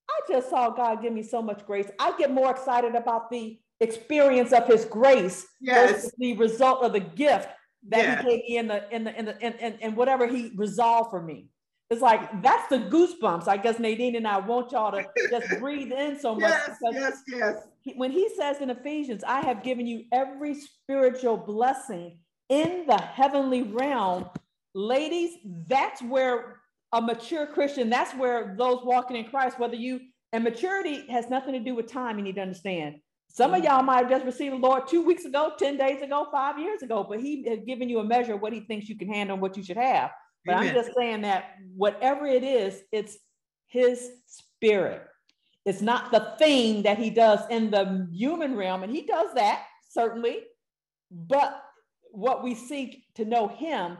I 0.09 0.33
just 0.33 0.49
saw 0.49 0.69
God 0.69 1.01
give 1.01 1.11
me 1.11 1.23
so 1.23 1.41
much 1.41 1.65
grace. 1.65 1.89
I 1.99 2.15
get 2.17 2.31
more 2.31 2.51
excited 2.51 2.95
about 2.95 3.29
the 3.29 3.59
experience 3.79 4.51
of 4.53 4.67
his 4.67 4.85
grace 4.85 5.45
yes. 5.61 5.91
versus 5.91 6.13
the 6.17 6.35
result 6.37 6.83
of 6.83 6.93
the 6.93 6.99
gift 6.99 7.49
that 7.89 8.23
he 8.23 8.29
gave 8.29 8.39
me 8.49 8.57
in 8.57 8.67
the 8.67 8.95
in 8.95 9.03
the 9.03 9.17
in 9.17 9.25
the 9.25 9.45
in, 9.45 9.53
in, 9.53 9.73
in 9.79 9.95
whatever 9.95 10.27
he 10.27 10.51
resolved 10.55 11.11
for 11.11 11.21
me. 11.21 11.49
It's 11.89 12.01
like 12.01 12.41
that's 12.41 12.67
the 12.69 12.79
goosebumps. 12.79 13.47
I 13.47 13.57
guess 13.57 13.77
Nadine 13.77 14.15
and 14.15 14.27
I 14.27 14.39
want 14.39 14.71
y'all 14.71 14.91
to 14.91 15.05
just 15.29 15.47
breathe 15.59 15.91
in 15.91 16.19
so 16.19 16.33
much. 16.33 16.49
Yes, 16.49 16.77
yes, 16.91 17.23
yes. 17.27 17.67
when 17.95 18.11
he 18.11 18.27
says 18.35 18.57
in 18.59 18.71
Ephesians, 18.71 19.23
I 19.23 19.41
have 19.41 19.61
given 19.61 19.85
you 19.85 20.05
every 20.11 20.55
spiritual 20.55 21.37
blessing 21.37 22.17
in 22.49 22.85
the 22.87 22.97
heavenly 22.97 23.63
realm, 23.63 24.29
ladies, 24.73 25.37
that's 25.67 26.01
where 26.01 26.61
a 26.91 27.01
mature 27.01 27.45
Christian, 27.45 27.89
that's 27.89 28.13
where 28.13 28.55
those 28.57 28.83
walking 28.83 29.17
in 29.17 29.25
Christ, 29.25 29.59
whether 29.59 29.75
you 29.75 29.99
and 30.33 30.43
maturity 30.43 31.05
has 31.09 31.29
nothing 31.29 31.53
to 31.53 31.59
do 31.59 31.75
with 31.75 31.91
time, 31.91 32.17
you 32.17 32.23
need 32.23 32.35
to 32.35 32.41
understand. 32.41 32.95
Some 33.35 33.53
of 33.53 33.61
mm-hmm. 33.61 33.67
y'all 33.67 33.83
might 33.83 34.03
have 34.03 34.09
just 34.09 34.25
received 34.25 34.53
the 34.53 34.59
Lord 34.59 34.87
two 34.87 35.01
weeks 35.01 35.25
ago, 35.25 35.51
10 35.59 35.75
days 35.75 36.01
ago, 36.01 36.25
five 36.31 36.57
years 36.57 36.81
ago, 36.81 37.05
but 37.07 37.19
He 37.19 37.43
has 37.49 37.59
given 37.67 37.89
you 37.89 37.99
a 37.99 38.03
measure 38.03 38.35
of 38.35 38.41
what 38.41 38.53
He 38.53 38.61
thinks 38.61 38.87
you 38.87 38.97
can 38.97 39.09
handle 39.09 39.33
and 39.33 39.41
what 39.41 39.57
you 39.57 39.63
should 39.63 39.75
have. 39.75 40.11
But 40.45 40.55
Amen. 40.55 40.69
I'm 40.69 40.73
just 40.73 40.95
saying 40.97 41.21
that 41.21 41.55
whatever 41.75 42.25
it 42.25 42.45
is, 42.45 42.81
it's 42.93 43.17
His 43.67 44.09
Spirit. 44.25 45.01
It's 45.65 45.81
not 45.81 46.11
the 46.13 46.33
thing 46.39 46.83
that 46.83 46.97
He 46.97 47.09
does 47.09 47.41
in 47.49 47.71
the 47.71 48.07
human 48.09 48.55
realm, 48.55 48.83
and 48.83 48.91
He 48.91 49.01
does 49.01 49.33
that 49.35 49.65
certainly. 49.89 50.39
But 51.11 51.61
what 52.11 52.41
we 52.41 52.55
seek 52.55 53.03
to 53.15 53.25
know 53.25 53.49
Him 53.49 53.97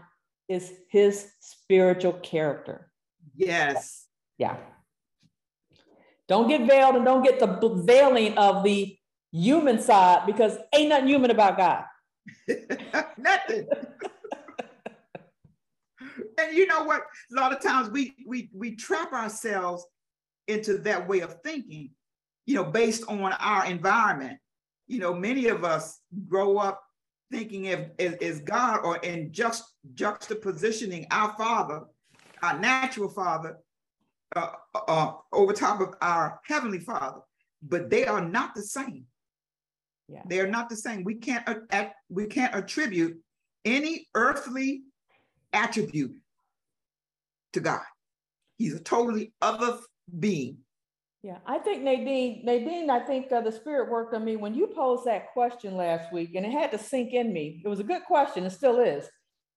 is 0.48 0.72
His 0.90 1.30
spiritual 1.42 2.14
character. 2.14 2.90
Yes. 3.36 4.06
Yeah. 4.38 4.56
Don't 6.30 6.48
get 6.48 6.66
veiled 6.66 6.96
and 6.96 7.04
don't 7.04 7.22
get 7.22 7.38
the 7.40 7.84
veiling 7.86 8.38
of 8.38 8.64
the 8.64 8.98
human 9.36 9.82
side 9.82 10.26
because 10.26 10.58
ain't 10.74 10.90
nothing 10.90 11.08
human 11.08 11.32
about 11.32 11.58
God. 11.58 11.84
nothing. 13.18 13.68
and 16.40 16.54
you 16.56 16.68
know 16.68 16.84
what? 16.84 17.02
A 17.32 17.36
lot 17.36 17.54
of 17.54 17.62
times 17.62 17.90
we 17.90 18.14
we 18.26 18.50
we 18.54 18.76
trap 18.76 19.14
ourselves 19.14 19.86
into 20.48 20.78
that 20.80 21.08
way 21.08 21.20
of 21.20 21.42
thinking, 21.44 21.92
you 22.46 22.56
know, 22.56 22.64
based 22.64 23.04
on 23.08 23.22
our 23.22 23.66
environment. 23.66 24.40
You 24.88 25.00
know, 25.00 25.14
many 25.14 25.48
of 25.48 25.64
us 25.64 26.00
grow 26.28 26.58
up 26.58 26.82
thinking 27.32 27.74
of 27.74 27.90
as, 28.00 28.40
God 28.42 28.82
or 28.84 28.98
in 28.98 29.32
just 29.34 29.64
juxtapositioning 29.96 31.08
our 31.10 31.34
Father, 31.36 31.82
our 32.44 32.60
natural 32.60 33.10
Father, 33.10 33.58
uh, 34.36 34.52
uh, 34.76 35.14
over 35.34 35.54
top 35.54 35.82
of 35.82 35.96
our 36.02 36.40
heavenly 36.46 36.80
Father, 36.80 37.22
but 37.64 37.90
they 37.90 38.06
are 38.06 38.22
not 38.22 38.54
the 38.54 38.62
same. 38.62 39.06
Yeah. 40.08 40.22
They 40.28 40.40
are 40.40 40.48
not 40.48 40.70
the 40.70 40.76
same. 40.76 41.04
We 41.04 41.16
can't 41.16 41.48
uh, 41.72 41.86
we 42.10 42.28
can't 42.28 42.54
attribute 42.54 43.18
any 43.64 44.08
earthly 44.14 44.84
attribute 45.52 46.16
to 47.54 47.60
God. 47.60 47.82
He's 48.58 48.76
a 48.76 48.80
totally 48.80 49.34
other 49.42 49.80
being. 50.20 50.58
Yeah, 51.24 51.38
I 51.48 51.58
think 51.58 51.82
Nadine, 51.82 52.42
Nadine, 52.46 52.88
I 52.92 53.00
think 53.00 53.32
uh, 53.32 53.42
the 53.42 53.52
spirit 53.52 53.90
worked 53.90 54.14
on 54.14 54.24
me 54.24 54.36
when 54.36 54.54
you 54.54 54.68
posed 54.68 55.06
that 55.06 55.34
question 55.34 55.76
last 55.76 56.14
week, 56.14 56.36
and 56.36 56.46
it 56.46 56.52
had 56.52 56.72
to 56.72 56.78
sink 56.78 57.14
in 57.14 57.34
me. 57.34 57.64
It 57.66 57.68
was 57.68 57.80
a 57.80 57.84
good 57.84 58.04
question, 58.06 58.44
it 58.44 58.52
still 58.52 58.80
is. 58.80 59.10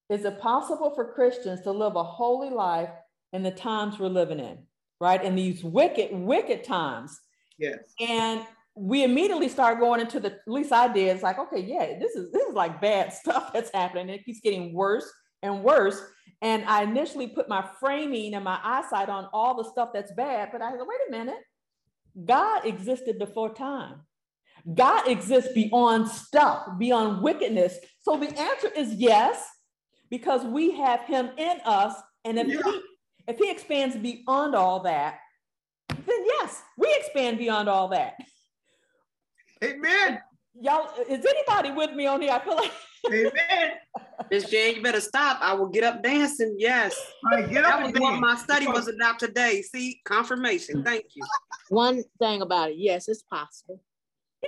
Is 0.09 0.24
it 0.24 0.40
possible 0.40 0.94
for 0.94 1.12
Christians 1.12 1.61
to 1.62 1.70
live 1.70 1.94
a 1.94 2.03
holy 2.03 2.49
life 2.49 2.88
in 3.34 3.42
the 3.42 3.51
times 3.51 3.99
we're 3.99 4.09
living 4.09 4.40
in, 4.40 4.61
right? 4.99 5.22
In 5.22 5.34
these 5.34 5.62
wicked, 5.62 6.11
wicked 6.11 6.64
times. 6.64 7.20
Yes. 7.59 7.80
And 8.01 8.40
we 8.79 9.05
immediately 9.05 9.49
start 9.49 9.81
going 9.81 10.01
into 10.01 10.20
the, 10.20 10.33
at 10.33 10.39
least 10.47 10.72
I 10.72 10.93
did, 10.93 11.09
it's 11.09 11.22
like, 11.22 11.39
okay, 11.39 11.61
yeah, 11.61 11.99
this 11.99 12.14
is 12.14 12.31
this 12.33 12.47
is 12.47 12.55
like 12.55 12.81
bad 12.81 13.12
stuff 13.12 13.53
that's 13.53 13.70
happening. 13.72 14.09
It 14.09 14.24
keeps 14.24 14.41
getting 14.41 14.72
worse 14.72 15.11
and 15.43 15.62
worse. 15.62 16.01
And 16.41 16.64
I 16.66 16.85
initially 16.85 17.26
put 17.26 17.49
my 17.49 17.68
framing 17.81 18.35
and 18.35 18.45
my 18.45 18.61
eyesight 18.62 19.09
on 19.09 19.29
all 19.33 19.57
the 19.57 19.68
stuff 19.68 19.91
that's 19.93 20.12
bad, 20.12 20.51
but 20.53 20.62
I 20.62 20.70
said, 20.70 20.81
wait 20.81 21.01
a 21.09 21.11
minute, 21.11 21.43
God 22.24 22.64
existed 22.64 23.18
before 23.18 23.53
time. 23.53 24.03
God 24.74 25.09
exists 25.09 25.53
beyond 25.53 26.09
stuff, 26.09 26.66
beyond 26.79 27.22
wickedness. 27.22 27.76
So 28.03 28.16
the 28.16 28.29
answer 28.39 28.68
is 28.76 28.95
yes. 28.95 29.45
because 30.11 30.45
we 30.45 30.72
have 30.76 31.01
him 31.01 31.31
in 31.37 31.59
us. 31.64 31.95
And 32.24 32.39
if 32.39 32.49
yeah. 32.49 32.62
he 32.64 32.81
if 33.29 33.39
he 33.39 33.51
expands 33.51 33.97
beyond 33.97 34.55
all 34.55 34.81
that, 34.85 35.18
then 35.89 36.24
yes, 36.24 36.62
we 36.76 36.95
expand 36.99 37.39
beyond 37.39 37.68
all 37.68 37.89
that. 37.89 38.14
Amen. 39.63 40.21
Y'all, 40.61 40.91
is 41.09 41.25
anybody 41.25 41.71
with 41.71 41.93
me 41.93 42.07
on 42.07 42.21
here? 42.21 42.33
I 42.33 42.39
feel 42.41 42.57
like 42.57 42.73
Amen. 43.07 43.71
Miss 44.31 44.51
Jane, 44.51 44.77
you 44.77 44.83
better 44.83 45.01
stop. 45.01 45.39
I 45.41 45.55
will 45.55 45.69
get 45.69 45.85
up 45.85 46.03
dancing. 46.03 46.57
Yes. 46.59 46.99
Right, 47.25 47.49
get 47.49 47.65
up 47.65 47.81
that 47.81 47.93
was 47.93 48.01
what 48.01 48.21
my 48.21 48.37
study 48.37 48.67
was 48.67 48.89
about 48.89 49.19
today. 49.19 49.63
See, 49.63 50.01
confirmation. 50.05 50.83
Thank 50.85 51.07
you. 51.15 51.25
One 51.69 52.03
thing 52.19 52.43
about 52.43 52.71
it, 52.71 52.77
yes, 52.79 53.09
it's 53.09 53.23
possible 53.23 53.81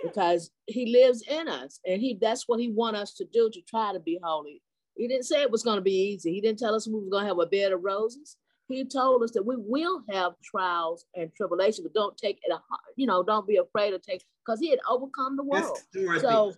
because 0.03 0.51
he 0.67 0.87
lives 0.87 1.23
in 1.29 1.49
us 1.49 1.81
and 1.87 2.01
he 2.01 2.19
that's 2.21 2.47
what 2.47 2.61
he 2.61 2.71
want 2.71 2.97
us 2.97 3.15
to 3.15 3.25
do 3.25 3.51
to 3.51 3.61
try 3.63 3.93
to 3.93 4.01
be 4.01 4.19
holy. 4.23 4.63
He 4.97 5.09
didn't 5.09 5.25
say 5.25 5.43
it 5.43 5.51
was 5.51 5.63
going 5.63 5.79
to 5.79 5.83
be 5.83 6.13
easy. 6.13 6.33
He 6.33 6.41
didn't 6.41 6.59
tell 6.59 6.75
us 6.75 6.87
we 6.87 6.95
were 6.95 7.11
going 7.11 7.25
to 7.25 7.29
have 7.29 7.39
a 7.39 7.47
bed 7.47 7.73
of 7.73 7.83
roses. 7.83 8.37
He 8.71 8.85
told 8.85 9.23
us 9.23 9.33
that 9.33 9.45
we 9.45 9.57
will 9.59 10.03
have 10.11 10.33
trials 10.45 11.05
and 11.14 11.31
tribulations, 11.35 11.81
but 11.81 11.93
don't 11.93 12.16
take 12.16 12.39
it, 12.43 12.53
a 12.53 12.55
heart, 12.55 12.81
you 12.97 13.07
know, 13.07 13.23
don't 13.23 13.47
be 13.47 13.57
afraid 13.57 13.91
to 13.91 13.99
take, 13.99 14.25
because 14.45 14.61
he 14.61 14.71
had 14.71 14.79
overcome 14.89 15.37
the 15.37 15.43
world. 15.43 15.79
So 16.21 16.55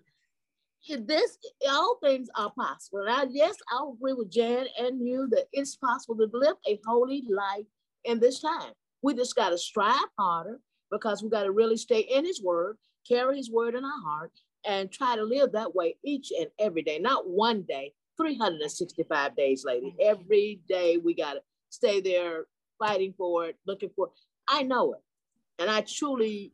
this, 0.89 1.39
all 1.69 1.99
things 2.03 2.29
are 2.37 2.51
possible. 2.51 3.01
And 3.01 3.11
I, 3.11 3.25
yes, 3.31 3.55
I 3.73 3.89
agree 3.93 4.13
with 4.13 4.31
Jan 4.31 4.67
and 4.79 5.07
you 5.07 5.29
that 5.31 5.47
it's 5.53 5.77
possible 5.77 6.17
to 6.17 6.29
live 6.33 6.57
a 6.69 6.79
holy 6.87 7.25
life 7.29 7.67
in 8.05 8.21
this 8.21 8.41
time. 8.41 8.73
We 9.03 9.15
just 9.15 9.35
got 9.35 9.51
to 9.51 9.59
strive 9.59 9.97
harder 10.19 10.61
because 10.91 11.23
we 11.23 11.31
got 11.31 11.45
to 11.45 11.53
really 11.53 11.77
stay 11.77 12.01
in 12.01 12.25
his 12.25 12.43
word, 12.43 12.77
carry 13.09 13.37
his 13.37 13.51
word 13.51 13.75
in 13.75 13.85
our 13.85 14.03
heart, 14.05 14.33
and 14.67 14.93
try 14.93 15.17
to 15.17 15.23
live 15.23 15.53
that 15.53 15.75
way 15.75 15.97
each 16.05 16.33
and 16.39 16.49
every 16.59 16.83
day, 16.83 16.99
not 16.99 17.29
one 17.29 17.63
day, 17.63 17.95
365 18.17 19.35
days, 19.35 19.65
lady. 19.65 19.95
Every 20.01 20.61
day 20.69 20.99
we 20.99 21.15
got 21.15 21.35
to 21.35 21.41
stay 21.73 22.01
there 22.01 22.45
fighting 22.79 23.15
for 23.17 23.47
it, 23.47 23.57
looking 23.67 23.91
for 23.97 24.07
it. 24.07 24.13
I 24.49 24.63
know 24.63 24.95
it. 24.95 25.01
And 25.59 25.71
I 25.71 25.81
truly 25.83 26.53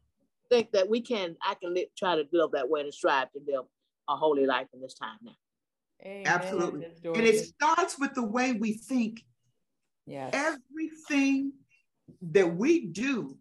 think 0.48 0.72
that 0.72 0.88
we 0.88 1.00
can, 1.00 1.36
I 1.46 1.54
can 1.54 1.74
live, 1.74 1.88
try 1.96 2.16
to 2.16 2.24
live 2.32 2.52
that 2.52 2.68
way 2.68 2.82
and 2.82 2.94
strive 2.94 3.30
to 3.32 3.40
live 3.46 3.64
a 4.08 4.16
holy 4.16 4.46
life 4.46 4.68
in 4.72 4.80
this 4.80 4.94
time 4.94 5.18
now. 5.22 5.32
Amen. 6.04 6.26
Absolutely. 6.26 6.86
And 7.04 7.26
it 7.26 7.44
starts 7.44 7.98
with 7.98 8.14
the 8.14 8.24
way 8.24 8.52
we 8.52 8.74
think. 8.74 9.24
Yes. 10.06 10.30
Everything 10.32 11.52
that 12.30 12.56
we 12.56 12.86
do 12.86 13.36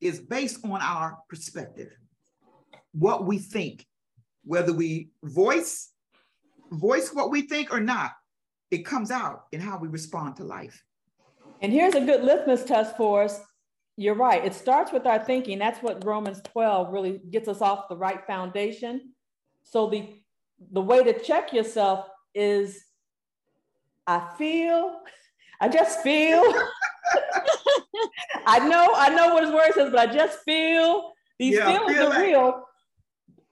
is 0.00 0.20
based 0.20 0.64
on 0.64 0.80
our 0.82 1.18
perspective, 1.28 1.90
what 2.92 3.24
we 3.24 3.38
think, 3.38 3.86
whether 4.44 4.72
we 4.72 5.10
voice 5.22 5.92
voice 6.70 7.12
what 7.12 7.30
we 7.30 7.42
think 7.42 7.72
or 7.72 7.80
not, 7.80 8.12
it 8.70 8.84
comes 8.84 9.10
out 9.10 9.46
in 9.52 9.60
how 9.60 9.78
we 9.78 9.88
respond 9.88 10.36
to 10.36 10.44
life. 10.44 10.84
And 11.60 11.72
here's 11.72 11.94
a 11.94 12.00
good 12.00 12.24
litmus 12.24 12.64
test 12.64 12.96
for 12.96 13.24
us. 13.24 13.40
You're 13.96 14.14
right. 14.14 14.44
It 14.44 14.54
starts 14.54 14.92
with 14.92 15.06
our 15.06 15.18
thinking. 15.18 15.58
That's 15.58 15.82
what 15.82 16.04
Romans 16.04 16.40
12 16.44 16.92
really 16.92 17.20
gets 17.30 17.48
us 17.48 17.60
off 17.60 17.88
the 17.88 17.96
right 17.96 18.24
foundation. 18.26 19.12
So 19.62 19.90
the 19.90 20.08
the 20.72 20.80
way 20.80 21.02
to 21.02 21.18
check 21.18 21.52
yourself 21.52 22.06
is 22.34 22.82
I 24.06 24.28
feel, 24.36 25.00
I 25.60 25.68
just 25.68 26.02
feel. 26.02 26.42
I 28.46 28.66
know, 28.68 28.88
I 28.94 29.10
know 29.10 29.34
what 29.34 29.44
his 29.44 29.52
word 29.52 29.72
says, 29.74 29.90
but 29.90 30.08
I 30.08 30.12
just 30.12 30.40
feel 30.44 31.12
these 31.38 31.56
yeah, 31.56 31.66
feelings 31.66 31.96
feel 31.96 32.06
are 32.06 32.10
like- 32.10 32.22
real. 32.22 32.64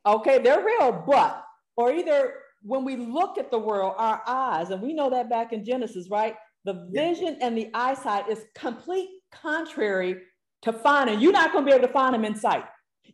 Okay, 0.06 0.38
they're 0.38 0.64
real, 0.64 1.04
but 1.06 1.44
or 1.76 1.92
either 1.92 2.34
when 2.62 2.84
we 2.84 2.96
look 2.96 3.38
at 3.38 3.50
the 3.50 3.58
world, 3.58 3.94
our 3.98 4.22
eyes, 4.26 4.70
and 4.70 4.80
we 4.82 4.94
know 4.94 5.10
that 5.10 5.28
back 5.28 5.52
in 5.52 5.64
Genesis, 5.64 6.08
right? 6.10 6.34
The 6.68 6.86
vision 6.92 7.38
and 7.40 7.56
the 7.56 7.70
eyesight 7.72 8.28
is 8.28 8.44
complete 8.54 9.08
contrary 9.32 10.16
to 10.60 10.70
finding. 10.70 11.18
You're 11.18 11.32
not 11.32 11.50
going 11.50 11.64
to 11.64 11.70
be 11.70 11.74
able 11.74 11.86
to 11.86 11.92
find 11.94 12.12
them 12.12 12.26
in 12.26 12.34
sight. 12.34 12.64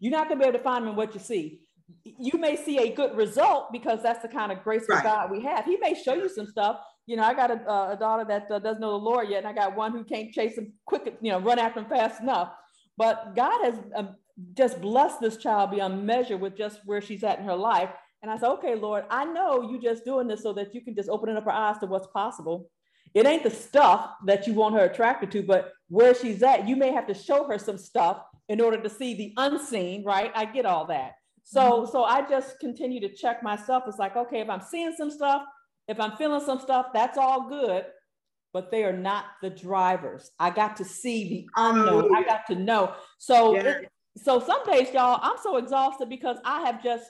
You're 0.01 0.11
not 0.11 0.27
going 0.27 0.41
to 0.41 0.43
be 0.43 0.49
able 0.49 0.59
to 0.59 0.65
find 0.65 0.83
them 0.83 0.91
in 0.91 0.97
what 0.97 1.15
you 1.15 1.21
see. 1.21 1.61
You 2.03 2.37
may 2.37 2.57
see 2.57 2.79
a 2.79 2.93
good 2.93 3.17
result 3.17 3.71
because 3.71 4.03
that's 4.03 4.23
the 4.23 4.29
kind 4.29 4.51
of 4.51 4.65
grace 4.65 4.87
right. 4.89 5.05
God 5.05 5.31
we 5.31 5.41
have. 5.43 5.65
He 5.67 5.77
may 5.77 5.95
show 5.95 6.15
you 6.15 6.29
some 6.29 6.49
stuff. 6.49 6.81
You 7.07 7.15
know, 7.15 7.23
I 7.23 7.33
got 7.33 7.53
a, 7.53 7.93
a 7.93 7.97
daughter 7.97 8.25
that 8.25 8.51
uh, 8.51 8.59
doesn't 8.59 8.81
know 8.81 8.91
the 8.91 9.05
Lord 9.05 9.29
yet, 9.29 9.45
and 9.45 9.47
I 9.47 9.53
got 9.53 9.77
one 9.77 9.93
who 9.93 10.03
can't 10.03 10.33
chase 10.33 10.59
him 10.59 10.73
quick, 10.85 11.17
you 11.21 11.31
know, 11.31 11.39
run 11.39 11.61
after 11.61 11.79
him 11.79 11.87
fast 11.87 12.21
enough. 12.21 12.51
But 12.97 13.37
God 13.37 13.63
has 13.63 13.79
um, 13.95 14.17
just 14.55 14.81
blessed 14.81 15.21
this 15.21 15.37
child 15.37 15.71
beyond 15.71 16.05
measure 16.05 16.37
with 16.37 16.57
just 16.57 16.81
where 16.87 17.01
she's 17.01 17.23
at 17.23 17.39
in 17.39 17.45
her 17.45 17.55
life. 17.55 17.91
And 18.21 18.33
I 18.33 18.37
said, 18.37 18.49
okay, 18.55 18.75
Lord, 18.75 19.05
I 19.11 19.27
know 19.27 19.71
you 19.71 19.81
just 19.81 20.05
doing 20.05 20.27
this 20.27 20.43
so 20.43 20.53
that 20.55 20.75
you 20.75 20.81
can 20.81 20.97
just 20.97 21.09
open 21.09 21.37
up 21.37 21.45
her 21.45 21.53
eyes 21.53 21.79
to 21.79 21.87
what's 21.87 22.09
possible. 22.09 22.69
It 23.15 23.27
ain't 23.27 23.45
the 23.45 23.51
stuff 23.51 24.11
that 24.27 24.47
you 24.47 24.55
want 24.55 24.75
her 24.75 24.85
attracted 24.85 25.31
to, 25.33 25.43
but 25.43 25.73
where 25.89 26.15
she's 26.15 26.43
at, 26.43 26.69
you 26.69 26.75
may 26.75 26.93
have 26.93 27.07
to 27.07 27.15
show 27.15 27.45
her 27.45 27.59
some 27.59 27.79
stuff 27.79 28.23
in 28.49 28.61
order 28.61 28.81
to 28.83 28.91
see 28.91 29.15
the 29.15 29.33
unseen, 29.37 30.05
right? 30.05 30.33
I 30.35 30.45
get 30.45 30.67
all 30.67 30.87
that. 30.87 31.13
So, 31.45 31.61
mm-hmm. 31.61 31.93
so 31.93 32.05
I 32.05 32.29
just 32.29 32.59
continue 32.59 33.01
to 33.01 33.15
check 33.15 33.43
myself. 33.43 33.85
It's 33.87 33.99
like, 33.99 34.17
okay, 34.17 34.41
if 34.41 34.51
I'm 34.51 34.61
seeing 34.61 34.95
some 34.97 35.11
stuff, 35.11 35.43
if 35.87 36.01
I'm 36.01 36.17
feeling 36.17 36.45
some 36.45 36.59
stuff, 36.59 36.87
that's 36.93 37.17
all 37.17 37.49
good, 37.49 37.85
but 38.53 38.71
they 38.71 38.85
are 38.85 38.97
not 38.97 39.27
the 39.43 39.51
drivers. 39.51 40.31
I 40.39 40.51
got 40.51 40.77
to 40.79 40.85
see 40.85 41.29
the 41.29 41.47
unknown. 41.57 42.15
I 42.17 42.25
got 42.25 42.47
to 42.49 42.57
know. 42.57 42.95
So, 43.19 43.55
yeah. 43.55 43.63
it, 43.63 43.89
so 44.17 44.41
some 44.41 44.65
days, 44.65 44.93
y'all, 44.93 45.21
I'm 45.23 45.37
so 45.43 45.57
exhausted 45.57 46.09
because 46.09 46.39
I 46.45 46.63
have 46.63 46.83
just 46.83 47.05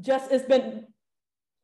just 0.00 0.30
it's 0.30 0.44
been 0.44 0.86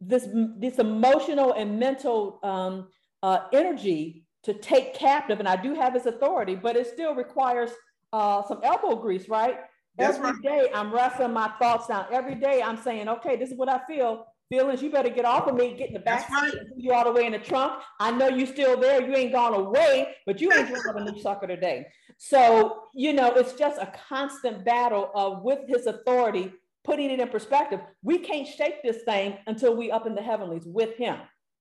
this 0.01 0.29
this 0.59 0.79
emotional 0.79 1.53
and 1.53 1.79
mental 1.79 2.41
um, 2.43 2.89
uh, 3.27 3.49
energy 3.53 4.25
to 4.45 4.55
take 4.55 4.95
captive, 4.95 5.41
and 5.41 5.49
I 5.49 5.57
do 5.57 5.75
have 5.75 5.95
his 5.95 6.07
authority, 6.07 6.55
but 6.55 6.77
it 6.77 6.87
still 6.87 7.13
requires 7.13 7.71
uh, 8.13 8.41
some 8.47 8.61
elbow 8.63 8.95
grease, 8.95 9.29
right? 9.29 9.57
That's 9.99 10.19
Every 10.19 10.31
right. 10.31 10.43
day 10.43 10.71
I'm 10.73 10.95
wrestling 10.95 11.33
my 11.33 11.51
thoughts 11.59 11.89
down. 11.89 12.07
Every 12.13 12.37
day 12.37 12.63
I'm 12.63 12.77
saying, 12.77 13.09
okay, 13.09 13.35
this 13.35 13.51
is 13.51 13.59
what 13.59 13.69
I 13.69 13.81
feel. 13.89 14.27
Feelings, 14.49 14.81
you 14.81 14.93
better 14.93 15.09
get 15.09 15.25
off 15.25 15.49
of 15.49 15.57
me, 15.57 15.75
get 15.77 15.89
in 15.89 15.95
the 15.95 15.99
back 15.99 16.31
right. 16.31 16.53
you 16.77 16.93
all 16.93 17.03
the 17.03 17.11
way 17.11 17.27
in 17.27 17.33
the 17.33 17.41
trunk. 17.41 17.83
I 17.99 18.13
know 18.13 18.29
you're 18.29 18.47
still 18.47 18.79
there. 18.79 19.05
You 19.05 19.17
ain't 19.17 19.33
gone 19.33 19.55
away, 19.55 20.15
but 20.25 20.41
you 20.41 20.53
ain't 20.53 20.69
driving 20.69 21.09
a 21.09 21.11
new 21.11 21.21
sucker 21.21 21.49
today. 21.49 21.87
So, 22.19 22.85
you 22.95 23.13
know, 23.13 23.33
it's 23.33 23.55
just 23.55 23.83
a 23.83 23.93
constant 24.09 24.65
battle 24.65 25.11
of 25.17 25.43
with 25.43 25.67
his 25.67 25.87
authority 25.87 26.53
putting 26.85 27.11
it 27.11 27.19
in 27.19 27.29
perspective, 27.29 27.81
we 28.05 28.19
can't 28.19 28.47
shake 28.47 28.83
this 28.85 29.03
thing 29.03 29.37
until 29.49 29.77
we 29.77 29.91
up 29.91 30.07
in 30.07 30.15
the 30.15 30.23
heavenlies 30.23 30.63
with 30.65 30.97
him. 30.97 31.17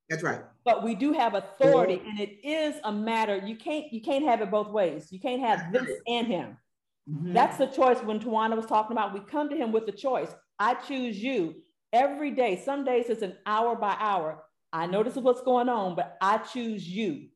That's 0.09 0.23
right. 0.23 0.41
But 0.63 0.83
we 0.83 0.95
do 0.95 1.13
have 1.13 1.33
authority, 1.33 2.01
and 2.05 2.19
it 2.19 2.45
is 2.47 2.75
a 2.83 2.91
matter. 2.91 3.37
You 3.37 3.55
can't 3.55 3.91
you 3.91 4.01
can't 4.01 4.25
have 4.25 4.41
it 4.41 4.51
both 4.51 4.69
ways. 4.69 5.11
You 5.11 5.19
can't 5.19 5.41
have 5.41 5.71
this 5.71 5.89
and 6.07 6.27
him. 6.27 6.57
Mm-hmm. 7.09 7.33
That's 7.33 7.57
the 7.57 7.67
choice. 7.67 7.97
When 8.03 8.19
Tawana 8.19 8.55
was 8.55 8.65
talking 8.65 8.91
about, 8.91 9.13
we 9.13 9.19
come 9.19 9.49
to 9.49 9.55
him 9.55 9.71
with 9.71 9.85
the 9.85 9.91
choice. 9.91 10.29
I 10.59 10.75
choose 10.75 11.21
you 11.21 11.55
every 11.93 12.31
day. 12.31 12.61
Some 12.63 12.83
days 12.85 13.05
it's 13.09 13.21
an 13.21 13.35
hour 13.45 13.75
by 13.75 13.95
hour. 13.99 14.43
I 14.71 14.87
know 14.87 15.03
this 15.03 15.15
is 15.15 15.21
what's 15.21 15.41
going 15.41 15.69
on, 15.69 15.95
but 15.95 16.17
I 16.21 16.37
choose 16.37 16.87
you. 16.87 17.27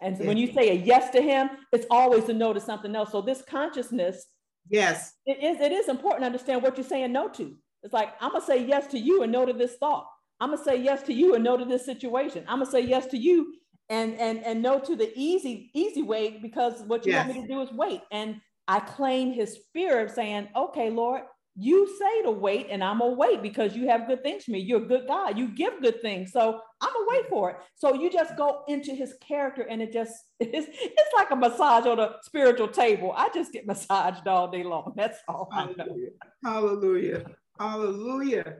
And 0.00 0.18
when 0.18 0.36
you 0.36 0.52
say 0.52 0.70
a 0.70 0.74
yes 0.74 1.10
to 1.10 1.22
him, 1.22 1.50
it's 1.72 1.86
always 1.90 2.28
a 2.28 2.32
no 2.32 2.52
to 2.52 2.60
something 2.60 2.94
else. 2.94 3.12
So 3.12 3.22
this 3.22 3.42
consciousness 3.42 4.26
Yes. 4.68 5.14
It 5.26 5.42
is, 5.42 5.60
it 5.60 5.72
is 5.72 5.88
important 5.88 6.22
to 6.22 6.26
understand 6.26 6.62
what 6.62 6.76
you're 6.76 6.86
saying 6.86 7.12
no 7.12 7.28
to. 7.30 7.56
It's 7.82 7.92
like, 7.92 8.14
I'm 8.20 8.30
going 8.30 8.42
to 8.42 8.46
say 8.46 8.64
yes 8.64 8.86
to 8.88 8.98
you 8.98 9.22
and 9.22 9.32
no 9.32 9.44
to 9.44 9.52
this 9.52 9.76
thought. 9.76 10.06
I'm 10.42 10.48
going 10.48 10.58
to 10.58 10.64
say 10.64 10.76
yes 10.76 11.04
to 11.04 11.12
you 11.12 11.36
and 11.36 11.44
no 11.44 11.56
to 11.56 11.64
this 11.64 11.86
situation. 11.86 12.44
I'm 12.48 12.58
going 12.58 12.66
to 12.66 12.72
say 12.72 12.80
yes 12.80 13.06
to 13.06 13.16
you 13.16 13.54
and, 13.88 14.14
and, 14.14 14.44
and 14.44 14.60
no 14.60 14.80
to 14.80 14.96
the 14.96 15.12
easy, 15.14 15.70
easy 15.72 16.02
way 16.02 16.40
because 16.42 16.82
what 16.82 17.06
you 17.06 17.12
yes. 17.12 17.28
want 17.28 17.38
me 17.38 17.46
to 17.46 17.54
do 17.54 17.62
is 17.62 17.70
wait. 17.70 18.00
And 18.10 18.40
I 18.66 18.80
claim 18.80 19.32
his 19.32 19.52
spirit 19.52 20.10
saying, 20.10 20.48
okay, 20.56 20.90
Lord, 20.90 21.22
you 21.54 21.96
say 21.96 22.22
to 22.22 22.32
wait 22.32 22.68
and 22.70 22.82
I'm 22.82 22.98
gonna 22.98 23.12
wait 23.12 23.40
because 23.40 23.76
you 23.76 23.86
have 23.86 24.08
good 24.08 24.24
things 24.24 24.42
for 24.42 24.50
me. 24.50 24.58
You're 24.58 24.82
a 24.82 24.86
good 24.86 25.06
God. 25.06 25.38
You 25.38 25.46
give 25.48 25.80
good 25.80 26.02
things. 26.02 26.32
So 26.32 26.60
I'm 26.80 26.92
gonna 26.92 27.06
wait 27.08 27.28
for 27.28 27.50
it. 27.50 27.56
So 27.76 27.94
you 27.94 28.10
just 28.10 28.36
go 28.36 28.64
into 28.66 28.94
his 28.94 29.14
character 29.20 29.62
and 29.68 29.80
it 29.80 29.92
just 29.92 30.14
it's, 30.40 30.66
it's 30.72 31.14
like 31.14 31.30
a 31.30 31.36
massage 31.36 31.86
on 31.86 32.00
a 32.00 32.14
spiritual 32.22 32.68
table. 32.68 33.12
I 33.16 33.28
just 33.34 33.52
get 33.52 33.66
massaged 33.68 34.26
all 34.26 34.50
day 34.50 34.64
long. 34.64 34.94
That's 34.96 35.18
all 35.28 35.48
Hallelujah. 35.52 36.08
I 36.42 36.50
know. 36.50 36.52
Hallelujah. 36.52 37.24
Hallelujah. 37.60 38.54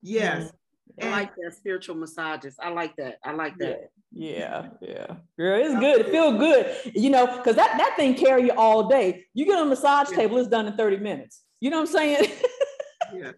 Yes. 0.00 0.44
Mm-hmm. 0.44 0.56
I 1.02 1.10
like 1.10 1.34
that 1.36 1.54
spiritual 1.54 1.96
massages. 1.96 2.56
I 2.60 2.70
like 2.70 2.96
that. 2.96 3.18
I 3.24 3.32
like 3.32 3.58
that. 3.58 3.90
Yeah, 4.12 4.68
yeah. 4.80 5.16
Girl, 5.38 5.60
it's 5.62 5.78
good. 5.78 6.00
It 6.00 6.10
feels 6.10 6.38
good. 6.38 6.94
You 6.94 7.10
know, 7.10 7.26
because 7.26 7.56
that, 7.56 7.76
that 7.76 7.94
thing 7.96 8.14
carry 8.14 8.44
you 8.44 8.52
all 8.52 8.88
day. 8.88 9.24
You 9.34 9.44
get 9.44 9.58
on 9.58 9.66
a 9.66 9.70
massage 9.70 10.08
table, 10.10 10.38
it's 10.38 10.48
done 10.48 10.66
in 10.66 10.76
30 10.76 10.98
minutes. 10.98 11.42
You 11.60 11.70
know 11.70 11.80
what 11.80 11.88
I'm 11.88 11.94
saying? 11.94 12.32
yeah, 13.14 13.32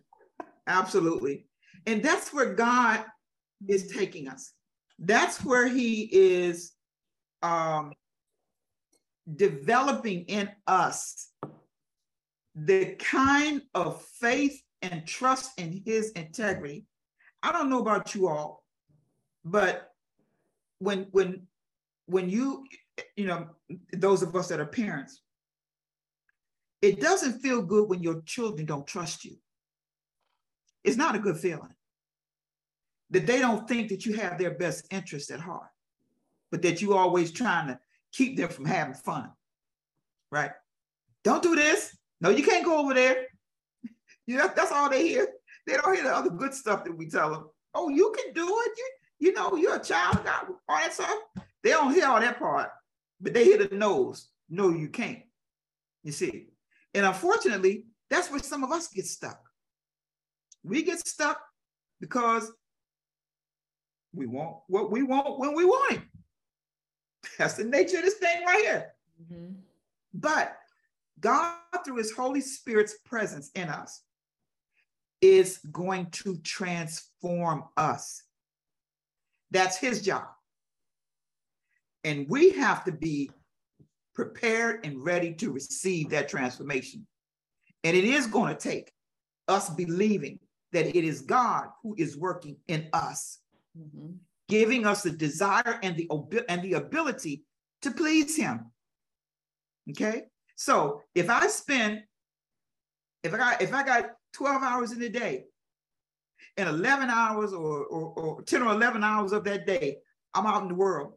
absolutely. 0.67 1.47
And 1.87 2.03
that's 2.03 2.33
where 2.33 2.55
God 2.55 3.05
is 3.67 3.89
taking 3.89 4.29
us. 4.29 4.53
That's 4.99 5.45
where 5.45 5.67
He 5.67 6.09
is 6.13 6.73
um, 7.43 7.93
developing 9.35 10.25
in 10.25 10.51
us 10.67 11.31
the 12.55 12.97
kind 12.97 13.63
of 13.75 14.03
faith 14.21 14.61
and 14.83 15.07
trust 15.07 15.59
in 15.59 15.83
His 15.85 16.11
integrity. 16.13 16.85
I 17.43 17.53
don't 17.53 17.71
know 17.71 17.81
about 17.81 18.15
you 18.15 18.29
all, 18.29 18.65
But 19.45 19.93
when 20.79 21.07
when 21.13 21.47
when 22.07 22.29
you 22.29 22.67
you 23.17 23.27
know 23.27 23.49
those 23.93 24.23
of 24.23 24.35
us 24.35 24.49
that 24.49 24.61
are 24.61 24.67
parents, 24.67 25.23
it 26.83 27.01
doesn't 27.01 27.41
feel 27.41 27.63
good 27.63 27.89
when 27.89 28.03
your 28.03 28.23
children 28.23 28.67
don't 28.67 28.87
trust 28.87 29.25
you. 29.25 29.37
It's 30.85 30.97
not 30.97 31.17
a 31.17 31.19
good 31.19 31.37
feeling 31.37 31.75
that 33.11 33.27
they 33.27 33.39
don't 33.39 33.67
think 33.69 33.89
that 33.89 34.05
you 34.05 34.15
have 34.15 34.39
their 34.39 34.53
best 34.53 34.87
interest 34.91 35.31
at 35.31 35.41
heart, 35.41 35.71
but 36.51 36.63
that 36.63 36.83
you 36.83 36.95
always 36.95 37.31
trying 37.33 37.69
to 37.69 37.79
keep 38.13 38.37
them 38.37 38.49
from 38.49 38.65
having 38.65 38.95
fun, 38.95 39.31
right? 40.31 40.53
Don't 41.25 41.43
do 41.43 41.55
this. 41.55 41.97
No, 42.21 42.31
you 42.31 42.43
can't 42.43 42.65
go 42.65 42.79
over 42.79 42.95
there. 42.95 43.27
You 44.27 44.37
know, 44.37 44.51
that's 44.55 44.73
all 44.73 44.91
they 44.91 45.09
hear. 45.09 45.27
They 45.69 45.77
don't 45.77 45.95
hear 45.95 46.05
the 46.05 46.17
other 46.17 46.31
good 46.31 46.55
stuff 46.55 46.83
that 46.85 46.97
we 46.97 47.11
tell 47.11 47.31
them. 47.31 47.45
Oh, 47.75 47.91
you 47.91 48.11
can 48.17 48.33
do 48.33 48.47
it. 48.47 48.73
You, 48.79 48.91
you 49.21 49.33
know, 49.35 49.55
you're 49.55 49.77
a 49.77 49.85
child 49.85 50.17
of 50.17 50.25
God, 50.25 50.47
all 50.67 50.79
that 50.79 50.95
stuff. 50.95 51.19
They 51.63 51.71
don't 51.71 51.93
hear 51.93 52.07
all 52.07 52.21
that 52.21 52.39
part, 52.39 52.71
but 53.21 53.35
they 53.35 53.45
hear 53.45 53.59
the 53.59 53.77
nose. 53.77 54.31
No, 54.49 54.71
you 54.71 54.89
can't. 54.89 55.21
You 56.03 56.13
see. 56.13 56.47
And 56.95 57.05
unfortunately, 57.05 57.85
that's 58.09 58.31
where 58.31 58.43
some 58.43 58.65
of 58.65 58.73
us 58.73 58.89
get 58.89 59.05
stuck. 59.05 59.39
We 60.65 60.83
get 60.83 61.07
stuck 61.07 61.39
because 62.01 62.51
we 64.15 64.27
want 64.27 64.57
what 64.69 64.91
we 64.91 65.03
want 65.03 65.39
when 65.39 65.55
we 65.55 65.67
want 65.67 65.97
it. 65.97 66.03
That's 67.37 67.55
the 67.55 67.65
nature 67.65 67.99
of 67.99 68.05
this 68.05 68.15
thing 68.15 68.43
right 68.47 68.63
here. 68.63 68.95
Mm-hmm. 69.23 69.53
But 70.15 70.57
God, 71.21 71.57
through 71.85 71.97
his 71.97 72.13
Holy 72.13 72.41
Spirit's 72.41 72.95
presence 73.05 73.51
in 73.55 73.69
us, 73.69 74.05
is 75.21 75.59
going 75.73 76.07
to 76.11 76.39
transform 76.39 77.65
us. 77.77 78.23
That's 79.51 79.77
his 79.77 80.03
job. 80.03 80.27
And 82.05 82.27
we 82.29 82.51
have 82.51 82.85
to 82.85 82.93
be 82.93 83.31
prepared 84.15 84.85
and 84.85 85.05
ready 85.05 85.33
to 85.35 85.51
receive 85.51 86.11
that 86.11 86.29
transformation. 86.29 87.07
And 87.85 87.97
it 87.97 88.05
is 88.05 88.27
going 88.27 88.55
to 88.55 88.61
take 88.61 88.93
us 89.47 89.71
believing 89.71 90.39
that 90.73 90.87
it 90.87 91.05
is 91.05 91.23
God 91.23 91.69
who 91.83 91.95
is 91.99 92.17
working 92.17 92.57
in 92.69 92.89
us, 92.93 93.39
mm-hmm. 93.79 94.13
giving 94.49 94.87
us 94.87 95.03
the 95.03 95.11
desire 95.11 95.79
and 95.83 95.97
the 95.97 96.09
and 96.49 96.63
the 96.63 96.75
ability 96.75 97.45
to 97.83 97.91
please 97.91 98.37
Him. 98.37 98.67
Okay, 99.91 100.25
so 100.57 101.03
if 101.15 101.31
I 101.31 101.47
spend, 101.47 102.03
if 103.23 103.33
I 103.33 103.39
got 103.39 103.63
if 103.63 103.73
I 103.73 103.83
got 103.83 104.11
twelve 104.33 104.63
hours 104.63 104.93
in 104.93 105.03
a 105.03 105.09
day, 105.09 105.45
and 106.57 106.69
eleven 106.69 107.11
hours 107.11 107.53
or, 107.53 107.85
or, 107.85 108.13
or 108.13 108.43
ten 108.43 108.63
or 108.63 108.73
eleven 108.73 109.03
hours 109.03 109.33
of 109.33 109.45
that 109.45 109.67
day, 109.67 109.99
I'm 110.35 110.47
out 110.47 110.63
in 110.63 110.69
the 110.69 110.75
world 110.75 111.15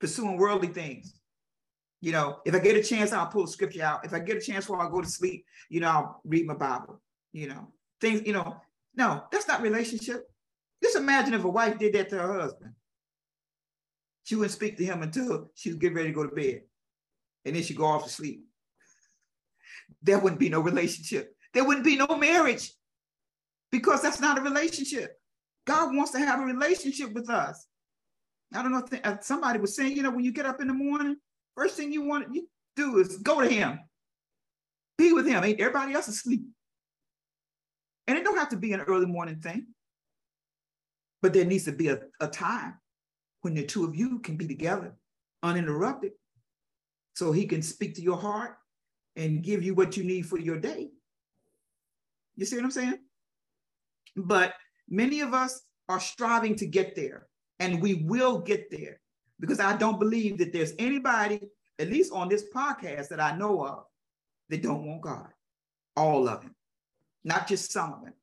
pursuing 0.00 0.36
worldly 0.36 0.68
things. 0.68 1.14
You 2.00 2.10
know, 2.10 2.40
if 2.44 2.54
I 2.54 2.58
get 2.58 2.76
a 2.76 2.82
chance, 2.82 3.12
I'll 3.12 3.28
pull 3.28 3.46
scripture 3.46 3.84
out. 3.84 4.04
If 4.04 4.12
I 4.12 4.18
get 4.18 4.36
a 4.36 4.40
chance 4.40 4.68
while 4.68 4.80
I 4.80 4.90
go 4.90 5.00
to 5.00 5.08
sleep, 5.08 5.44
you 5.68 5.78
know, 5.78 5.88
I'll 5.88 6.20
read 6.24 6.46
my 6.46 6.54
Bible. 6.54 7.00
You 7.32 7.48
know, 7.48 7.68
things, 8.00 8.22
you 8.26 8.32
know, 8.32 8.56
no, 8.96 9.24
that's 9.30 9.46
not 9.46 9.62
relationship. 9.62 10.28
Just 10.82 10.96
imagine 10.96 11.34
if 11.34 11.44
a 11.44 11.48
wife 11.48 11.78
did 11.78 11.92
that 11.94 12.08
to 12.10 12.18
her 12.18 12.40
husband. 12.40 12.72
She 14.24 14.34
wouldn't 14.34 14.52
speak 14.52 14.76
to 14.78 14.84
him 14.84 15.02
until 15.02 15.50
she 15.54 15.68
was 15.70 15.78
getting 15.78 15.96
ready 15.96 16.08
to 16.08 16.14
go 16.14 16.26
to 16.26 16.34
bed. 16.34 16.62
And 17.44 17.54
then 17.54 17.62
she'd 17.62 17.76
go 17.76 17.86
off 17.86 18.04
to 18.04 18.10
sleep. 18.10 18.44
There 20.02 20.18
wouldn't 20.18 20.40
be 20.40 20.48
no 20.48 20.60
relationship. 20.60 21.31
There 21.54 21.64
wouldn't 21.64 21.84
be 21.84 21.96
no 21.96 22.06
marriage 22.16 22.72
because 23.70 24.02
that's 24.02 24.20
not 24.20 24.38
a 24.38 24.42
relationship. 24.42 25.18
God 25.66 25.94
wants 25.94 26.12
to 26.12 26.18
have 26.18 26.40
a 26.40 26.44
relationship 26.44 27.12
with 27.12 27.30
us. 27.30 27.66
I 28.54 28.62
don't 28.62 28.72
know 28.72 28.86
if 28.90 29.24
somebody 29.24 29.58
was 29.58 29.76
saying, 29.76 29.96
you 29.96 30.02
know, 30.02 30.10
when 30.10 30.24
you 30.24 30.32
get 30.32 30.46
up 30.46 30.60
in 30.60 30.66
the 30.66 30.74
morning, 30.74 31.16
first 31.56 31.76
thing 31.76 31.92
you 31.92 32.02
want 32.02 32.32
to 32.32 32.42
do 32.76 32.98
is 32.98 33.18
go 33.18 33.40
to 33.40 33.48
him, 33.48 33.80
be 34.98 35.12
with 35.12 35.26
him. 35.26 35.42
Ain't 35.42 35.60
everybody 35.60 35.94
else 35.94 36.08
asleep? 36.08 36.42
And 38.06 38.18
it 38.18 38.24
don't 38.24 38.36
have 38.36 38.50
to 38.50 38.56
be 38.56 38.72
an 38.72 38.80
early 38.80 39.06
morning 39.06 39.36
thing, 39.36 39.68
but 41.22 41.32
there 41.32 41.44
needs 41.44 41.64
to 41.64 41.72
be 41.72 41.88
a, 41.88 42.00
a 42.20 42.26
time 42.26 42.74
when 43.42 43.54
the 43.54 43.64
two 43.64 43.84
of 43.84 43.94
you 43.94 44.18
can 44.18 44.36
be 44.36 44.46
together 44.46 44.96
uninterrupted 45.42 46.12
so 47.14 47.32
he 47.32 47.46
can 47.46 47.62
speak 47.62 47.94
to 47.94 48.02
your 48.02 48.16
heart 48.16 48.56
and 49.16 49.42
give 49.42 49.62
you 49.62 49.74
what 49.74 49.96
you 49.96 50.04
need 50.04 50.26
for 50.26 50.38
your 50.38 50.58
day. 50.58 50.90
You 52.36 52.44
see 52.44 52.56
what 52.56 52.64
I'm 52.64 52.70
saying? 52.70 52.98
But 54.16 54.54
many 54.88 55.20
of 55.20 55.34
us 55.34 55.62
are 55.88 56.00
striving 56.00 56.56
to 56.56 56.66
get 56.66 56.94
there, 56.94 57.26
and 57.60 57.80
we 57.80 58.04
will 58.04 58.38
get 58.38 58.70
there 58.70 59.00
because 59.40 59.60
I 59.60 59.76
don't 59.76 59.98
believe 59.98 60.38
that 60.38 60.52
there's 60.52 60.72
anybody, 60.78 61.40
at 61.78 61.90
least 61.90 62.12
on 62.12 62.28
this 62.28 62.44
podcast, 62.54 63.08
that 63.08 63.20
I 63.20 63.36
know 63.36 63.64
of 63.66 63.84
that 64.48 64.62
don't 64.62 64.86
want 64.86 65.02
God. 65.02 65.28
All 65.96 66.28
of 66.28 66.42
them, 66.42 66.54
not 67.24 67.46
just 67.46 67.72
some 67.72 67.92
of 67.92 68.04
them. 68.04 68.14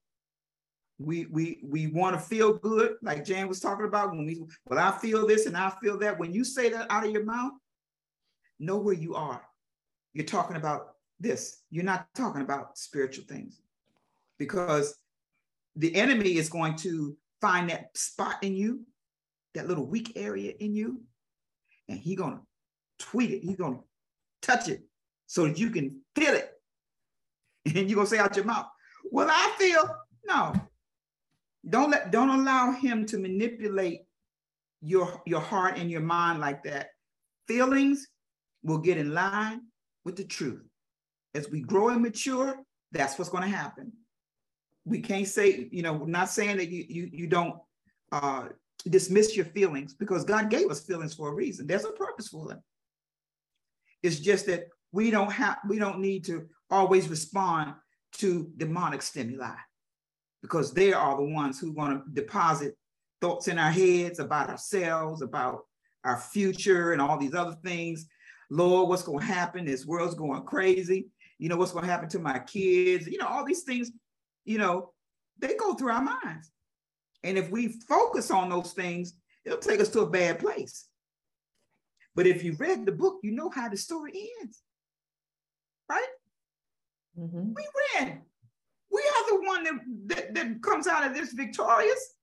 We 0.97 1.28
we 1.28 1.60
we 1.64 1.88
want 1.88 2.16
to 2.16 2.20
feel 2.20 2.53
good, 2.53 2.95
like 3.01 3.24
Jan 3.24 3.47
was 3.47 3.60
talking 3.60 3.86
about. 3.86 4.12
When 4.12 4.26
we 4.26 4.43
well, 4.66 4.80
I 4.80 4.97
feel 4.97 5.28
this 5.28 5.45
and 5.45 5.55
I 5.55 5.70
feel 5.82 5.97
that. 5.99 6.20
When 6.20 6.34
you 6.34 6.43
say 6.43 6.70
that 6.70 6.88
out 6.89 7.05
of 7.05 7.12
your 7.12 7.24
mouth, 7.24 7.53
know 8.60 8.78
where 8.78 8.95
you 8.95 9.16
are. 9.16 9.41
You're 10.14 10.26
talking 10.26 10.57
about 10.57 10.95
this. 11.20 11.62
You're 11.70 11.84
not 11.84 12.07
talking 12.16 12.41
about 12.41 12.78
spiritual 12.78 13.26
things, 13.26 13.62
because 14.40 14.98
the 15.76 15.94
enemy 15.96 16.38
is 16.38 16.50
going 16.50 16.76
to 16.78 17.16
find 17.42 17.70
that 17.70 17.96
spot 17.96 18.38
in 18.42 18.56
you, 18.56 18.82
that 19.54 19.68
little 19.68 19.86
weak 19.86 20.14
area 20.16 20.54
in 20.60 20.74
you, 20.74 21.02
and 21.88 22.00
he's 22.00 22.18
gonna 22.18 22.42
tweet 22.98 23.32
it. 23.32 23.44
He's 23.44 23.58
gonna 23.58 23.80
touch 24.42 24.68
it 24.68 24.82
so 25.28 25.46
that 25.46 25.60
you 25.60 25.70
can 25.70 26.02
feel 26.16 26.34
it, 26.34 26.52
and 27.66 27.90
you're 27.90 27.96
gonna 27.96 28.08
say 28.08 28.18
out 28.18 28.36
your 28.36 28.46
mouth, 28.46 28.68
"Well, 29.12 29.28
I 29.30 29.54
feel 29.60 29.96
no." 30.26 30.54
Don't 31.68 31.92
let 31.92 32.10
don't 32.12 32.30
allow 32.30 32.72
him 32.72 33.06
to 33.08 33.18
manipulate 33.18 34.02
your 34.82 35.22
your 35.26 35.42
heart 35.42 35.78
and 35.78 35.92
your 35.92 36.02
mind 36.02 36.40
like 36.40 36.64
that. 36.64 36.92
Feelings 37.48 38.08
will 38.64 38.78
get 38.78 38.98
in 38.98 39.14
line 39.14 39.62
with 40.06 40.16
the 40.16 40.24
truth. 40.24 40.64
As 41.34 41.50
we 41.50 41.62
grow 41.62 41.90
and 41.90 42.02
mature, 42.02 42.56
that's 42.92 43.18
what's 43.18 43.30
going 43.30 43.44
to 43.44 43.56
happen. 43.56 43.92
We 44.90 45.00
can't 45.02 45.28
say, 45.28 45.70
you 45.72 45.82
know, 45.82 46.04
not 46.06 46.30
saying 46.30 46.58
that 46.58 46.70
you 46.70 46.86
you, 46.88 47.10
you 47.12 47.28
don't 47.28 47.56
uh, 48.12 48.50
dismiss 48.88 49.36
your 49.36 49.46
feelings 49.46 49.94
because 49.94 50.24
God 50.24 50.50
gave 50.50 50.70
us 50.70 50.86
feelings 50.86 51.14
for 51.14 51.30
a 51.30 51.34
reason. 51.34 51.68
There's 51.68 51.86
a 51.86 51.92
purpose 51.92 52.28
for 52.28 52.48
them. 52.48 52.62
It's 54.04 54.20
just 54.20 54.46
that 54.48 54.66
we 54.92 55.12
don't 55.12 55.32
have 55.32 55.60
we 55.68 55.78
don't 55.80 56.00
need 56.00 56.26
to 56.26 56.48
always 56.70 57.08
respond 57.08 57.74
to 58.14 58.50
demonic 58.58 59.02
stimuli 59.02 59.56
because 60.42 60.74
they 60.74 60.94
are 60.94 61.18
the 61.18 61.24
ones 61.24 61.60
who 61.60 61.72
want 61.72 62.04
to 62.04 62.22
deposit 62.22 62.76
thoughts 63.22 63.48
in 63.48 63.60
our 63.60 63.72
heads 63.72 64.20
about 64.20 64.50
ourselves, 64.50 65.22
about 65.22 65.62
our 66.06 66.18
future, 66.18 66.94
and 66.94 67.02
all 67.02 67.18
these 67.18 67.36
other 67.36 67.58
things. 67.64 68.08
Lord, 68.50 68.90
what's 68.90 69.04
going 69.04 69.20
to 69.20 69.26
happen? 69.26 69.66
This 69.66 69.86
world's 69.86 70.16
going 70.16 70.44
crazy. 70.44 71.08
You 71.38 71.50
know, 71.50 71.58
what's 71.58 71.72
going 71.72 71.86
to 71.86 71.92
happen 71.92 72.10
to 72.10 72.20
my 72.20 72.40
kids? 72.40 73.08
You 73.08 73.18
know, 73.18 73.28
all 73.28 73.46
these 73.46 73.64
things, 73.64 73.92
you 74.50 74.58
know, 74.58 74.89
they 75.38 75.54
go 75.54 75.76
through 75.76 75.91
our 75.91 76.02
minds. 76.02 76.52
And 77.24 77.38
if 77.38 77.52
we 77.52 77.68
focus 77.88 78.32
on 78.32 78.50
those 78.50 78.74
things, 78.74 79.14
it'll 79.45 79.60
take 79.60 79.80
us 79.80 79.89
to 79.89 80.02
a 80.02 80.10
bad 80.10 80.39
place. 80.39 80.88
But 82.16 82.26
if 82.26 82.43
you 82.43 82.56
read 82.58 82.86
the 82.86 82.91
book, 82.91 83.20
you 83.22 83.32
know 83.32 83.52
how 83.52 83.70
the 83.70 83.78
story 83.78 84.12
ends, 84.41 84.64
right? 85.88 86.08
Mm-hmm. 87.18 87.54
We 87.54 87.68
win. 88.00 88.22
We 88.91 89.02
are 89.02 89.30
the 89.30 89.47
one 89.47 89.64
that, 89.66 89.74
that, 90.08 90.34
that 90.34 90.64
comes 90.64 90.88
out 90.88 91.06
of 91.06 91.14
this 91.14 91.32
victorious. 91.32 92.16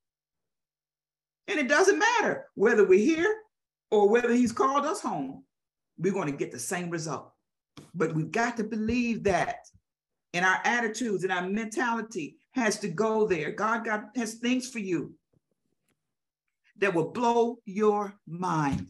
And 1.46 1.60
it 1.60 1.68
doesn't 1.68 2.00
matter 2.00 2.46
whether 2.56 2.84
we're 2.84 2.98
here 2.98 3.36
or 3.92 4.08
whether 4.08 4.32
he's 4.32 4.50
called 4.50 4.84
us 4.84 5.00
home, 5.00 5.44
we're 5.96 6.12
going 6.12 6.30
to 6.30 6.36
get 6.36 6.50
the 6.50 6.58
same 6.58 6.90
result. 6.90 7.32
But 7.94 8.16
we've 8.16 8.32
got 8.32 8.56
to 8.56 8.64
believe 8.64 9.22
that 9.24 9.58
in 10.36 10.44
our 10.44 10.60
attitudes 10.64 11.24
and 11.24 11.32
our 11.32 11.48
mentality 11.48 12.36
has 12.52 12.78
to 12.80 12.88
go 12.88 13.26
there. 13.26 13.50
God 13.52 13.86
got 13.86 14.14
has 14.16 14.34
things 14.34 14.68
for 14.68 14.80
you 14.80 15.14
that 16.78 16.94
will 16.94 17.10
blow 17.10 17.56
your 17.64 18.14
mind. 18.26 18.88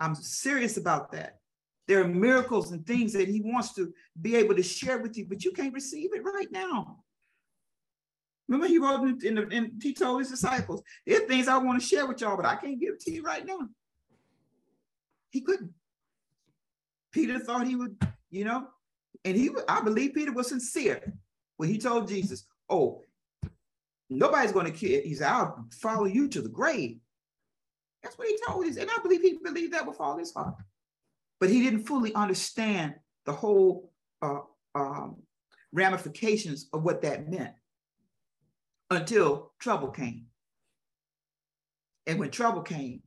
I'm 0.00 0.14
serious 0.14 0.78
about 0.78 1.12
that. 1.12 1.40
There 1.86 2.00
are 2.02 2.08
miracles 2.08 2.72
and 2.72 2.84
things 2.86 3.12
that 3.12 3.28
he 3.28 3.42
wants 3.44 3.74
to 3.74 3.92
be 4.20 4.36
able 4.36 4.56
to 4.56 4.62
share 4.62 4.98
with 4.98 5.18
you, 5.18 5.26
but 5.28 5.44
you 5.44 5.52
can't 5.52 5.74
receive 5.74 6.10
it 6.14 6.24
right 6.24 6.50
now. 6.50 7.04
Remember, 8.48 8.66
he 8.66 8.78
wrote 8.78 9.22
in, 9.22 9.34
the, 9.34 9.48
and 9.52 9.82
he 9.82 9.92
told 9.92 10.20
his 10.20 10.30
disciples, 10.30 10.82
"There 11.06 11.22
are 11.22 11.26
things 11.26 11.46
I 11.46 11.58
want 11.58 11.78
to 11.80 11.86
share 11.86 12.06
with 12.06 12.22
y'all, 12.22 12.36
but 12.36 12.46
I 12.46 12.56
can't 12.56 12.80
give 12.80 12.94
it 12.94 13.00
to 13.00 13.12
you 13.12 13.22
right 13.22 13.44
now." 13.44 13.68
He 15.28 15.42
couldn't. 15.42 15.74
Peter 17.12 17.38
thought 17.38 17.66
he 17.66 17.76
would, 17.76 17.96
you 18.30 18.44
know, 18.46 18.68
and 19.26 19.36
he, 19.36 19.50
I 19.68 19.80
believe 19.82 20.14
Peter 20.14 20.32
was 20.32 20.48
sincere 20.48 21.12
when 21.56 21.68
he 21.68 21.78
told 21.78 22.08
Jesus, 22.08 22.46
"Oh, 22.70 23.02
nobody's 24.08 24.52
going 24.52 24.66
to 24.66 24.72
kill." 24.72 25.02
He 25.02 25.14
said, 25.14 25.28
"I'll 25.28 25.66
follow 25.72 26.04
you 26.04 26.28
to 26.28 26.40
the 26.40 26.48
grave." 26.48 26.98
That's 28.02 28.16
what 28.16 28.28
he 28.28 28.38
told 28.46 28.66
us. 28.66 28.76
And 28.76 28.88
I 28.88 29.02
believe 29.02 29.20
he 29.20 29.38
believed 29.42 29.72
that 29.72 29.86
with 29.86 30.00
all 30.00 30.16
his 30.16 30.32
heart. 30.32 30.54
But 31.40 31.50
he 31.50 31.60
didn't 31.60 31.86
fully 31.86 32.14
understand 32.14 32.94
the 33.24 33.32
whole 33.32 33.92
uh, 34.22 34.40
um, 34.76 35.16
ramifications 35.72 36.68
of 36.72 36.84
what 36.84 37.02
that 37.02 37.28
meant 37.28 37.54
until 38.90 39.52
trouble 39.58 39.88
came. 39.88 40.26
And 42.06 42.20
when 42.20 42.30
trouble 42.30 42.62
came, 42.62 43.02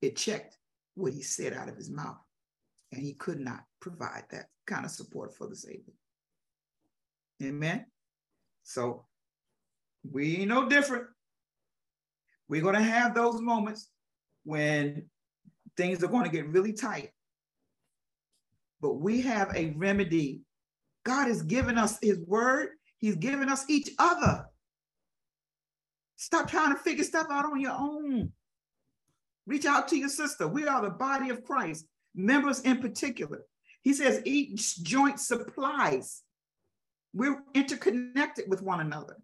it 0.00 0.16
checked 0.16 0.56
what 0.94 1.12
he 1.12 1.20
said 1.20 1.52
out 1.52 1.68
of 1.68 1.76
his 1.76 1.90
mouth. 1.90 2.16
And 2.94 3.02
he 3.02 3.14
could 3.14 3.40
not 3.40 3.64
provide 3.80 4.22
that 4.30 4.46
kind 4.66 4.84
of 4.84 4.90
support 4.90 5.34
for 5.34 5.48
the 5.48 5.56
Savior. 5.56 5.94
Amen. 7.42 7.86
So 8.62 9.06
we 10.08 10.36
ain't 10.38 10.48
no 10.48 10.68
different. 10.68 11.06
We're 12.48 12.62
going 12.62 12.76
to 12.76 12.82
have 12.82 13.14
those 13.14 13.40
moments 13.40 13.90
when 14.44 15.06
things 15.76 16.04
are 16.04 16.08
going 16.08 16.24
to 16.24 16.30
get 16.30 16.46
really 16.48 16.72
tight. 16.72 17.10
But 18.80 19.00
we 19.00 19.22
have 19.22 19.50
a 19.56 19.74
remedy. 19.76 20.42
God 21.04 21.26
has 21.26 21.42
given 21.42 21.76
us 21.76 21.98
his 22.00 22.20
word. 22.20 22.68
He's 22.98 23.16
given 23.16 23.48
us 23.48 23.64
each 23.68 23.90
other. 23.98 24.46
Stop 26.16 26.48
trying 26.48 26.72
to 26.72 26.80
figure 26.80 27.04
stuff 27.04 27.26
out 27.28 27.44
on 27.44 27.60
your 27.60 27.72
own. 27.72 28.30
Reach 29.46 29.66
out 29.66 29.88
to 29.88 29.98
your 29.98 30.08
sister. 30.08 30.46
We 30.46 30.66
are 30.66 30.80
the 30.80 30.90
body 30.90 31.30
of 31.30 31.44
Christ, 31.44 31.86
members 32.14 32.60
in 32.60 32.78
particular. 32.78 33.42
He 33.82 33.92
says 33.92 34.22
each 34.24 34.82
joint 34.82 35.20
supplies. 35.20 36.22
We're 37.12 37.42
interconnected 37.54 38.46
with 38.48 38.62
one 38.62 38.80
another. 38.80 39.18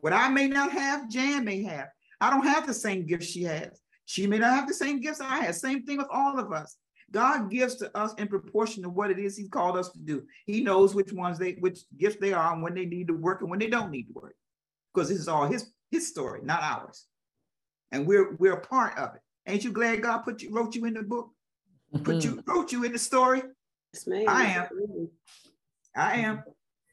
What 0.00 0.12
I 0.12 0.28
may 0.28 0.48
not 0.48 0.72
have, 0.72 1.08
Jan 1.08 1.44
may 1.44 1.62
have. 1.62 1.88
I 2.20 2.30
don't 2.30 2.46
have 2.46 2.66
the 2.66 2.74
same 2.74 3.06
gifts 3.06 3.26
she 3.26 3.44
has. 3.44 3.80
She 4.04 4.26
may 4.26 4.38
not 4.38 4.54
have 4.54 4.68
the 4.68 4.74
same 4.74 5.00
gifts 5.00 5.20
I 5.20 5.40
have. 5.40 5.54
Same 5.54 5.84
thing 5.84 5.98
with 5.98 6.08
all 6.10 6.38
of 6.38 6.52
us. 6.52 6.76
God 7.10 7.50
gives 7.50 7.76
to 7.76 7.96
us 7.96 8.14
in 8.14 8.28
proportion 8.28 8.82
to 8.82 8.90
what 8.90 9.10
it 9.10 9.18
is 9.18 9.36
He's 9.36 9.48
called 9.48 9.76
us 9.76 9.90
to 9.90 9.98
do. 9.98 10.24
He 10.46 10.62
knows 10.62 10.94
which 10.94 11.12
ones 11.12 11.38
they, 11.38 11.52
which 11.52 11.80
gifts 11.96 12.16
they 12.20 12.32
are, 12.32 12.52
and 12.52 12.62
when 12.62 12.74
they 12.74 12.84
need 12.84 13.08
to 13.08 13.14
work 13.14 13.40
and 13.40 13.50
when 13.50 13.58
they 13.58 13.68
don't 13.68 13.90
need 13.90 14.08
to 14.08 14.12
work, 14.12 14.36
because 14.92 15.08
this 15.08 15.18
is 15.18 15.28
all 15.28 15.46
His 15.46 15.70
His 15.90 16.08
story, 16.08 16.40
not 16.42 16.62
ours. 16.62 17.06
And 17.92 18.06
we're 18.06 18.34
we're 18.36 18.54
a 18.54 18.66
part 18.66 18.98
of 18.98 19.14
it. 19.14 19.22
Ain't 19.46 19.64
you 19.64 19.72
glad 19.72 20.02
God 20.02 20.18
put 20.18 20.42
you 20.42 20.52
wrote 20.52 20.74
you 20.74 20.84
in 20.84 20.94
the 20.94 21.02
book? 21.02 21.30
Put 22.02 22.24
you 22.24 22.36
Mm-hmm. 22.36 22.50
wrote 22.50 22.72
you 22.72 22.84
in 22.84 22.92
the 22.92 22.98
story. 22.98 23.42
Yes, 23.94 24.06
ma'am. 24.06 24.24
I 24.28 24.44
am. 24.44 24.66
I 25.96 26.14
am. 26.20 26.42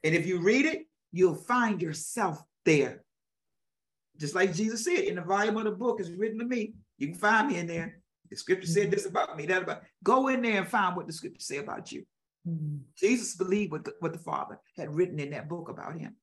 And 0.03 0.15
if 0.15 0.25
you 0.25 0.39
read 0.39 0.65
it, 0.65 0.87
you'll 1.11 1.35
find 1.35 1.81
yourself 1.81 2.41
there. 2.63 3.03
Just 4.17 4.35
like 4.35 4.53
Jesus 4.53 4.85
said, 4.85 4.99
in 4.99 5.15
the 5.15 5.21
volume 5.21 5.57
of 5.57 5.65
the 5.65 5.71
book 5.71 5.99
is 5.99 6.11
written 6.11 6.39
to 6.39 6.45
me. 6.45 6.73
You 6.97 7.07
can 7.07 7.17
find 7.17 7.49
me 7.49 7.57
in 7.57 7.67
there. 7.67 7.99
The 8.29 8.37
scripture 8.37 8.67
said 8.67 8.89
this 8.89 9.05
about 9.05 9.35
me, 9.35 9.45
that 9.47 9.63
about. 9.63 9.81
Go 10.03 10.29
in 10.29 10.41
there 10.41 10.59
and 10.59 10.67
find 10.67 10.95
what 10.95 11.07
the 11.07 11.13
scripture 11.13 11.41
say 11.41 11.57
about 11.57 11.91
you. 11.91 12.05
Jesus 12.97 13.35
believed 13.35 13.71
what 13.71 13.83
the, 13.83 13.93
what 13.99 14.13
the 14.13 14.19
Father 14.19 14.59
had 14.77 14.95
written 14.95 15.19
in 15.19 15.31
that 15.31 15.49
book 15.49 15.67
about 15.69 15.97
him. 15.99 16.15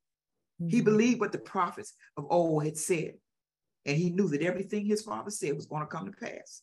He 0.69 0.81
believed 0.81 1.19
what 1.21 1.33
the 1.33 1.39
prophets 1.39 1.93
of 2.17 2.27
old 2.31 2.65
had 2.65 2.79
said. 2.79 3.15
And 3.85 3.97
he 3.97 4.11
knew 4.11 4.29
that 4.29 4.43
everything 4.43 4.87
his 4.87 5.03
father 5.03 5.31
said 5.33 5.57
was 5.57 5.67
going 5.67 5.83
to 5.83 5.89
come 5.89 6.07
to 6.07 6.13
pass. 6.13 6.63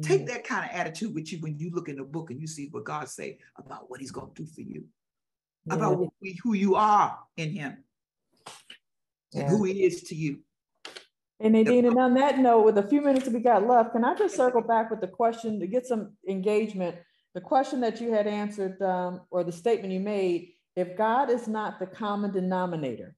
Take 0.00 0.28
that 0.28 0.44
kind 0.44 0.64
of 0.64 0.76
attitude 0.76 1.12
with 1.14 1.32
you 1.32 1.40
when 1.40 1.58
you 1.58 1.70
look 1.70 1.88
in 1.88 1.96
the 1.96 2.04
book 2.04 2.30
and 2.30 2.40
you 2.40 2.46
see 2.46 2.68
what 2.70 2.84
God 2.84 3.08
say 3.08 3.38
about 3.56 3.90
what 3.90 4.00
he's 4.00 4.12
going 4.12 4.32
to 4.32 4.42
do 4.44 4.48
for 4.48 4.60
you, 4.60 4.84
about 5.68 5.98
who, 6.42 6.54
you 6.54 6.76
are 6.76 7.18
in 7.36 7.50
him, 7.50 7.82
and 9.34 9.48
who 9.48 9.64
he 9.64 9.84
is 9.84 10.04
to 10.04 10.14
you. 10.14 10.38
And 11.40 11.54
Nadine, 11.54 11.86
and 11.86 11.98
on 11.98 12.14
that 12.14 12.38
note, 12.38 12.64
with 12.64 12.78
a 12.78 12.86
few 12.86 13.00
minutes 13.00 13.24
that 13.24 13.34
we 13.34 13.40
got 13.40 13.66
left, 13.66 13.90
can 13.92 14.04
I 14.04 14.14
just 14.14 14.36
circle 14.36 14.62
back 14.62 14.88
with 14.88 15.00
the 15.00 15.08
question 15.08 15.58
to 15.58 15.66
get 15.66 15.84
some 15.84 16.12
engagement? 16.28 16.96
The 17.34 17.40
question 17.40 17.80
that 17.80 18.00
you 18.00 18.12
had 18.12 18.28
answered, 18.28 18.80
um, 18.82 19.22
or 19.32 19.42
the 19.42 19.50
statement 19.50 19.92
you 19.92 19.98
made, 19.98 20.52
if 20.76 20.96
God 20.96 21.28
is 21.28 21.48
not 21.48 21.80
the 21.80 21.86
common 21.86 22.30
denominator 22.30 23.16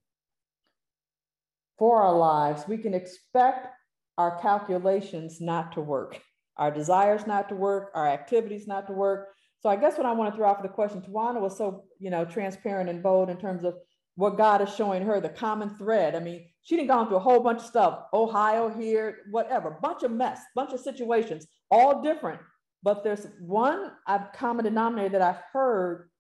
for 1.79 2.01
our 2.01 2.17
lives, 2.17 2.67
we 2.67 2.79
can 2.79 2.95
expect 2.95 3.69
our 4.17 4.41
calculations 4.41 5.41
not 5.41 5.73
to 5.73 5.83
work, 5.83 6.19
our 6.57 6.71
desires 6.71 7.27
not 7.27 7.49
to 7.49 7.55
work, 7.55 7.91
our 7.95 8.07
activities 8.07 8.67
not 8.67 8.87
to 8.87 8.93
work. 8.93 9.29
So 9.61 9.69
I 9.69 9.77
guess 9.77 9.97
what 9.97 10.07
I 10.07 10.13
want 10.13 10.33
to 10.33 10.37
throw 10.37 10.49
out 10.49 10.59
for 10.59 10.63
the 10.63 10.73
question, 10.73 11.01
Tawana 11.01 11.41
was 11.41 11.57
so, 11.57 11.85
you 11.99 12.11
know, 12.11 12.25
transparent 12.25 12.91
and 12.91 13.03
bold 13.03 13.31
in 13.31 13.39
terms 13.39 13.65
of 13.65 13.75
what 14.17 14.37
God 14.37 14.61
is 14.61 14.75
showing 14.75 15.03
her, 15.03 15.21
the 15.21 15.29
common 15.29 15.71
thread. 15.77 16.15
I 16.15 16.21
mean, 16.21 16.47
she 16.63 16.77
didn't 16.77 16.89
gone 16.89 17.09
through 17.09 17.17
a 17.17 17.21
whole 17.21 17.41
bunch 17.41 17.61
of 17.61 17.67
stuff, 17.67 18.05
Ohio 18.13 18.69
here, 18.69 19.19
whatever, 19.31 19.77
bunch 19.83 20.03
of 20.03 20.11
mess, 20.11 20.41
bunch 20.55 20.73
of 20.73 20.81
situations, 20.81 21.47
all 21.71 22.03
different. 22.03 22.41
But 22.83 23.03
there's 23.03 23.27
one 23.41 23.93
uh, 24.07 24.21
common 24.35 24.65
denominator 24.65 25.19
that 25.19 25.23
I've 25.23 25.43
heard 25.53 26.11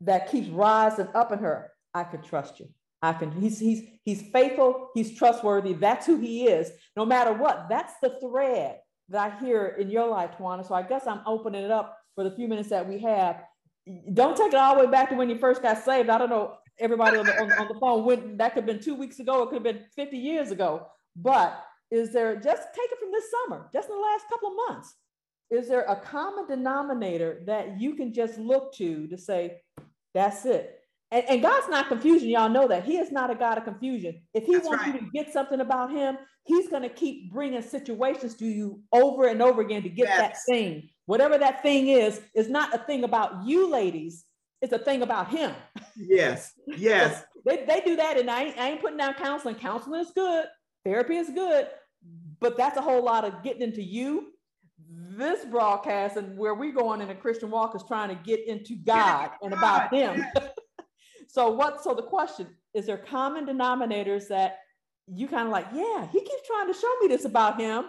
that 0.00 0.30
keeps 0.30 0.48
rising 0.48 1.08
up 1.14 1.32
in 1.32 1.38
her. 1.40 1.70
I 1.94 2.04
can 2.04 2.22
trust 2.22 2.58
you. 2.58 2.68
I 3.02 3.12
can. 3.12 3.30
He's 3.30 3.58
he's 3.58 3.82
he's 4.04 4.22
faithful. 4.32 4.88
He's 4.94 5.16
trustworthy. 5.16 5.74
That's 5.74 6.06
who 6.06 6.18
he 6.18 6.48
is. 6.48 6.70
No 6.96 7.04
matter 7.04 7.32
what. 7.32 7.66
That's 7.68 7.92
the 8.02 8.18
thread 8.20 8.78
that 9.08 9.32
I 9.32 9.44
hear 9.44 9.76
in 9.78 9.90
your 9.90 10.08
life, 10.08 10.32
Tawana. 10.38 10.66
So 10.66 10.74
I 10.74 10.82
guess 10.82 11.06
I'm 11.06 11.20
opening 11.26 11.64
it 11.64 11.70
up 11.70 11.98
for 12.14 12.24
the 12.24 12.30
few 12.30 12.48
minutes 12.48 12.70
that 12.70 12.88
we 12.88 12.98
have. 13.00 13.42
Don't 14.14 14.36
take 14.36 14.52
it 14.52 14.58
all 14.58 14.74
the 14.76 14.84
way 14.84 14.90
back 14.90 15.10
to 15.10 15.14
when 15.14 15.30
you 15.30 15.38
first 15.38 15.62
got 15.62 15.84
saved. 15.84 16.08
I 16.08 16.18
don't 16.18 16.30
know 16.30 16.54
everybody 16.78 17.16
on 17.16 17.26
the, 17.26 17.40
on, 17.40 17.52
on 17.52 17.68
the 17.68 17.78
phone 17.78 18.04
when 18.04 18.36
that 18.36 18.54
could 18.54 18.64
have 18.64 18.66
been 18.66 18.82
two 18.82 18.94
weeks 18.94 19.20
ago. 19.20 19.42
It 19.42 19.46
could 19.46 19.54
have 19.54 19.62
been 19.62 19.84
50 19.94 20.16
years 20.16 20.50
ago. 20.50 20.88
But 21.14 21.64
is 21.90 22.12
there 22.12 22.34
just 22.36 22.62
take 22.74 22.90
it 22.90 22.98
from 22.98 23.12
this 23.12 23.24
summer, 23.30 23.68
just 23.72 23.88
in 23.88 23.94
the 23.94 24.02
last 24.02 24.24
couple 24.28 24.50
of 24.50 24.54
months? 24.68 24.94
Is 25.50 25.68
there 25.68 25.82
a 25.82 25.96
common 25.96 26.46
denominator 26.48 27.42
that 27.46 27.80
you 27.80 27.94
can 27.94 28.12
just 28.12 28.38
look 28.38 28.74
to 28.74 29.06
to 29.06 29.16
say, 29.16 29.58
that's 30.12 30.44
it? 30.44 30.80
And, 31.12 31.24
and, 31.28 31.42
God's 31.42 31.68
not 31.68 31.86
confusion. 31.86 32.28
Y'all 32.28 32.48
know 32.48 32.66
that. 32.66 32.84
He 32.84 32.96
is 32.96 33.12
not 33.12 33.30
a 33.30 33.36
God 33.36 33.58
of 33.58 33.64
confusion. 33.64 34.22
If 34.34 34.44
He 34.44 34.54
That's 34.54 34.66
wants 34.66 34.84
right. 34.84 34.94
you 34.94 35.00
to 35.00 35.06
get 35.14 35.32
something 35.32 35.60
about 35.60 35.92
Him, 35.92 36.18
He's 36.46 36.68
going 36.68 36.82
to 36.82 36.88
keep 36.88 37.32
bringing 37.32 37.62
situations 37.62 38.34
to 38.36 38.46
you 38.46 38.80
over 38.92 39.26
and 39.26 39.42
over 39.42 39.62
again 39.62 39.82
to 39.82 39.88
get 39.88 40.08
yes. 40.08 40.18
that 40.20 40.36
thing. 40.48 40.88
Whatever 41.06 41.38
that 41.38 41.62
thing 41.62 41.88
is, 41.88 42.20
is 42.34 42.48
not 42.48 42.74
a 42.74 42.78
thing 42.78 43.04
about 43.04 43.44
you, 43.44 43.68
ladies. 43.68 44.24
It's 44.62 44.72
a 44.72 44.78
thing 44.78 45.02
about 45.02 45.28
Him. 45.28 45.52
Yes. 45.96 46.52
Yes. 46.66 47.24
they, 47.44 47.64
they 47.64 47.80
do 47.84 47.96
that. 47.96 48.18
And 48.18 48.30
I 48.30 48.44
ain't, 48.44 48.58
I 48.58 48.70
ain't 48.70 48.80
putting 48.80 48.98
down 48.98 49.14
counseling. 49.14 49.56
Counseling 49.56 50.00
is 50.00 50.12
good, 50.14 50.46
therapy 50.84 51.16
is 51.16 51.30
good, 51.30 51.68
but 52.40 52.56
that's 52.56 52.76
a 52.76 52.82
whole 52.82 53.02
lot 53.02 53.24
of 53.24 53.42
getting 53.42 53.62
into 53.62 53.82
you. 53.82 54.28
This 54.88 55.44
broadcast 55.44 56.16
and 56.16 56.38
where 56.38 56.54
we're 56.54 56.72
going 56.72 57.00
in 57.00 57.10
a 57.10 57.14
Christian 57.14 57.50
walk 57.50 57.74
is 57.74 57.82
trying 57.88 58.08
to 58.10 58.22
get 58.22 58.46
into 58.46 58.76
God 58.76 59.30
and 59.42 59.52
about 59.52 59.92
Him. 59.92 60.24
So 61.28 61.50
what, 61.50 61.82
so 61.82 61.92
the 61.94 62.02
question, 62.02 62.46
is 62.72 62.86
there 62.86 62.96
common 62.96 63.46
denominators 63.46 64.28
that 64.28 64.60
you 65.06 65.28
kind 65.28 65.46
of 65.46 65.52
like, 65.52 65.66
yeah, 65.72 66.08
he 66.12 66.20
keeps 66.20 66.46
trying 66.46 66.72
to 66.72 66.78
show 66.78 66.92
me 67.00 67.08
this 67.08 67.24
about 67.24 67.60
him. 67.60 67.84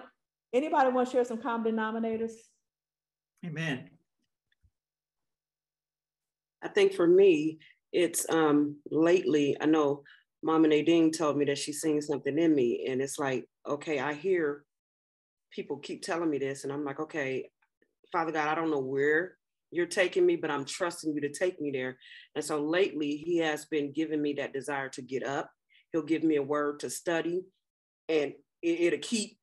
Anybody 0.53 0.91
want 0.91 1.07
to 1.07 1.11
share 1.11 1.25
some 1.25 1.41
common 1.41 1.75
denominators? 1.75 2.31
Amen. 3.45 3.89
I 6.63 6.67
think 6.67 6.93
for 6.93 7.07
me, 7.07 7.59
it's 7.93 8.29
um 8.29 8.77
lately, 8.91 9.55
I 9.59 9.65
know 9.65 10.03
Mama 10.43 10.67
Nadine 10.67 11.11
told 11.11 11.37
me 11.37 11.45
that 11.45 11.57
she's 11.57 11.81
seeing 11.81 12.01
something 12.01 12.37
in 12.37 12.53
me. 12.53 12.85
And 12.89 13.01
it's 13.01 13.17
like, 13.17 13.45
okay, 13.67 13.99
I 13.99 14.13
hear 14.13 14.63
people 15.51 15.77
keep 15.77 16.01
telling 16.01 16.29
me 16.29 16.37
this. 16.37 16.63
And 16.63 16.73
I'm 16.73 16.85
like, 16.85 16.99
okay, 16.99 17.49
Father 18.11 18.31
God, 18.31 18.47
I 18.47 18.55
don't 18.55 18.71
know 18.71 18.79
where 18.79 19.35
you're 19.71 19.85
taking 19.85 20.25
me, 20.25 20.35
but 20.35 20.51
I'm 20.51 20.65
trusting 20.65 21.13
you 21.13 21.21
to 21.21 21.29
take 21.29 21.59
me 21.59 21.71
there. 21.71 21.97
And 22.35 22.43
so 22.43 22.61
lately, 22.63 23.17
he 23.17 23.37
has 23.39 23.65
been 23.65 23.91
giving 23.91 24.21
me 24.21 24.33
that 24.33 24.53
desire 24.53 24.89
to 24.89 25.01
get 25.01 25.23
up. 25.23 25.49
He'll 25.91 26.03
give 26.03 26.23
me 26.23 26.35
a 26.35 26.43
word 26.43 26.79
to 26.81 26.89
study, 26.89 27.45
and 28.09 28.33
it, 28.61 28.93
will 28.93 28.99
keep 28.99 29.37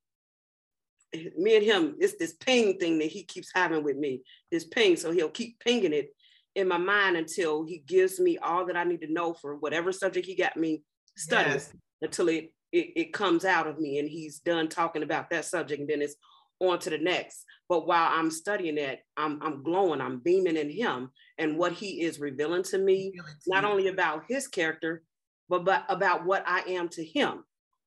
me 1.37 1.57
and 1.57 1.65
him. 1.65 1.97
It's 1.99 2.17
this 2.19 2.35
ping 2.35 2.79
thing 2.79 2.99
that 2.99 3.07
he 3.11 3.25
keeps 3.25 3.51
having 3.55 3.83
with 3.85 3.97
me, 3.97 4.23
this 4.51 4.65
ping. 4.65 4.97
So 4.97 5.11
he'll 5.11 5.29
keep 5.29 5.61
pinging 5.61 5.93
it 5.93 6.11
in 6.55 6.69
my 6.69 6.79
mind 6.79 7.17
until 7.17 7.65
he 7.65 7.79
gives 7.79 8.21
me 8.21 8.39
all 8.39 8.67
that 8.67 8.77
I 8.77 8.85
need 8.85 9.01
to 9.01 9.13
know 9.13 9.35
for 9.35 9.57
whatever 9.57 9.93
subject 9.93 10.27
he 10.27 10.37
got 10.37 10.57
me 10.57 10.83
studying 11.17 11.55
yes. 11.55 11.73
until 12.03 12.29
it, 12.29 12.53
it 12.73 12.93
it 12.97 13.13
comes 13.13 13.45
out 13.45 13.67
of 13.67 13.79
me 13.79 13.99
and 13.99 14.09
he's 14.09 14.39
done 14.41 14.69
talking 14.69 15.03
about 15.03 15.31
that 15.31 15.45
subject, 15.45 15.81
and 15.81 15.89
then 15.89 16.03
it's 16.03 16.17
on 16.61 16.79
to 16.81 16.91
the 16.91 16.99
next. 16.99 17.45
But 17.69 17.87
while 17.87 18.09
I'm 18.13 18.31
studying 18.31 18.77
that, 18.77 19.01
I'm, 19.17 19.41
I'm 19.43 19.63
glowing, 19.63 20.01
I'm 20.01 20.19
beaming 20.19 20.57
in 20.57 20.71
him 20.71 21.11
and 21.39 21.59
what 21.59 21.73
he 21.73 22.03
is 22.03 22.21
revealing 22.21 22.63
to 22.65 22.79
me, 22.79 23.13
not 23.47 23.65
only 23.65 23.89
about 23.89 24.25
his 24.29 24.49
character, 24.49 25.03
but, 25.49 25.65
but 25.65 25.85
about 25.89 26.25
what 26.25 26.45
I 26.47 26.61
am 26.69 26.89
to 26.91 27.05
him 27.05 27.45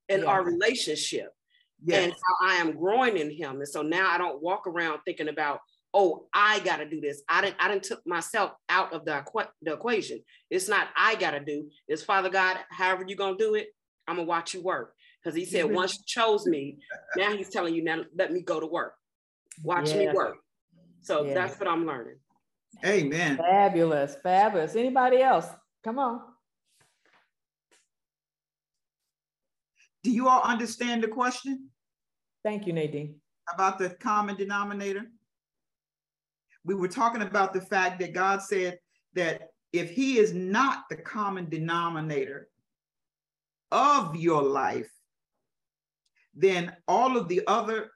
and 0.10 0.24
yeah. 0.24 0.28
our 0.28 0.44
relationship 0.44 1.32
yes. 1.84 2.04
and 2.04 2.14
how 2.14 2.48
I 2.48 2.56
am 2.56 2.78
growing 2.78 3.18
in 3.18 3.32
him. 3.32 3.58
And 3.58 3.68
so 3.68 3.82
now 3.82 4.10
I 4.10 4.18
don't 4.18 4.42
walk 4.42 4.68
around 4.68 5.00
thinking 5.06 5.30
about, 5.30 5.60
oh, 5.94 6.28
I 6.34 6.60
got 6.60 6.78
to 6.78 6.90
do 6.90 7.02
this. 7.02 7.22
I 7.28 7.42
didn't, 7.42 7.56
I 7.60 7.68
didn't 7.70 7.84
took 7.84 8.06
myself 8.06 8.52
out 8.70 8.94
of 8.94 9.06
the, 9.06 9.12
equ- 9.12 9.50
the 9.62 9.74
equation. 9.74 10.22
It's 10.50 10.70
not 10.70 10.88
I 10.96 11.16
got 11.16 11.32
to 11.32 11.40
do. 11.40 11.70
It's 11.88 12.04
Father 12.04 12.30
God, 12.30 12.58
however 12.70 13.04
you're 13.08 13.18
going 13.18 13.38
to 13.38 13.44
do 13.44 13.56
it, 13.56 13.68
I'm 14.08 14.16
going 14.16 14.28
to 14.28 14.30
watch 14.30 14.54
you 14.54 14.62
work. 14.62 14.94
Because 15.24 15.36
he 15.36 15.46
said, 15.46 15.66
once 15.70 15.98
you 15.98 16.04
chose 16.06 16.46
me, 16.46 16.78
now 17.18 17.36
he's 17.36 17.50
telling 17.50 17.74
you, 17.74 17.84
now 17.84 18.04
let 18.16 18.32
me 18.32 18.42
go 18.42 18.60
to 18.60 18.68
work. 18.68 18.94
Watch 19.64 19.94
me 19.94 20.08
work. 20.10 20.38
So 21.02 21.24
that's 21.24 21.60
what 21.60 21.68
I'm 21.68 21.86
learning. 21.86 22.18
Amen. 22.86 23.38
Fabulous, 23.38 24.16
fabulous. 24.22 24.76
Anybody 24.76 25.22
else? 25.22 25.48
Come 25.84 26.00
on. 26.00 26.22
Do 30.08 30.14
you 30.14 30.30
all 30.30 30.42
understand 30.42 31.04
the 31.04 31.10
question? 31.10 31.68
Thank 32.42 32.66
you, 32.66 32.72
Nadine. 32.72 33.16
About 33.54 33.78
the 33.78 33.90
common 33.90 34.38
denominator? 34.38 35.12
We 36.64 36.76
were 36.76 36.88
talking 36.88 37.24
about 37.24 37.52
the 37.52 37.60
fact 37.60 38.00
that 38.00 38.14
God 38.14 38.42
said 38.42 38.80
that 39.16 39.50
if 39.74 39.92
he 39.92 40.18
is 40.18 40.34
not 40.34 40.86
the 40.90 40.96
common 40.96 41.50
denominator 41.50 42.48
of 43.70 44.16
your 44.16 44.42
life, 44.42 44.90
then 46.34 46.74
all 46.88 47.18
of 47.18 47.28
the 47.28 47.42
other 47.46 47.92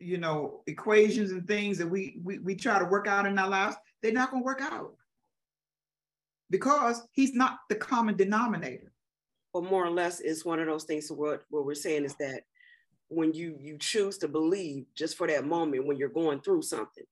you 0.00 0.18
know 0.18 0.62
equations 0.66 1.30
and 1.30 1.48
things 1.48 1.78
that 1.78 1.88
we 1.88 2.20
we, 2.22 2.38
we 2.40 2.54
try 2.54 2.78
to 2.78 2.84
work 2.84 3.06
out 3.06 3.26
in 3.26 3.38
our 3.38 3.48
lives 3.48 3.76
they're 4.02 4.12
not 4.12 4.30
going 4.30 4.42
to 4.42 4.44
work 4.44 4.60
out 4.60 4.92
because 6.50 7.00
he's 7.12 7.32
not 7.32 7.60
the 7.68 7.76
common 7.76 8.16
denominator 8.16 8.92
or 9.54 9.62
more 9.62 9.86
or 9.86 9.90
less 9.90 10.20
it's 10.20 10.44
one 10.44 10.58
of 10.58 10.66
those 10.66 10.84
things 10.84 11.08
what 11.10 11.44
what 11.48 11.64
we're 11.64 11.74
saying 11.74 12.04
is 12.04 12.14
that 12.16 12.42
when 13.08 13.32
you 13.32 13.56
you 13.60 13.78
choose 13.78 14.18
to 14.18 14.28
believe 14.28 14.84
just 14.94 15.16
for 15.16 15.26
that 15.26 15.46
moment 15.46 15.86
when 15.86 15.96
you're 15.96 16.08
going 16.08 16.40
through 16.40 16.62
something 16.62 17.04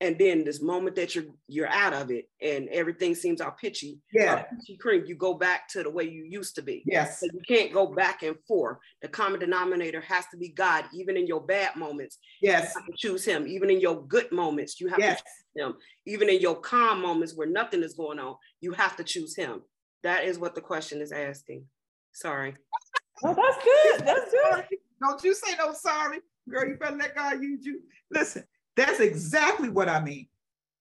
and 0.00 0.18
then 0.18 0.44
this 0.44 0.60
moment 0.60 0.94
that 0.96 1.14
you're 1.14 1.24
you're 1.48 1.68
out 1.68 1.94
of 1.94 2.10
it 2.10 2.28
and 2.42 2.68
everything 2.68 3.14
seems 3.14 3.40
all 3.40 3.50
pitchy 3.52 3.98
yeah. 4.12 4.42
pitchy 4.42 4.76
cream 4.76 5.04
you 5.06 5.14
go 5.14 5.34
back 5.34 5.68
to 5.68 5.82
the 5.82 5.90
way 5.90 6.04
you 6.04 6.24
used 6.28 6.54
to 6.54 6.62
be. 6.62 6.82
Yes. 6.86 7.20
So 7.20 7.26
you 7.32 7.40
can't 7.48 7.72
go 7.72 7.86
back 7.86 8.22
and 8.22 8.36
forth. 8.46 8.78
The 9.00 9.08
common 9.08 9.40
denominator 9.40 10.00
has 10.02 10.26
to 10.32 10.36
be 10.36 10.50
god 10.50 10.84
even 10.94 11.16
in 11.16 11.26
your 11.26 11.40
bad 11.40 11.76
moments. 11.76 12.18
Yes. 12.42 12.74
you 12.74 12.80
have 12.80 12.86
to 12.86 12.92
choose 12.96 13.24
him 13.24 13.46
even 13.46 13.70
in 13.70 13.80
your 13.80 14.02
good 14.06 14.30
moments 14.32 14.80
you 14.80 14.88
have 14.88 14.98
yes. 14.98 15.18
to 15.18 15.24
choose 15.24 15.66
him. 15.66 15.74
Even 16.06 16.28
in 16.28 16.40
your 16.40 16.56
calm 16.56 17.00
moments 17.00 17.34
where 17.34 17.48
nothing 17.48 17.82
is 17.82 17.94
going 17.94 18.18
on 18.18 18.36
you 18.60 18.72
have 18.72 18.96
to 18.96 19.04
choose 19.04 19.34
him 19.34 19.62
that 20.06 20.24
is 20.24 20.38
what 20.38 20.54
the 20.54 20.60
question 20.60 21.00
is 21.00 21.12
asking 21.12 21.64
sorry 22.12 22.54
oh 23.24 23.34
that's 23.34 23.64
good 23.64 24.06
that's 24.06 24.30
good 24.30 24.78
don't 25.00 25.22
you 25.24 25.34
say 25.34 25.54
no 25.58 25.72
sorry 25.72 26.18
girl 26.48 26.66
you 26.66 26.76
better 26.76 26.96
let 26.96 27.14
god 27.14 27.42
use 27.42 27.64
you 27.64 27.80
listen 28.10 28.44
that's 28.76 29.00
exactly 29.00 29.70
what 29.70 29.88
I 29.88 30.02
mean. 30.02 30.28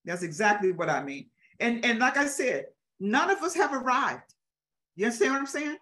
That's 0.04 0.22
exactly 0.22 0.72
what 0.72 0.90
I 0.90 1.02
mean. 1.02 1.28
And, 1.60 1.84
and 1.86 1.98
like 1.98 2.18
I 2.18 2.28
said, 2.28 2.66
none 3.00 3.32
of 3.32 3.42
us 3.42 3.56
have 3.56 3.74
arrived. 3.74 4.34
You 4.96 5.06
understand 5.06 5.32
what 5.32 5.40
I'm 5.40 5.48
saying? 5.48 5.78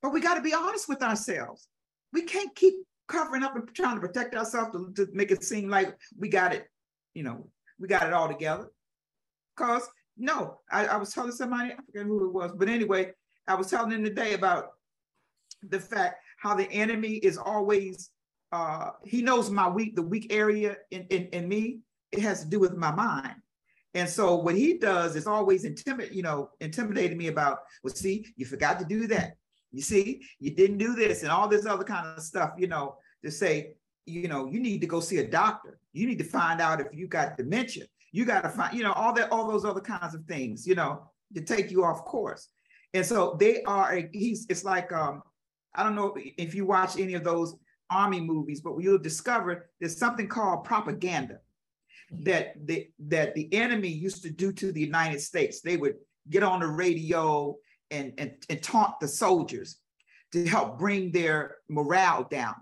But 0.00 0.12
we 0.12 0.20
got 0.20 0.34
to 0.34 0.40
be 0.40 0.54
honest 0.54 0.88
with 0.88 1.02
ourselves. 1.02 1.68
We 2.12 2.22
can't 2.22 2.54
keep 2.56 2.74
covering 3.08 3.42
up 3.42 3.54
and 3.54 3.72
trying 3.74 3.96
to 3.96 4.00
protect 4.00 4.34
ourselves 4.34 4.72
to, 4.72 4.92
to 4.96 5.12
make 5.12 5.30
it 5.30 5.44
seem 5.44 5.68
like 5.68 5.96
we 6.18 6.28
got 6.28 6.54
it, 6.54 6.66
you 7.14 7.22
know, 7.22 7.46
we 7.78 7.88
got 7.88 8.06
it 8.06 8.12
all 8.12 8.28
together. 8.28 8.68
Because 9.56 9.86
no, 10.16 10.58
I, 10.70 10.86
I 10.86 10.96
was 10.96 11.12
telling 11.12 11.32
somebody, 11.32 11.72
I 11.72 11.76
forget 11.76 12.06
who 12.06 12.26
it 12.26 12.32
was, 12.32 12.52
but 12.56 12.68
anyway, 12.68 13.12
I 13.48 13.54
was 13.54 13.68
telling 13.68 13.90
them 13.90 14.04
today 14.04 14.34
about 14.34 14.72
the 15.68 15.80
fact 15.80 16.16
how 16.38 16.54
the 16.54 16.70
enemy 16.70 17.14
is 17.14 17.38
always 17.38 18.10
uh, 18.52 18.90
he 19.04 19.22
knows 19.22 19.50
my 19.50 19.68
weak, 19.68 19.96
the 19.96 20.02
weak 20.02 20.32
area 20.32 20.76
in, 20.90 21.06
in, 21.08 21.26
in 21.28 21.48
me. 21.48 21.80
It 22.12 22.20
has 22.20 22.42
to 22.42 22.48
do 22.48 22.60
with 22.60 22.76
my 22.76 22.92
mind. 22.92 23.36
And 23.94 24.08
so 24.08 24.36
what 24.36 24.54
he 24.54 24.78
does 24.78 25.16
is 25.16 25.26
always 25.26 25.64
intimidate, 25.64 26.12
you 26.12 26.22
know, 26.22 26.50
intimidating 26.60 27.16
me 27.16 27.28
about, 27.28 27.60
well, 27.82 27.94
see, 27.94 28.26
you 28.36 28.44
forgot 28.44 28.78
to 28.78 28.84
do 28.84 29.06
that. 29.08 29.36
You 29.70 29.82
see, 29.82 30.22
you 30.38 30.54
didn't 30.54 30.78
do 30.78 30.94
this 30.94 31.22
and 31.22 31.32
all 31.32 31.48
this 31.48 31.64
other 31.64 31.84
kind 31.84 32.06
of 32.06 32.22
stuff, 32.22 32.52
you 32.58 32.66
know, 32.66 32.96
to 33.24 33.30
say, 33.30 33.72
you 34.04 34.28
know, 34.28 34.46
you 34.46 34.60
need 34.60 34.80
to 34.82 34.86
go 34.86 35.00
see 35.00 35.18
a 35.18 35.26
doctor. 35.26 35.78
You 35.92 36.06
need 36.06 36.18
to 36.18 36.24
find 36.24 36.60
out 36.60 36.80
if 36.80 36.88
you 36.92 37.06
got 37.06 37.38
dementia. 37.38 37.84
You 38.12 38.24
got 38.24 38.42
to 38.42 38.48
find, 38.48 38.76
you 38.76 38.84
know, 38.84 38.92
all 38.92 39.12
that, 39.14 39.32
all 39.32 39.50
those 39.50 39.64
other 39.64 39.80
kinds 39.80 40.14
of 40.14 40.24
things, 40.26 40.66
you 40.66 40.74
know, 40.74 41.10
to 41.34 41.42
take 41.42 41.70
you 41.70 41.84
off 41.84 42.04
course. 42.04 42.48
And 42.94 43.04
so 43.04 43.36
they 43.40 43.62
are, 43.62 43.96
a, 43.96 44.08
he's, 44.12 44.46
it's 44.50 44.64
like, 44.64 44.92
um, 44.92 45.22
I 45.74 45.82
don't 45.82 45.94
know 45.94 46.14
if 46.18 46.54
you 46.54 46.66
watch 46.66 46.98
any 46.98 47.14
of 47.14 47.24
those 47.24 47.56
army 47.90 48.20
movies, 48.20 48.60
but 48.60 48.78
you'll 48.78 48.98
discover 48.98 49.70
there's 49.80 49.98
something 49.98 50.28
called 50.28 50.64
propaganda 50.64 51.38
that 52.20 52.54
the 52.66 52.88
that 52.98 53.34
the 53.34 53.52
enemy 53.54 53.88
used 53.88 54.22
to 54.22 54.30
do 54.30 54.52
to 54.52 54.70
the 54.72 54.80
United 54.80 55.20
States. 55.20 55.62
They 55.62 55.78
would 55.78 55.94
get 56.28 56.42
on 56.42 56.60
the 56.60 56.66
radio 56.66 57.56
and, 57.90 58.12
and, 58.18 58.32
and 58.50 58.62
taunt 58.62 59.00
the 59.00 59.08
soldiers 59.08 59.78
to 60.32 60.46
help 60.46 60.78
bring 60.78 61.10
their 61.10 61.56
morale 61.68 62.26
down. 62.30 62.54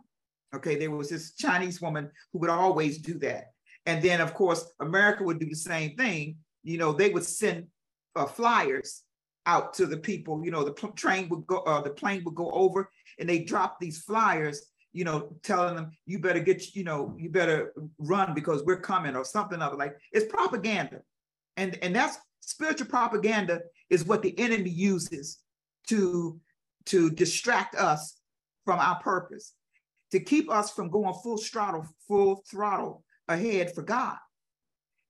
Okay, 0.55 0.77
there 0.77 0.91
was 0.91 1.09
this 1.09 1.35
Chinese 1.35 1.81
woman 1.81 2.11
who 2.33 2.41
would 2.41 2.51
always 2.51 2.99
do 2.99 3.19
that. 3.19 3.53
And 3.87 4.03
then, 4.03 4.21
of 4.21 4.35
course, 4.35 4.71
America 4.81 5.25
would 5.25 5.39
do 5.39 5.49
the 5.49 5.57
same 5.57 5.97
thing. 5.97 6.37
You 6.63 6.79
know, 6.79 6.93
they 6.93 7.11
would 7.11 7.25
send 7.25 7.67
uh, 8.15 8.27
flyers 8.27 9.03
out 9.47 9.75
to 9.75 9.87
the 9.87 9.97
people. 9.97 10.45
You 10.45 10.51
know, 10.51 10.65
the 10.65 10.73
train 10.97 11.29
would 11.31 11.47
go, 11.47 11.59
uh, 11.59 11.81
the 11.81 11.91
plane 11.91 12.23
would 12.25 12.35
go 12.35 12.51
over, 12.51 12.91
and 13.19 13.29
they 13.29 13.41
drop 13.41 13.81
these 13.81 14.03
flyers 14.03 14.71
you 14.93 15.05
know, 15.05 15.33
telling 15.43 15.77
them 15.77 15.93
you 16.07 16.19
better 16.19 16.41
get, 16.41 16.75
you 16.75 16.85
know, 16.85 17.15
you 17.19 17.31
better 17.31 17.73
run 17.99 18.35
because 18.35 18.65
we're 18.65 18.81
coming 18.81 19.15
or 19.15 19.25
something 19.25 19.61
it. 19.61 19.79
Like 19.79 19.97
it's 20.13 20.27
propaganda. 20.27 21.01
And, 21.57 21.79
and 21.83 21.95
that's 21.95 22.19
spiritual 22.41 22.89
propaganda 22.89 23.61
is 23.89 24.05
what 24.05 24.23
the 24.23 24.37
enemy 24.39 24.71
uses 24.71 25.39
to, 25.89 26.41
to 26.87 27.11
distract 27.11 27.75
us 27.77 28.17
from 28.65 28.79
our 28.79 29.01
purpose, 29.01 29.55
to 30.11 30.21
keep 30.21 30.51
us 30.51 30.71
from 30.73 30.91
going 30.91 31.15
full 31.23 31.39
throttle, 31.39 31.87
full 32.09 32.43
throttle 32.51 33.05
ahead 33.31 33.75
for 33.75 33.83
God. 33.83 34.17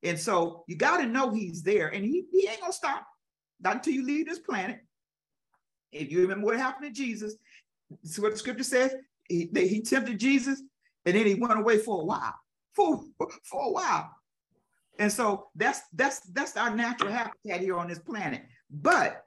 And 0.03 0.19
so 0.19 0.65
you 0.67 0.77
got 0.77 0.99
to 0.99 1.07
know 1.07 1.31
he's 1.31 1.63
there 1.63 1.89
and 1.89 2.05
he, 2.05 2.25
he 2.33 2.49
ain't 2.49 2.61
gonna 2.61 2.73
stop 2.73 3.07
not 3.61 3.77
until 3.77 3.95
you 3.95 4.05
leave 4.07 4.27
this 4.27 4.39
planet. 4.39 4.81
If 5.93 6.11
you 6.11 6.23
remember 6.23 6.47
what 6.47 6.57
happened 6.57 6.95
to 6.95 7.03
Jesus, 7.03 7.37
this 8.03 8.13
is 8.13 8.21
what 8.21 8.33
the 8.33 8.39
scripture 8.39 8.65
says, 8.65 8.95
he, 9.29 9.51
he 9.55 9.83
tempted 9.83 10.19
Jesus 10.19 10.63
and 11.05 11.15
then 11.15 11.27
he 11.27 11.35
went 11.35 11.59
away 11.59 11.79
for 11.79 12.01
a 12.01 12.05
while, 12.05 12.35
for, 12.75 13.03
for 13.45 13.69
a 13.69 13.71
while. 13.71 14.11
And 14.99 15.11
so 15.11 15.49
that's 15.55 15.81
that's 15.95 16.21
that's 16.33 16.57
our 16.59 16.75
natural 16.75 17.11
habitat 17.11 17.61
here 17.61 17.79
on 17.79 17.89
this 17.89 17.99
planet. 17.99 18.43
But 18.71 19.25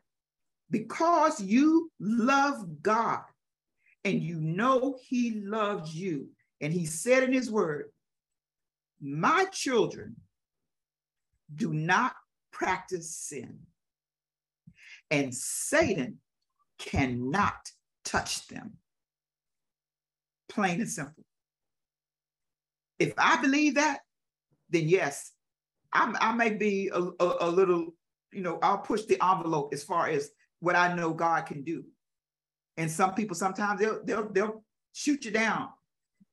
because 0.69 1.41
you 1.41 1.91
love 1.99 2.81
God 2.83 3.21
and 4.03 4.21
you 4.21 4.39
know 4.39 4.99
he 5.07 5.41
loves 5.41 5.95
you, 5.95 6.29
and 6.61 6.71
he 6.71 6.85
said 6.85 7.23
in 7.23 7.33
his 7.33 7.49
word, 7.51 7.89
My 9.05 9.45
children 9.51 10.15
do 11.53 11.73
not 11.73 12.13
practice 12.51 13.15
sin, 13.15 13.59
and 15.11 15.35
Satan 15.35 16.19
cannot 16.79 17.69
touch 18.05 18.47
them 18.47 18.77
plain 20.53 20.81
and 20.81 20.89
simple. 20.89 21.25
If 22.99 23.13
I 23.17 23.41
believe 23.41 23.75
that, 23.75 23.99
then 24.69 24.87
yes, 24.87 25.31
I, 25.91 26.13
I 26.19 26.33
may 26.33 26.51
be 26.51 26.89
a, 26.93 27.01
a, 27.01 27.35
a, 27.41 27.49
little, 27.49 27.93
you 28.31 28.41
know, 28.41 28.59
I'll 28.61 28.77
push 28.77 29.03
the 29.03 29.23
envelope 29.23 29.73
as 29.73 29.83
far 29.83 30.07
as 30.07 30.29
what 30.59 30.75
I 30.75 30.95
know 30.95 31.13
God 31.13 31.45
can 31.45 31.63
do. 31.63 31.83
And 32.77 32.89
some 32.89 33.13
people 33.13 33.35
sometimes 33.35 33.79
they'll 33.79 34.03
they'll 34.03 34.29
they'll 34.31 34.63
shoot 34.93 35.25
you 35.25 35.31
down 35.31 35.69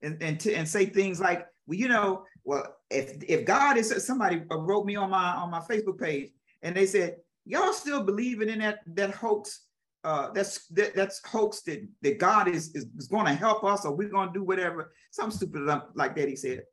and 0.01 0.23
and, 0.23 0.41
to, 0.41 0.55
and 0.55 0.67
say 0.67 0.87
things 0.87 1.21
like, 1.21 1.47
well, 1.71 1.79
you 1.79 1.89
know, 1.89 2.25
well, 2.43 2.67
if 2.91 3.23
if 3.29 3.45
God 3.45 3.77
is 3.77 4.05
somebody 4.05 4.43
wrote 4.51 4.85
me 4.85 4.97
on 4.97 5.09
my 5.09 5.35
on 5.35 5.53
my 5.53 5.61
Facebook 5.61 6.01
page 6.01 6.31
and 6.63 6.75
they 6.75 6.85
said, 6.85 7.17
y'all 7.45 7.73
still 7.73 8.03
believing 8.03 8.49
in 8.49 8.59
that 8.59 8.81
that 8.89 9.13
hoax 9.13 9.67
uh, 10.03 10.31
that's 10.33 10.67
that, 10.67 10.97
that's 10.97 11.25
hoax 11.25 11.61
that, 11.63 11.87
that 12.03 12.19
God 12.19 12.49
is, 12.49 12.75
is, 12.75 12.87
is 12.99 13.07
going 13.07 13.27
to 13.27 13.35
help 13.35 13.63
us 13.63 13.85
or 13.85 13.95
we're 13.95 14.09
going 14.09 14.33
to 14.33 14.35
do 14.35 14.43
whatever. 14.43 14.93
Something 15.13 15.37
stupid 15.37 15.81
like 15.95 16.17
that, 16.17 16.29
he 16.29 16.35
said. 16.35 16.65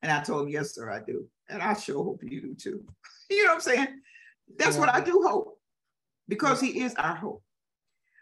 And 0.00 0.10
I 0.10 0.22
told 0.22 0.46
him, 0.46 0.48
yes, 0.48 0.74
sir, 0.74 0.90
I 0.90 1.00
do. 1.00 1.26
And 1.50 1.60
I 1.60 1.74
sure 1.74 2.02
hope 2.02 2.22
you 2.22 2.40
do 2.40 2.54
too. 2.54 2.84
you 3.30 3.44
know 3.44 3.50
what 3.50 3.54
I'm 3.56 3.60
saying? 3.60 4.00
That's 4.56 4.76
yeah. 4.76 4.80
what 4.80 4.94
I 4.94 5.00
do 5.00 5.24
hope 5.26 5.58
because 6.26 6.58
he 6.60 6.80
is 6.80 6.94
our 6.94 7.16
hope. 7.16 7.42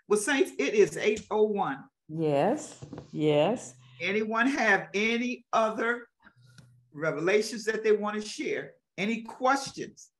Well, 0.08 0.18
Saints, 0.18 0.50
it 0.58 0.74
is 0.74 0.96
801. 0.96 1.84
Yes, 2.08 2.84
yes. 3.12 3.74
Anyone 4.04 4.46
have 4.48 4.88
any 4.92 5.46
other 5.52 6.06
revelations 6.92 7.64
that 7.64 7.82
they 7.82 7.92
want 7.92 8.20
to 8.20 8.28
share? 8.28 8.72
Any 8.98 9.22
questions? 9.22 10.10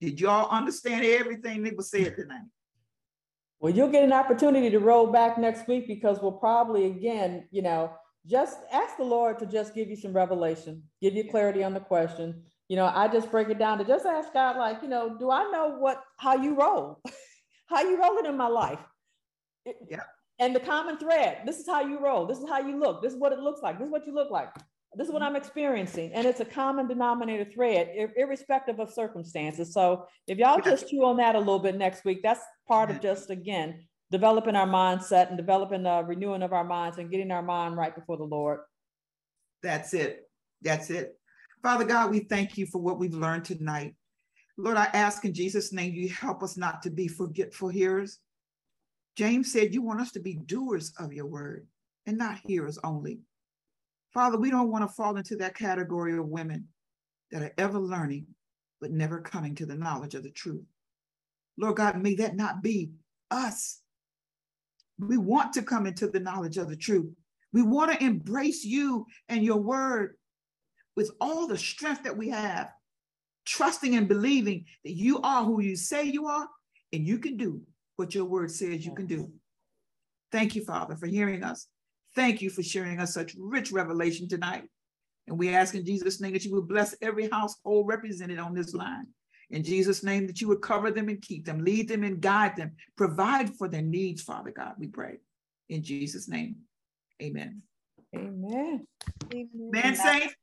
Did 0.00 0.20
y'all 0.20 0.50
understand 0.50 1.06
everything 1.06 1.62
that 1.62 1.76
was 1.76 1.90
said 1.90 2.16
tonight? 2.16 2.44
Well, 3.60 3.72
you'll 3.72 3.90
get 3.90 4.04
an 4.04 4.12
opportunity 4.12 4.68
to 4.68 4.78
roll 4.78 5.06
back 5.06 5.38
next 5.38 5.66
week 5.66 5.86
because 5.86 6.20
we'll 6.20 6.32
probably 6.32 6.84
again, 6.84 7.48
you 7.50 7.62
know, 7.62 7.92
just 8.26 8.58
ask 8.70 8.98
the 8.98 9.04
Lord 9.04 9.38
to 9.38 9.46
just 9.46 9.74
give 9.74 9.88
you 9.88 9.96
some 9.96 10.12
revelation, 10.12 10.82
give 11.00 11.14
you 11.14 11.30
clarity 11.30 11.64
on 11.64 11.72
the 11.72 11.80
question. 11.80 12.42
You 12.68 12.76
know, 12.76 12.92
I 12.94 13.08
just 13.08 13.30
break 13.30 13.48
it 13.48 13.58
down 13.58 13.78
to 13.78 13.84
just 13.84 14.04
ask 14.04 14.34
God, 14.34 14.58
like, 14.58 14.82
you 14.82 14.88
know, 14.88 15.16
do 15.18 15.30
I 15.30 15.50
know 15.50 15.76
what 15.78 16.02
how 16.18 16.34
you 16.34 16.54
roll, 16.54 17.00
how 17.68 17.80
you 17.82 17.98
rolling 17.98 18.26
in 18.26 18.36
my 18.36 18.48
life? 18.48 18.80
Yeah. 19.88 20.02
And 20.38 20.54
the 20.54 20.60
common 20.60 20.98
thread. 20.98 21.42
This 21.46 21.58
is 21.58 21.66
how 21.66 21.82
you 21.82 21.98
roll. 21.98 22.26
This 22.26 22.38
is 22.38 22.48
how 22.48 22.60
you 22.60 22.78
look. 22.78 23.02
This 23.02 23.12
is 23.12 23.18
what 23.18 23.32
it 23.32 23.38
looks 23.38 23.62
like. 23.62 23.78
This 23.78 23.86
is 23.86 23.92
what 23.92 24.06
you 24.06 24.14
look 24.14 24.30
like. 24.30 24.48
This 24.96 25.08
is 25.08 25.12
what 25.12 25.22
I'm 25.22 25.36
experiencing. 25.36 26.12
And 26.12 26.26
it's 26.26 26.40
a 26.40 26.44
common 26.44 26.86
denominator 26.86 27.44
thread, 27.44 28.10
irrespective 28.16 28.78
of 28.78 28.92
circumstances. 28.92 29.72
So 29.72 30.06
if 30.26 30.38
y'all 30.38 30.60
just 30.60 30.88
chew 30.88 31.04
on 31.04 31.16
that 31.16 31.34
a 31.34 31.38
little 31.38 31.58
bit 31.58 31.76
next 31.76 32.04
week, 32.04 32.22
that's 32.22 32.40
part 32.68 32.90
of 32.90 32.96
mm-hmm. 32.96 33.02
just, 33.02 33.30
again, 33.30 33.86
developing 34.12 34.54
our 34.54 34.68
mindset 34.68 35.28
and 35.28 35.36
developing 35.36 35.82
the 35.82 36.04
renewing 36.04 36.42
of 36.42 36.52
our 36.52 36.62
minds 36.62 36.98
and 36.98 37.10
getting 37.10 37.32
our 37.32 37.42
mind 37.42 37.76
right 37.76 37.94
before 37.94 38.16
the 38.16 38.24
Lord. 38.24 38.60
That's 39.62 39.94
it. 39.94 40.28
That's 40.62 40.90
it. 40.90 41.18
Father 41.62 41.84
God, 41.84 42.10
we 42.10 42.20
thank 42.20 42.56
you 42.56 42.66
for 42.66 42.80
what 42.80 42.98
we've 42.98 43.14
learned 43.14 43.44
tonight. 43.44 43.96
Lord, 44.56 44.76
I 44.76 44.84
ask 44.92 45.24
in 45.24 45.34
Jesus' 45.34 45.72
name, 45.72 45.94
you 45.94 46.08
help 46.08 46.44
us 46.44 46.56
not 46.56 46.82
to 46.82 46.90
be 46.90 47.08
forgetful 47.08 47.70
hearers. 47.70 48.20
James 49.16 49.52
said, 49.52 49.72
You 49.74 49.82
want 49.82 50.00
us 50.00 50.12
to 50.12 50.20
be 50.20 50.34
doers 50.34 50.92
of 50.98 51.12
your 51.12 51.26
word 51.26 51.66
and 52.06 52.18
not 52.18 52.40
hearers 52.44 52.78
only. 52.82 53.20
Father, 54.12 54.38
we 54.38 54.50
don't 54.50 54.70
want 54.70 54.88
to 54.88 54.94
fall 54.94 55.16
into 55.16 55.36
that 55.36 55.56
category 55.56 56.16
of 56.16 56.26
women 56.26 56.68
that 57.30 57.42
are 57.42 57.52
ever 57.58 57.78
learning, 57.78 58.26
but 58.80 58.90
never 58.90 59.20
coming 59.20 59.54
to 59.56 59.66
the 59.66 59.74
knowledge 59.74 60.14
of 60.14 60.22
the 60.22 60.30
truth. 60.30 60.64
Lord 61.56 61.76
God, 61.76 62.00
may 62.00 62.14
that 62.16 62.36
not 62.36 62.62
be 62.62 62.90
us. 63.30 63.80
We 64.98 65.16
want 65.16 65.52
to 65.54 65.62
come 65.62 65.86
into 65.86 66.08
the 66.08 66.20
knowledge 66.20 66.56
of 66.56 66.68
the 66.68 66.76
truth. 66.76 67.12
We 67.52 67.62
want 67.62 67.92
to 67.92 68.04
embrace 68.04 68.64
you 68.64 69.06
and 69.28 69.44
your 69.44 69.58
word 69.58 70.16
with 70.96 71.10
all 71.20 71.46
the 71.46 71.58
strength 71.58 72.04
that 72.04 72.16
we 72.16 72.28
have, 72.30 72.70
trusting 73.44 73.96
and 73.96 74.08
believing 74.08 74.64
that 74.84 74.92
you 74.92 75.20
are 75.22 75.44
who 75.44 75.60
you 75.60 75.76
say 75.76 76.04
you 76.04 76.26
are 76.26 76.48
and 76.92 77.06
you 77.06 77.18
can 77.18 77.36
do 77.36 77.62
what 77.96 78.14
your 78.14 78.24
word 78.24 78.50
says 78.50 78.84
you 78.84 78.94
can 78.94 79.06
do. 79.06 79.32
Thank 80.32 80.54
you, 80.54 80.64
Father, 80.64 80.96
for 80.96 81.06
hearing 81.06 81.42
us. 81.44 81.68
Thank 82.14 82.42
you 82.42 82.50
for 82.50 82.62
sharing 82.62 83.00
us 83.00 83.14
such 83.14 83.34
rich 83.38 83.72
revelation 83.72 84.28
tonight. 84.28 84.64
And 85.26 85.38
we 85.38 85.54
ask 85.54 85.74
in 85.74 85.84
Jesus' 85.84 86.20
name 86.20 86.32
that 86.32 86.44
you 86.44 86.52
would 86.54 86.68
bless 86.68 86.94
every 87.00 87.28
household 87.28 87.86
represented 87.88 88.38
on 88.38 88.54
this 88.54 88.74
line. 88.74 89.06
In 89.50 89.62
Jesus' 89.62 90.02
name, 90.02 90.26
that 90.26 90.40
you 90.40 90.48
would 90.48 90.62
cover 90.62 90.90
them 90.90 91.08
and 91.08 91.20
keep 91.20 91.44
them, 91.44 91.62
lead 91.64 91.88
them 91.88 92.02
and 92.02 92.20
guide 92.20 92.56
them, 92.56 92.72
provide 92.96 93.54
for 93.54 93.68
their 93.68 93.82
needs, 93.82 94.22
Father 94.22 94.50
God, 94.50 94.74
we 94.78 94.88
pray. 94.88 95.18
In 95.68 95.82
Jesus' 95.82 96.28
name, 96.28 96.56
amen. 97.22 97.62
Amen. 98.14 98.86
Man, 99.32 99.96
saints, 99.96 100.34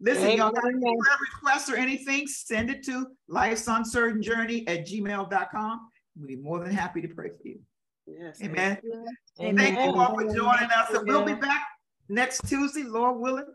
listen, 0.00 0.30
y'all 0.32 0.52
got 0.52 0.64
any 0.64 0.80
prayer 0.80 1.18
requests 1.34 1.70
or 1.70 1.76
anything, 1.76 2.26
send 2.26 2.70
it 2.70 2.84
to 2.84 3.06
life's 3.28 3.66
uncertain 3.68 4.22
journey 4.22 4.66
at 4.66 4.86
gmail.com. 4.86 5.88
We'll 6.16 6.28
be 6.28 6.36
more 6.36 6.60
than 6.60 6.72
happy 6.72 7.00
to 7.02 7.08
pray 7.08 7.30
for 7.30 7.48
you. 7.48 7.58
Yes. 8.06 8.40
Amen. 8.42 8.78
Amen. 9.40 9.56
Thank 9.56 9.78
you 9.78 10.00
all 10.00 10.14
for 10.14 10.24
joining 10.24 10.70
us. 10.70 10.90
And 10.90 11.06
we'll 11.06 11.24
be 11.24 11.34
back 11.34 11.62
next 12.08 12.46
Tuesday, 12.48 12.84
Lord 12.84 13.18
willing, 13.18 13.46